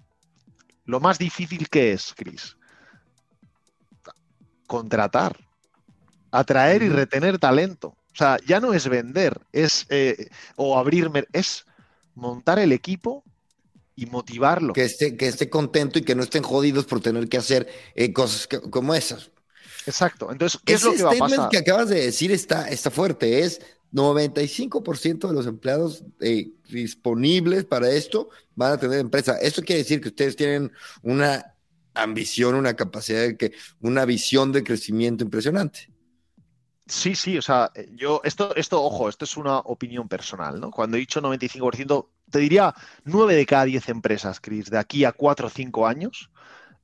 lo 0.85 0.99
más 0.99 1.17
difícil 1.17 1.69
que 1.69 1.91
es, 1.91 2.13
Cris, 2.15 2.57
contratar, 4.67 5.37
atraer 6.31 6.83
y 6.83 6.89
retener 6.89 7.39
talento. 7.39 7.89
O 7.89 8.17
sea, 8.17 8.37
ya 8.45 8.59
no 8.59 8.73
es 8.73 8.87
vender, 8.87 9.41
es 9.51 9.85
eh, 9.89 10.29
o 10.55 10.77
abrir, 10.77 11.11
es 11.33 11.65
montar 12.15 12.59
el 12.59 12.71
equipo 12.71 13.23
y 13.95 14.05
motivarlo. 14.07 14.73
Que 14.73 14.85
esté, 14.85 15.17
que 15.17 15.27
esté 15.27 15.49
contento 15.49 15.99
y 15.99 16.03
que 16.03 16.15
no 16.15 16.23
estén 16.23 16.43
jodidos 16.43 16.85
por 16.85 17.01
tener 17.01 17.27
que 17.29 17.37
hacer 17.37 17.67
eh, 17.95 18.13
cosas 18.13 18.47
como 18.69 18.95
esas. 18.95 19.31
Exacto. 19.87 20.31
Entonces, 20.31 20.59
¿qué 20.63 20.73
es 20.73 20.83
lo 20.83 20.93
que 20.93 21.03
va 21.03 21.11
a 21.11 21.17
pasar? 21.17 21.49
que 21.49 21.57
acabas 21.57 21.89
de 21.89 22.01
decir 22.01 22.31
está, 22.31 22.69
está 22.69 22.91
fuerte. 22.91 23.39
Es 23.39 23.61
95% 23.93 25.27
de 25.27 25.33
los 25.33 25.47
empleados 25.47 26.03
eh, 26.19 26.51
disponibles 26.69 27.63
para 27.63 27.89
esto 27.89 28.29
van 28.55 28.73
a 28.73 28.77
tener 28.77 28.99
empresa. 28.99 29.37
Esto 29.39 29.61
quiere 29.63 29.83
decir 29.83 30.01
que 30.01 30.09
ustedes 30.09 30.35
tienen 30.35 30.71
una 31.01 31.55
ambición, 31.93 32.55
una 32.55 32.75
capacidad 32.75 33.21
de 33.21 33.37
que, 33.37 33.53
una 33.79 34.05
visión 34.05 34.51
de 34.51 34.63
crecimiento 34.63 35.23
impresionante. 35.23 35.89
Sí, 36.85 37.15
sí, 37.15 37.37
o 37.37 37.41
sea, 37.41 37.71
yo, 37.95 38.21
esto, 38.23 38.55
esto, 38.55 38.81
ojo, 38.81 39.09
esto 39.09 39.25
es 39.25 39.35
una 39.35 39.59
opinión 39.59 40.07
personal, 40.07 40.59
¿no? 40.59 40.71
Cuando 40.71 40.95
he 40.95 41.01
dicho 41.01 41.21
95%, 41.21 42.07
te 42.29 42.39
diría 42.39 42.73
9 43.03 43.35
de 43.35 43.45
cada 43.45 43.65
10 43.65 43.89
empresas, 43.89 44.39
Chris, 44.39 44.69
de 44.69 44.77
aquí 44.77 45.03
a 45.03 45.11
4 45.11 45.47
o 45.47 45.49
5 45.49 45.87
años, 45.87 46.29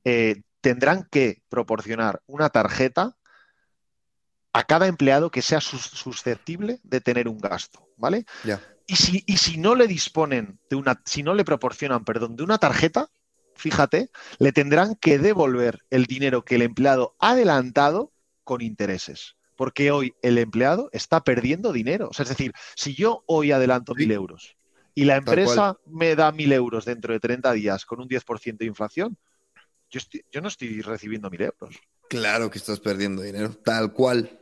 eh, 0.04 0.42
tendrán 0.64 1.06
que 1.10 1.42
proporcionar 1.50 2.22
una 2.26 2.48
tarjeta 2.48 3.18
a 4.54 4.64
cada 4.64 4.86
empleado 4.86 5.30
que 5.30 5.42
sea 5.42 5.60
susceptible 5.60 6.80
de 6.82 7.02
tener 7.02 7.28
un 7.28 7.36
gasto, 7.36 7.86
¿vale? 7.98 8.24
Y, 8.86 8.96
si, 8.96 9.22
y 9.26 9.36
si 9.36 9.58
no 9.58 9.74
le 9.74 9.86
disponen 9.86 10.58
de 10.70 10.76
una, 10.76 11.02
si 11.04 11.22
no 11.22 11.34
le 11.34 11.44
proporcionan, 11.44 12.06
perdón, 12.06 12.36
de 12.36 12.44
una 12.44 12.56
tarjeta, 12.56 13.10
fíjate, 13.56 14.08
le 14.38 14.52
tendrán 14.52 14.94
que 14.94 15.18
devolver 15.18 15.84
el 15.90 16.06
dinero 16.06 16.46
que 16.46 16.54
el 16.54 16.62
empleado 16.62 17.14
ha 17.18 17.32
adelantado 17.32 18.14
con 18.42 18.62
intereses. 18.62 19.36
Porque 19.56 19.90
hoy 19.90 20.14
el 20.22 20.38
empleado 20.38 20.88
está 20.92 21.24
perdiendo 21.24 21.74
dinero. 21.74 22.08
es 22.18 22.26
decir, 22.26 22.54
si 22.74 22.94
yo 22.94 23.22
hoy 23.26 23.52
adelanto 23.52 23.94
mil 23.94 24.10
euros 24.12 24.56
y 24.94 25.04
la 25.04 25.16
empresa 25.16 25.76
me 25.84 26.16
da 26.16 26.32
mil 26.32 26.52
euros 26.54 26.86
dentro 26.86 27.12
de 27.12 27.20
30 27.20 27.52
días 27.52 27.84
con 27.84 28.00
un 28.00 28.08
10% 28.08 28.56
de 28.56 28.64
inflación, 28.64 29.18
yo, 29.98 30.20
yo 30.30 30.40
no 30.40 30.48
estoy 30.48 30.80
recibiendo 30.82 31.30
mil 31.30 31.42
euros. 31.42 31.76
Claro 32.08 32.50
que 32.50 32.58
estás 32.58 32.80
perdiendo 32.80 33.22
dinero, 33.22 33.50
tal 33.64 33.92
cual. 33.92 34.40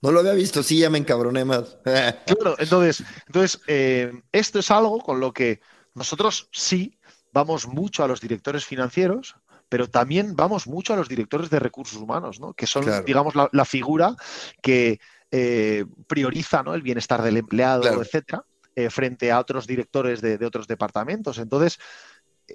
No 0.00 0.12
lo 0.12 0.20
había 0.20 0.32
visto, 0.32 0.62
sí, 0.62 0.78
ya 0.78 0.90
me 0.90 0.98
encabroné 0.98 1.44
más. 1.44 1.78
claro, 1.84 2.56
entonces, 2.58 3.04
entonces 3.26 3.60
eh, 3.66 4.12
esto 4.30 4.60
es 4.60 4.70
algo 4.70 5.00
con 5.00 5.18
lo 5.20 5.32
que 5.32 5.60
nosotros 5.94 6.48
sí 6.52 6.98
vamos 7.32 7.66
mucho 7.66 8.04
a 8.04 8.08
los 8.08 8.20
directores 8.20 8.64
financieros, 8.64 9.36
pero 9.68 9.88
también 9.88 10.36
vamos 10.36 10.66
mucho 10.66 10.94
a 10.94 10.96
los 10.96 11.08
directores 11.08 11.50
de 11.50 11.58
recursos 11.58 12.00
humanos, 12.00 12.40
¿no? 12.40 12.54
que 12.54 12.66
son, 12.66 12.84
digamos, 13.04 13.34
la, 13.34 13.64
figura 13.64 14.14
que 14.62 15.00
eh, 15.30 15.84
prioriza 16.06 16.62
¿no? 16.62 16.74
el 16.74 16.82
bienestar 16.82 17.22
del 17.22 17.36
empleado, 17.36 18.00
etcétera, 18.00 18.44
eh, 18.76 18.88
frente 18.88 19.30
a 19.32 19.40
otros 19.40 19.66
directores 19.66 20.20
de, 20.20 20.38
de 20.38 20.46
otros 20.46 20.68
departamentos. 20.68 21.38
Entonces, 21.38 21.78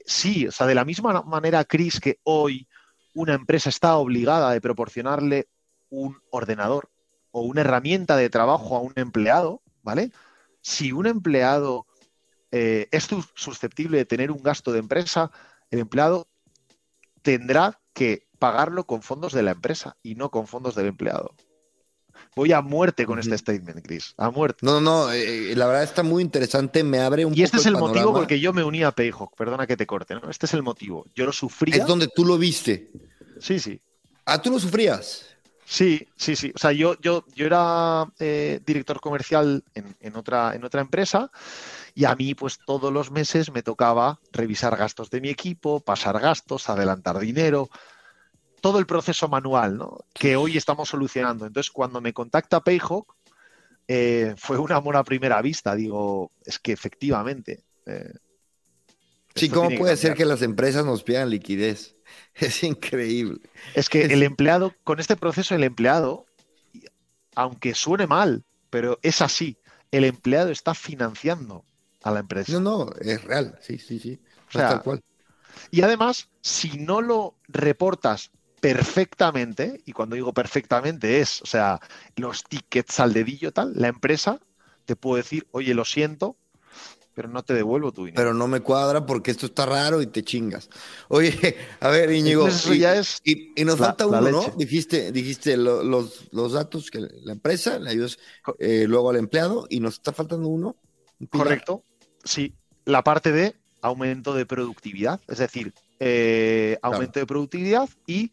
sí, 0.05 0.47
o 0.47 0.51
sea, 0.51 0.67
de 0.67 0.75
la 0.75 0.85
misma 0.85 1.21
manera, 1.23 1.63
Cris, 1.65 1.99
que 1.99 2.19
hoy 2.23 2.67
una 3.13 3.33
empresa 3.33 3.69
está 3.69 3.95
obligada 3.95 4.51
de 4.51 4.61
proporcionarle 4.61 5.47
un 5.89 6.17
ordenador 6.31 6.89
o 7.31 7.41
una 7.41 7.61
herramienta 7.61 8.15
de 8.15 8.29
trabajo 8.29 8.75
a 8.75 8.81
un 8.81 8.93
empleado, 8.95 9.61
¿vale? 9.81 10.11
Si 10.61 10.91
un 10.91 11.07
empleado 11.07 11.85
eh, 12.51 12.87
es 12.91 13.07
susceptible 13.35 13.97
de 13.97 14.05
tener 14.05 14.31
un 14.31 14.41
gasto 14.41 14.71
de 14.71 14.79
empresa, 14.79 15.31
el 15.69 15.79
empleado 15.79 16.27
tendrá 17.21 17.79
que 17.93 18.27
pagarlo 18.39 18.85
con 18.85 19.01
fondos 19.01 19.33
de 19.33 19.43
la 19.43 19.51
empresa 19.51 19.97
y 20.03 20.15
no 20.15 20.29
con 20.29 20.47
fondos 20.47 20.75
del 20.75 20.87
empleado. 20.87 21.35
Voy 22.35 22.51
a 22.51 22.61
muerte 22.61 23.05
con 23.05 23.19
este 23.19 23.37
statement, 23.37 23.85
Chris. 23.85 24.13
A 24.17 24.29
muerte. 24.29 24.59
No, 24.61 24.81
no, 24.81 25.11
eh, 25.11 25.51
eh, 25.51 25.55
la 25.55 25.67
verdad 25.67 25.83
está 25.83 26.03
muy 26.03 26.21
interesante. 26.23 26.83
Me 26.83 26.99
abre 26.99 27.25
un 27.25 27.37
Y 27.37 27.43
este 27.43 27.57
es 27.57 27.65
el, 27.65 27.77
motivo 27.77 28.13
por 28.13 28.21
el 28.21 28.27
que 28.27 28.39
yo 28.39 28.53
me 28.53 28.63
uní 28.63 28.83
a 28.83 28.91
Payhawk. 28.91 29.35
Perdona 29.35 29.67
que 29.67 29.77
te 29.77 29.85
corte, 29.85 30.15
¿no? 30.15 30.29
Este 30.29 30.45
es 30.45 30.53
el 30.53 30.63
motivo. 30.63 31.05
Yo 31.15 31.25
lo 31.25 31.31
sufría. 31.31 31.75
Es 31.75 31.85
donde 31.85 32.07
tú 32.07 32.25
lo 32.25 32.37
viste. 32.37 32.91
Sí, 33.39 33.59
sí. 33.59 33.79
Ah, 34.25 34.41
tú 34.41 34.51
lo 34.51 34.59
sufrías. 34.59 35.33
Sí, 35.65 36.07
sí, 36.15 36.35
sí. 36.35 36.51
O 36.55 36.59
sea, 36.59 36.71
yo, 36.71 36.99
yo, 37.01 37.25
yo 37.33 37.45
era 37.45 38.05
eh, 38.19 38.59
director 38.65 38.99
comercial 38.99 39.63
en, 39.73 40.15
otra, 40.15 40.55
en 40.55 40.63
otra 40.63 40.81
empresa 40.81 41.31
y 41.95 42.05
a 42.05 42.15
mí, 42.15 42.35
pues 42.35 42.59
todos 42.65 42.91
los 42.91 43.11
meses 43.11 43.51
me 43.51 43.63
tocaba 43.63 44.19
revisar 44.31 44.75
gastos 44.75 45.09
de 45.09 45.21
mi 45.21 45.29
equipo, 45.29 45.79
pasar 45.79 46.19
gastos, 46.19 46.69
adelantar 46.69 47.19
dinero, 47.19 47.69
todo 48.63 48.79
el 48.79 48.85
proceso 48.85 49.27
manual, 49.27 49.75
¿no? 49.75 50.05
Que 50.13 50.37
hoy 50.37 50.55
estamos 50.55 50.87
solucionando. 50.87 51.45
Entonces, 51.45 51.69
cuando 51.69 51.99
me 51.99 52.13
contacta 52.13 52.61
Payhawk, 52.61 53.13
eh, 53.89 54.35
fue 54.37 54.57
un 54.57 54.71
amor 54.71 54.95
a 54.95 55.03
primera 55.03 55.41
vista. 55.41 55.75
Digo, 55.75 56.31
es 56.45 56.59
que 56.59 56.71
efectivamente. 56.71 57.65
Eh, 57.85 58.13
sí, 59.35 59.49
¿cómo 59.49 59.69
puede 59.77 59.97
ser 59.97 60.13
que 60.13 60.23
las 60.23 60.41
empresas 60.41 60.85
nos 60.85 61.03
pidan 61.03 61.29
liquidez? 61.29 61.97
Es 62.35 62.63
increíble. 62.63 63.41
Es 63.75 63.89
que 63.89 64.05
el 64.05 64.23
empleado, 64.23 64.73
con 64.85 65.01
este 65.01 65.17
proceso, 65.17 65.55
el 65.55 65.65
empleado, 65.65 66.25
aunque 67.35 67.75
suene 67.75 68.07
mal, 68.07 68.45
pero 68.69 68.97
es 69.01 69.21
así, 69.21 69.57
el 69.91 70.05
empleado 70.05 70.51
está 70.51 70.73
financiando 70.73 71.65
a 72.01 72.11
la 72.11 72.21
empresa. 72.21 72.53
No, 72.53 72.59
no, 72.61 72.91
es 73.01 73.21
real, 73.25 73.59
sí, 73.61 73.77
sí, 73.77 73.99
sí. 73.99 74.21
tal 74.51 74.81
cual. 74.83 75.03
Y 75.69 75.81
además, 75.81 76.29
si 76.41 76.77
no 76.77 77.01
lo 77.01 77.35
reportas 77.49 78.31
perfectamente, 78.63 79.81
y 79.85 79.91
cuando 79.91 80.15
digo 80.15 80.33
perfectamente 80.33 81.19
es, 81.19 81.41
o 81.41 81.45
sea, 81.45 81.81
los 82.15 82.45
tickets 82.45 82.97
al 83.01 83.11
dedillo 83.11 83.51
tal, 83.51 83.73
la 83.75 83.89
empresa 83.89 84.39
te 84.85 84.95
puede 84.95 85.21
decir, 85.21 85.45
oye, 85.51 85.73
lo 85.73 85.83
siento, 85.83 86.37
pero 87.13 87.27
no 87.27 87.43
te 87.43 87.53
devuelvo 87.53 87.91
tu 87.91 88.05
dinero. 88.05 88.15
Pero 88.15 88.33
no 88.33 88.47
me 88.47 88.61
cuadra 88.61 89.05
porque 89.05 89.31
esto 89.31 89.47
está 89.47 89.65
raro 89.65 90.01
y 90.01 90.07
te 90.07 90.23
chingas. 90.23 90.69
Oye, 91.09 91.57
a 91.81 91.89
ver, 91.89 92.09
Íñigo. 92.13 92.47
y, 92.71 92.79
ya 92.79 92.95
es 92.95 93.19
y, 93.25 93.65
nos 93.65 93.79
falta 93.79 94.07
uno, 94.07 94.21
¿no? 94.31 94.53
Dijiste, 94.55 95.11
dijiste 95.11 95.57
los, 95.57 96.29
datos 96.31 96.89
que 96.89 97.01
la 97.01 97.33
empresa 97.33 97.79
le 97.79 97.89
ayudas 97.89 98.17
eh, 98.59 98.85
luego 98.87 99.09
al 99.09 99.17
empleado 99.17 99.67
y 99.69 99.81
nos 99.81 99.95
está 99.95 100.13
faltando 100.13 100.47
uno. 100.47 100.77
Correcto. 101.29 101.83
Sí, 102.23 102.55
la 102.85 103.03
parte 103.03 103.33
de 103.33 103.57
aumento 103.81 104.33
de 104.33 104.45
productividad, 104.45 105.19
es 105.27 105.39
decir, 105.39 105.73
eh, 105.99 106.77
aumento 106.81 107.19
de 107.19 107.25
productividad 107.25 107.89
y 108.07 108.31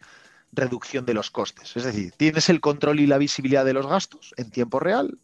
reducción 0.53 1.07
de 1.07 1.15
los 1.15 1.31
costes. 1.31 1.77
Es 1.77 1.85
decir, 1.85 2.13
tienes 2.17 2.49
el 2.49 2.61
control 2.61 3.01
y 3.01 3.07
la 3.07 3.19
visibilidad 3.19 3.65
de 3.65 3.73
los 3.73 3.87
gastos 3.87 4.35
en 4.37 4.51
tiempo 4.51 4.81
real, 4.81 5.19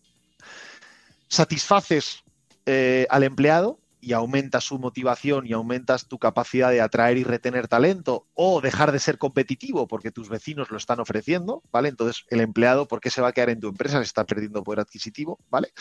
satisfaces 1.29 2.23
eh, 2.67 3.07
al 3.11 3.25
empleado 3.25 3.81
y 4.01 4.13
aumentas 4.13 4.63
su 4.63 4.79
motivación 4.79 5.47
y 5.47 5.53
aumentas 5.53 6.07
tu 6.07 6.19
capacidad 6.19 6.71
de 6.71 6.81
atraer 6.81 7.19
y 7.19 7.25
retener 7.25 7.67
talento 7.67 8.29
o 8.35 8.61
dejar 8.61 8.93
de 8.93 9.01
ser 9.01 9.19
competitivo 9.19 9.89
porque 9.89 10.13
tus 10.13 10.29
vecinos 10.29 10.71
lo 10.71 10.77
están 10.77 11.01
ofreciendo, 11.01 11.63
¿vale? 11.73 11.89
Entonces 11.89 12.25
el 12.29 12.41
empleado, 12.41 12.87
¿por 12.87 13.01
qué 13.01 13.11
se 13.11 13.21
va 13.21 13.29
a 13.29 13.33
quedar 13.33 13.51
en 13.51 13.59
tu 13.59 13.69
empresa 13.69 13.99
si 13.99 14.05
está 14.05 14.25
perdiendo 14.25 14.63
poder 14.63 14.81
adquisitivo, 14.81 15.41
¿vale? 15.51 15.73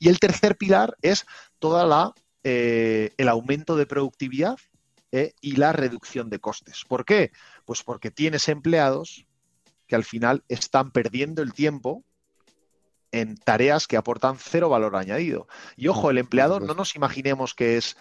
Y 0.00 0.08
el 0.08 0.18
tercer 0.18 0.56
pilar 0.56 0.96
es 1.02 1.24
toda 1.60 1.86
la 1.86 2.12
eh, 2.44 3.12
el 3.16 3.28
aumento 3.28 3.76
de 3.76 3.86
productividad 3.86 4.56
eh, 5.10 5.32
y 5.40 5.56
la 5.56 5.72
reducción 5.72 6.30
de 6.30 6.38
costes. 6.38 6.82
¿Por 6.86 7.04
qué? 7.04 7.32
Pues 7.68 7.82
porque 7.82 8.10
tienes 8.10 8.48
empleados 8.48 9.26
que 9.86 9.94
al 9.94 10.02
final 10.02 10.42
están 10.48 10.90
perdiendo 10.90 11.42
el 11.42 11.52
tiempo 11.52 12.02
en 13.12 13.36
tareas 13.36 13.86
que 13.86 13.98
aportan 13.98 14.38
cero 14.38 14.70
valor 14.70 14.96
añadido. 14.96 15.48
Y 15.76 15.88
ojo, 15.88 16.08
el 16.08 16.16
empleado 16.16 16.60
no 16.60 16.72
nos 16.72 16.96
imaginemos 16.96 17.52
que 17.52 17.76
es 17.76 17.98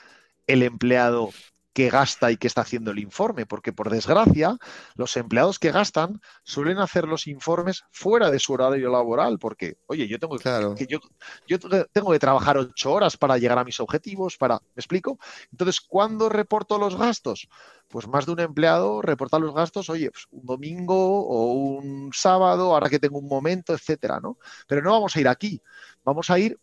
el 0.48 0.64
empleado 0.64 1.32
que 1.78 1.92
gasta 1.92 2.32
y 2.32 2.38
que 2.38 2.48
está 2.48 2.62
haciendo 2.62 2.90
el 2.90 2.98
informe, 2.98 3.46
porque 3.46 3.72
por 3.72 3.92
desgracia 3.92 4.58
los 4.96 5.16
empleados 5.16 5.60
que 5.60 5.72
gastan 5.72 6.20
suelen 6.42 6.80
hacer 6.80 7.08
los 7.08 7.28
informes 7.28 7.84
fuera 7.92 8.32
de 8.32 8.40
su 8.40 8.54
horario 8.54 8.90
laboral, 8.90 9.38
porque, 9.38 9.78
oye, 9.86 10.08
yo 10.08 10.18
tengo, 10.18 10.40
que, 10.40 10.88
yo, 10.88 10.98
yo 11.46 11.60
tengo 11.92 12.12
que 12.12 12.18
trabajar 12.18 12.58
ocho 12.58 12.94
horas 12.94 13.16
para 13.16 13.38
llegar 13.38 13.60
a 13.60 13.64
mis 13.64 13.80
objetivos, 13.80 14.38
para, 14.38 14.56
¿me 14.56 14.80
explico? 14.80 15.20
Entonces, 15.52 15.80
¿cuándo 15.80 16.30
reporto 16.30 16.80
los 16.80 16.98
gastos? 16.98 17.48
Pues 17.88 18.08
más 18.08 18.26
de 18.26 18.32
un 18.32 18.40
empleado 18.40 19.04
reporta 19.04 19.38
los 19.38 19.54
gastos, 19.54 19.88
oye, 19.92 20.10
pues 20.10 20.26
un 20.32 20.48
domingo 20.48 21.28
o 21.28 21.54
un 21.54 22.10
sábado, 22.12 22.74
ahora 22.74 22.90
que 22.90 22.98
tengo 22.98 23.20
un 23.20 23.28
momento, 23.28 23.76
etcétera, 23.76 24.20
¿no? 24.20 24.40
Pero 24.66 24.82
no 24.82 24.94
vamos 24.94 25.16
a 25.16 25.20
ir 25.20 25.28
aquí, 25.28 25.62
vamos 26.04 26.32
a 26.32 26.40
ir 26.40 26.58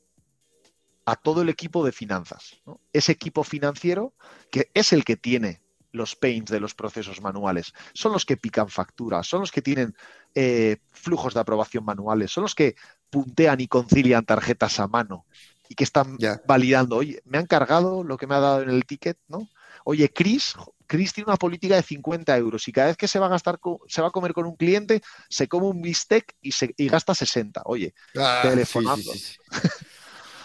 a 1.04 1.16
todo 1.16 1.42
el 1.42 1.48
equipo 1.48 1.84
de 1.84 1.92
finanzas. 1.92 2.60
Ese 2.92 3.12
equipo 3.12 3.44
financiero 3.44 4.14
que 4.50 4.70
es 4.74 4.92
el 4.92 5.04
que 5.04 5.16
tiene 5.16 5.60
los 5.94 6.16
pains 6.16 6.50
de 6.50 6.60
los 6.60 6.74
procesos 6.74 7.20
manuales, 7.20 7.72
son 7.92 8.12
los 8.12 8.24
que 8.24 8.36
pican 8.36 8.68
facturas, 8.68 9.28
son 9.28 9.40
los 9.40 9.52
que 9.52 9.62
tienen 9.62 9.94
eh, 10.34 10.78
flujos 10.90 11.34
de 11.34 11.40
aprobación 11.40 11.84
manuales, 11.84 12.32
son 12.32 12.42
los 12.42 12.54
que 12.54 12.74
puntean 13.10 13.60
y 13.60 13.68
concilian 13.68 14.24
tarjetas 14.24 14.80
a 14.80 14.88
mano 14.88 15.24
y 15.68 15.76
que 15.76 15.84
están 15.84 16.18
validando, 16.46 16.96
oye, 16.96 17.22
me 17.24 17.38
han 17.38 17.46
cargado 17.46 18.02
lo 18.02 18.16
que 18.16 18.26
me 18.26 18.34
ha 18.34 18.40
dado 18.40 18.62
en 18.62 18.70
el 18.70 18.84
ticket, 18.84 19.18
¿no? 19.28 19.48
Oye, 19.84 20.10
Chris, 20.12 20.54
Chris 20.86 21.12
tiene 21.12 21.28
una 21.28 21.36
política 21.36 21.76
de 21.76 21.82
50 21.82 22.36
euros 22.36 22.66
y 22.68 22.72
cada 22.72 22.88
vez 22.88 22.96
que 22.96 23.08
se 23.08 23.18
va 23.18 23.26
a 23.26 23.30
gastar, 23.30 23.60
se 23.86 24.02
va 24.02 24.08
a 24.08 24.10
comer 24.10 24.32
con 24.32 24.46
un 24.46 24.56
cliente, 24.56 25.00
se 25.28 25.46
come 25.46 25.66
un 25.66 25.80
bistec 25.80 26.34
y, 26.40 26.52
se, 26.52 26.74
y 26.76 26.88
gasta 26.88 27.14
60. 27.14 27.62
Oye, 27.66 27.94
ah, 28.16 28.40
telefonando. 28.42 29.12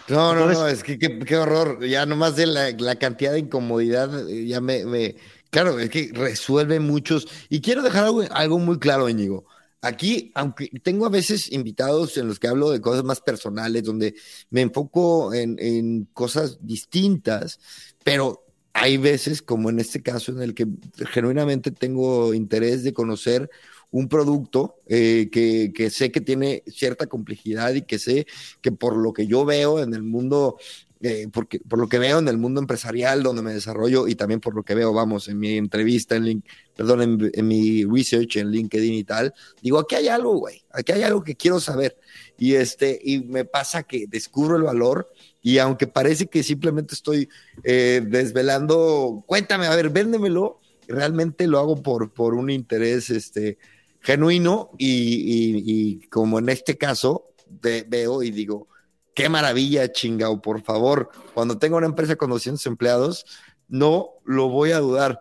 No, 0.09 0.33
no, 0.33 0.51
no, 0.51 0.67
es 0.67 0.83
que 0.83 0.97
qué, 0.97 1.37
horror. 1.37 1.85
Ya 1.85 2.05
nomás 2.05 2.35
de 2.35 2.47
la, 2.47 2.95
cantidad 2.95 3.31
de 3.31 3.39
incomodidad, 3.39 4.29
eh, 4.29 4.47
ya 4.47 4.59
me, 4.59 5.15
Claro, 5.49 5.79
es 5.79 5.89
que 5.89 6.11
resuelve 6.13 6.79
muchos. 6.79 7.27
Y 7.49 7.61
quiero 7.61 7.81
dejar 7.81 8.05
algo, 8.31 8.59
muy 8.59 8.79
claro, 8.79 9.09
Íñigo. 9.09 9.45
Aquí, 9.81 10.31
aunque 10.35 10.69
tengo 10.83 11.05
a 11.05 11.09
veces 11.09 11.51
invitados 11.51 12.17
en 12.17 12.27
los 12.27 12.39
que 12.39 12.47
hablo 12.47 12.69
de 12.69 12.81
cosas 12.81 13.03
más 13.03 13.21
personales, 13.21 13.83
donde 13.83 14.15
me 14.49 14.61
enfoco 14.61 15.33
en, 15.33 15.55
en 15.59 16.05
cosas 16.13 16.57
distintas, 16.61 17.59
pero 18.03 18.45
hay 18.73 18.97
veces, 18.97 19.41
como 19.41 19.69
en 19.69 19.79
este 19.79 20.01
caso, 20.01 20.31
en 20.31 20.41
el 20.41 20.53
que 20.53 20.67
genuinamente 21.11 21.71
tengo 21.71 22.33
interés 22.33 22.83
de 22.83 22.93
conocer 22.93 23.49
un 23.91 24.07
producto 24.07 24.75
eh, 24.87 25.29
que, 25.31 25.89
sé 25.89 26.11
que 26.11 26.21
tiene 26.21 26.63
cierta 26.67 27.07
complejidad 27.07 27.73
y 27.73 27.81
que 27.81 27.99
sé 27.99 28.27
que 28.61 28.71
por 28.71 28.95
lo 28.95 29.13
que 29.13 29.27
yo 29.27 29.45
veo 29.45 29.81
en 29.81 29.93
el 29.93 30.03
mundo, 30.03 30.57
eh, 31.01 31.27
porque, 31.31 31.59
por 31.59 31.79
lo 31.79 31.87
que 31.87 31.97
veo 31.97 32.19
en 32.19 32.27
el 32.27 32.37
mundo 32.37 32.61
empresarial 32.61 33.23
donde 33.23 33.41
me 33.41 33.53
desarrollo 33.53 34.07
y 34.07 34.15
también 34.15 34.39
por 34.39 34.55
lo 34.55 34.63
que 34.63 34.75
veo, 34.75 34.93
vamos, 34.93 35.27
en 35.27 35.39
mi 35.39 35.57
entrevista, 35.57 36.15
en 36.15 36.43
perdón, 36.75 37.29
en, 37.33 37.47
mi 37.47 37.83
research 37.83 38.37
en 38.37 38.51
LinkedIn 38.51 38.93
y 38.93 39.03
tal, 39.03 39.33
digo, 39.61 39.79
aquí 39.79 39.95
hay 39.95 40.07
algo, 40.07 40.37
güey, 40.37 40.61
aquí 40.71 40.91
hay 40.91 41.03
algo 41.03 41.23
que 41.23 41.35
quiero 41.35 41.59
saber. 41.59 41.97
Y, 42.37 42.53
este, 42.53 42.99
y 43.03 43.19
me 43.19 43.43
pasa 43.43 43.83
que 43.83 44.05
descubro 44.07 44.55
el 44.55 44.63
valor 44.63 45.11
y 45.41 45.57
aunque 45.57 45.87
parece 45.87 46.27
que 46.27 46.43
simplemente 46.43 46.93
estoy 46.93 47.27
eh, 47.63 48.01
desvelando, 48.05 49.23
cuéntame, 49.25 49.67
a 49.67 49.75
ver, 49.75 49.89
véndemelo, 49.89 50.59
realmente 50.87 51.47
lo 51.47 51.59
hago 51.59 51.81
por, 51.81 52.11
por 52.11 52.33
un 52.33 52.49
interés, 52.49 53.09
este, 53.09 53.57
genuino 54.01 54.71
y, 54.77 56.07
como 56.07 56.39
en 56.39 56.49
este 56.49 56.77
caso 56.77 57.25
veo 57.49 58.23
y 58.23 58.31
digo, 58.31 58.67
qué 59.13 59.29
maravilla, 59.29 59.91
chingao, 59.91 60.41
por 60.41 60.61
favor, 60.61 61.09
cuando 61.33 61.57
tengo 61.57 61.77
una 61.77 61.87
empresa 61.87 62.15
con 62.15 62.29
200 62.29 62.65
empleados, 62.67 63.25
no 63.67 64.11
lo 64.23 64.49
voy 64.49 64.71
a 64.71 64.79
dudar. 64.79 65.19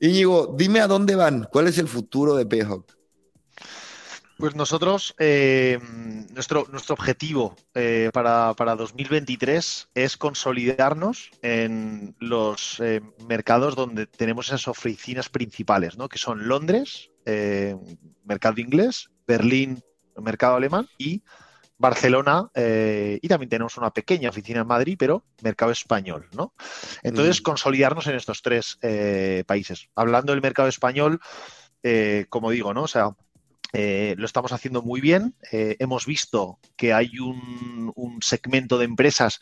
Íñigo, 0.00 0.54
dime 0.56 0.80
a 0.80 0.86
dónde 0.86 1.14
van, 1.14 1.48
cuál 1.52 1.68
es 1.68 1.78
el 1.78 1.88
futuro 1.88 2.34
de 2.34 2.46
Payhawk. 2.46 2.96
Pues 4.36 4.56
nosotros, 4.56 5.14
eh, 5.18 5.78
nuestro, 6.32 6.66
nuestro 6.70 6.94
objetivo 6.94 7.54
eh, 7.74 8.10
para, 8.12 8.52
2023 8.76 9.90
es 9.94 10.16
consolidarnos 10.16 11.30
en 11.40 12.16
los 12.18 12.80
eh, 12.80 13.00
mercados 13.28 13.76
donde 13.76 14.06
tenemos 14.06 14.48
esas 14.48 14.66
oficinas 14.66 15.28
principales, 15.28 15.96
¿no? 15.96 16.08
que 16.08 16.18
son 16.18 16.48
Londres, 16.48 17.10
mercado 18.24 18.60
inglés, 18.60 19.08
Berlín, 19.26 19.82
mercado 20.20 20.56
alemán 20.56 20.88
y 20.98 21.22
Barcelona 21.78 22.50
y 22.54 23.26
también 23.28 23.48
tenemos 23.48 23.78
una 23.78 23.90
pequeña 23.92 24.28
oficina 24.28 24.60
en 24.60 24.66
Madrid, 24.66 24.96
pero 24.98 25.24
mercado 25.42 25.72
español, 25.72 26.28
¿no? 26.32 26.52
Entonces, 27.02 27.40
mm. 27.40 27.44
consolidarnos 27.44 28.06
en 28.08 28.16
estos 28.16 28.42
tres 28.42 28.78
países. 29.46 29.88
Hablando 29.94 30.32
del 30.32 30.42
mercado 30.42 30.68
español, 30.68 31.18
como 32.28 32.50
digo, 32.50 32.74
¿no? 32.74 32.82
O 32.82 32.88
sea, 32.88 33.16
eh, 33.76 34.14
lo 34.16 34.24
estamos 34.24 34.52
haciendo 34.52 34.82
muy 34.82 35.00
bien. 35.00 35.34
Eh, 35.50 35.76
hemos 35.80 36.06
visto 36.06 36.60
que 36.76 36.92
hay 36.94 37.18
un, 37.18 37.92
segmento 38.20 38.78
de 38.78 38.84
empresas 38.84 39.40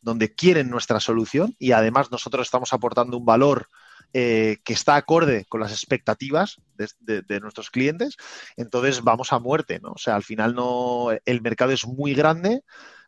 donde 0.00 0.34
quieren 0.34 0.70
nuestra 0.70 1.00
solución 1.00 1.54
y 1.58 1.72
además 1.72 2.10
nosotros 2.10 2.46
estamos 2.46 2.72
aportando 2.72 3.18
un 3.18 3.26
valor 3.26 3.68
eh, 4.14 4.58
que 4.64 4.72
está 4.72 4.96
acorde 4.96 5.44
con 5.48 5.60
las 5.60 5.72
expectativas 5.72 6.56
de, 6.76 7.40
nuestros 7.40 7.70
clientes. 7.70 8.16
Entonces 8.56 9.02
vamos 9.02 9.32
a 9.32 9.38
muerte, 9.38 9.80
¿no? 9.80 9.92
O 9.92 9.98
sea, 9.98 10.14
al 10.16 10.22
final 10.22 10.54
no, 10.54 11.08
el 11.24 11.42
mercado 11.42 11.72
es 11.72 11.86
muy 11.86 12.14
grande, 12.14 12.62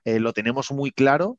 lo 0.05 0.33
tenemos 0.33 0.70
muy 0.70 0.93
claro, 0.93 1.39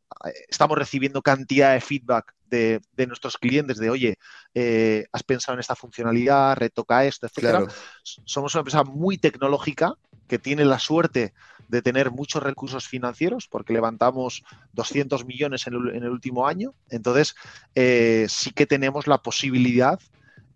estamos 0.49 0.77
recibiendo 0.77 1.21
cantidad 1.21 1.73
de 1.73 1.81
feedback 1.81 2.33
de, 2.49 2.81
nuestros 3.07 3.37
clientes 3.37 3.77
de, 3.77 3.89
oye, 3.89 4.17
eh, 4.53 5.05
has 5.11 5.23
pensado 5.23 5.55
en 5.55 5.59
esta 5.59 5.75
funcionalidad, 5.75 6.57
retoca 6.57 7.05
esto, 7.05 7.27
etcétera. 7.27 7.65
Somos 8.03 8.53
una 8.55 8.61
empresa 8.61 8.83
muy 8.83 9.17
tecnológica 9.17 9.95
que 10.27 10.39
tiene 10.39 10.65
la 10.65 10.79
suerte 10.79 11.33
de 11.67 11.81
tener 11.81 12.11
muchos 12.11 12.43
recursos 12.43 12.87
financieros 12.87 13.47
porque 13.47 13.73
levantamos 13.73 14.43
200 14.73 15.25
millones 15.25 15.67
en 15.67 15.73
el, 15.73 16.09
último 16.09 16.47
año. 16.47 16.73
Entonces, 16.89 17.35
eh, 17.75 18.25
sí 18.29 18.51
que 18.51 18.65
tenemos 18.65 19.07
la 19.07 19.19
posibilidad 19.19 19.99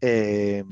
eh, 0.01 0.63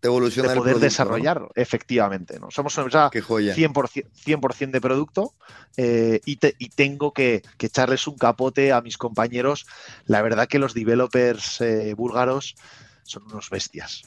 de, 0.00 0.08
poder 0.54 0.78
desarrollar, 0.78 1.48
efectivamente. 1.54 2.38
¿no? 2.38 2.50
Somos 2.50 2.76
una 2.76 2.84
empresa 2.84 3.10
100%, 3.10 4.70
de 4.70 4.80
producto 4.80 5.34
eh, 5.76 6.20
y, 6.24 6.36
tengo 6.68 7.12
que, 7.12 7.42
echarles 7.58 8.06
un 8.06 8.16
capote 8.16 8.72
a 8.72 8.80
mis 8.80 8.96
compañeros. 8.96 9.66
La 10.06 10.22
verdad 10.22 10.46
que 10.46 10.58
los 10.58 10.74
developers 10.74 11.60
eh, 11.60 11.94
búlgaros 11.94 12.54
son 13.02 13.24
unos 13.24 13.50
bestias. 13.50 14.02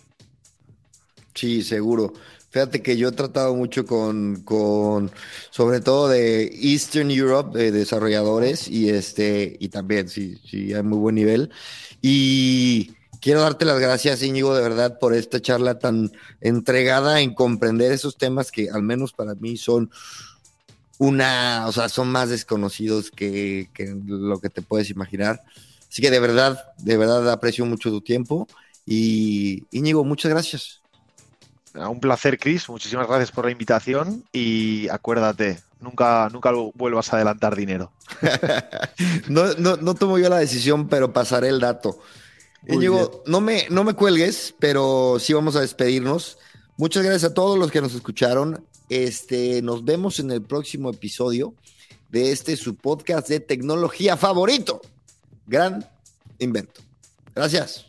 Sí, 1.33 1.63
seguro. 1.63 2.13
Fíjate 2.51 2.81
que 2.81 2.97
yo 2.97 3.09
he 3.09 3.11
tratado 3.11 3.53
mucho 3.55 3.85
con, 3.85 4.41
con 4.43 5.11
sobre 5.51 5.81
todo 5.81 6.07
de 6.07 6.45
Eastern 6.45 7.11
Europe, 7.11 7.57
de 7.57 7.71
desarrolladores, 7.71 8.67
y 8.67 8.89
este, 8.89 9.55
y 9.59 9.69
también, 9.69 10.09
sí, 10.09 10.41
sí, 10.49 10.73
hay 10.73 10.81
muy 10.81 10.97
buen 10.97 11.15
nivel. 11.15 11.51
Y 12.01 12.95
Quiero 13.19 13.41
darte 13.41 13.65
las 13.65 13.79
gracias, 13.79 14.23
Íñigo, 14.23 14.55
de 14.55 14.61
verdad, 14.61 14.97
por 14.97 15.13
esta 15.13 15.41
charla 15.41 15.77
tan 15.77 16.11
entregada 16.39 17.19
en 17.19 17.33
comprender 17.33 17.91
esos 17.91 18.17
temas 18.17 18.51
que 18.51 18.69
al 18.69 18.81
menos 18.81 19.11
para 19.11 19.35
mí 19.35 19.57
son 19.57 19.91
una, 20.99 21.65
o 21.67 21.71
sea, 21.71 21.89
son 21.89 22.09
más 22.09 22.29
desconocidos 22.29 23.11
que, 23.11 23.69
lo 24.05 24.39
que 24.39 24.49
te 24.49 24.61
puedes 24.61 24.89
imaginar. 24.89 25.41
Así 25.89 26.01
que 26.01 26.11
de 26.11 26.19
verdad, 26.19 26.63
de 26.77 26.97
verdad 26.97 27.29
aprecio 27.31 27.65
mucho 27.65 27.89
tu 27.89 28.01
tiempo. 28.01 28.47
Y 28.85 29.65
Íñigo, 29.71 30.03
muchas 30.05 30.31
gracias. 30.31 30.81
Un 31.73 31.99
placer, 31.99 32.39
Chris. 32.39 32.67
Muchísimas 32.69 33.07
gracias 33.07 33.31
por 33.31 33.45
la 33.45 33.51
invitación 33.51 34.23
y 34.31 34.87
acuérdate, 34.89 35.59
nunca, 35.79 36.29
nunca 36.31 36.51
vuelvas 36.73 37.11
a 37.11 37.17
adelantar 37.17 37.55
dinero. 37.55 37.91
no, 39.29 39.53
no, 39.55 39.77
no 39.77 39.95
tomo 39.95 40.17
yo 40.17 40.29
la 40.29 40.39
decisión, 40.39 40.87
pero 40.87 41.13
pasaré 41.13 41.49
el 41.49 41.59
dato. 41.59 41.99
Íñigo, 42.67 43.23
no 43.25 43.41
me, 43.41 43.67
no 43.69 43.83
me 43.83 43.93
cuelgues, 43.93 44.53
pero 44.59 45.17
sí 45.19 45.33
vamos 45.33 45.55
a 45.55 45.61
despedirnos. 45.61 46.37
Muchas 46.77 47.03
gracias 47.03 47.31
a 47.31 47.33
todos 47.33 47.57
los 47.57 47.71
que 47.71 47.81
nos 47.81 47.93
escucharon. 47.93 48.65
Este, 48.89 49.61
nos 49.61 49.85
vemos 49.85 50.19
en 50.19 50.31
el 50.31 50.41
próximo 50.41 50.89
episodio 50.89 51.53
de 52.09 52.31
este 52.31 52.57
su 52.57 52.75
podcast 52.75 53.27
de 53.27 53.39
tecnología 53.39 54.17
favorito. 54.17 54.81
Gran 55.47 55.87
invento. 56.39 56.81
Gracias. 57.35 57.88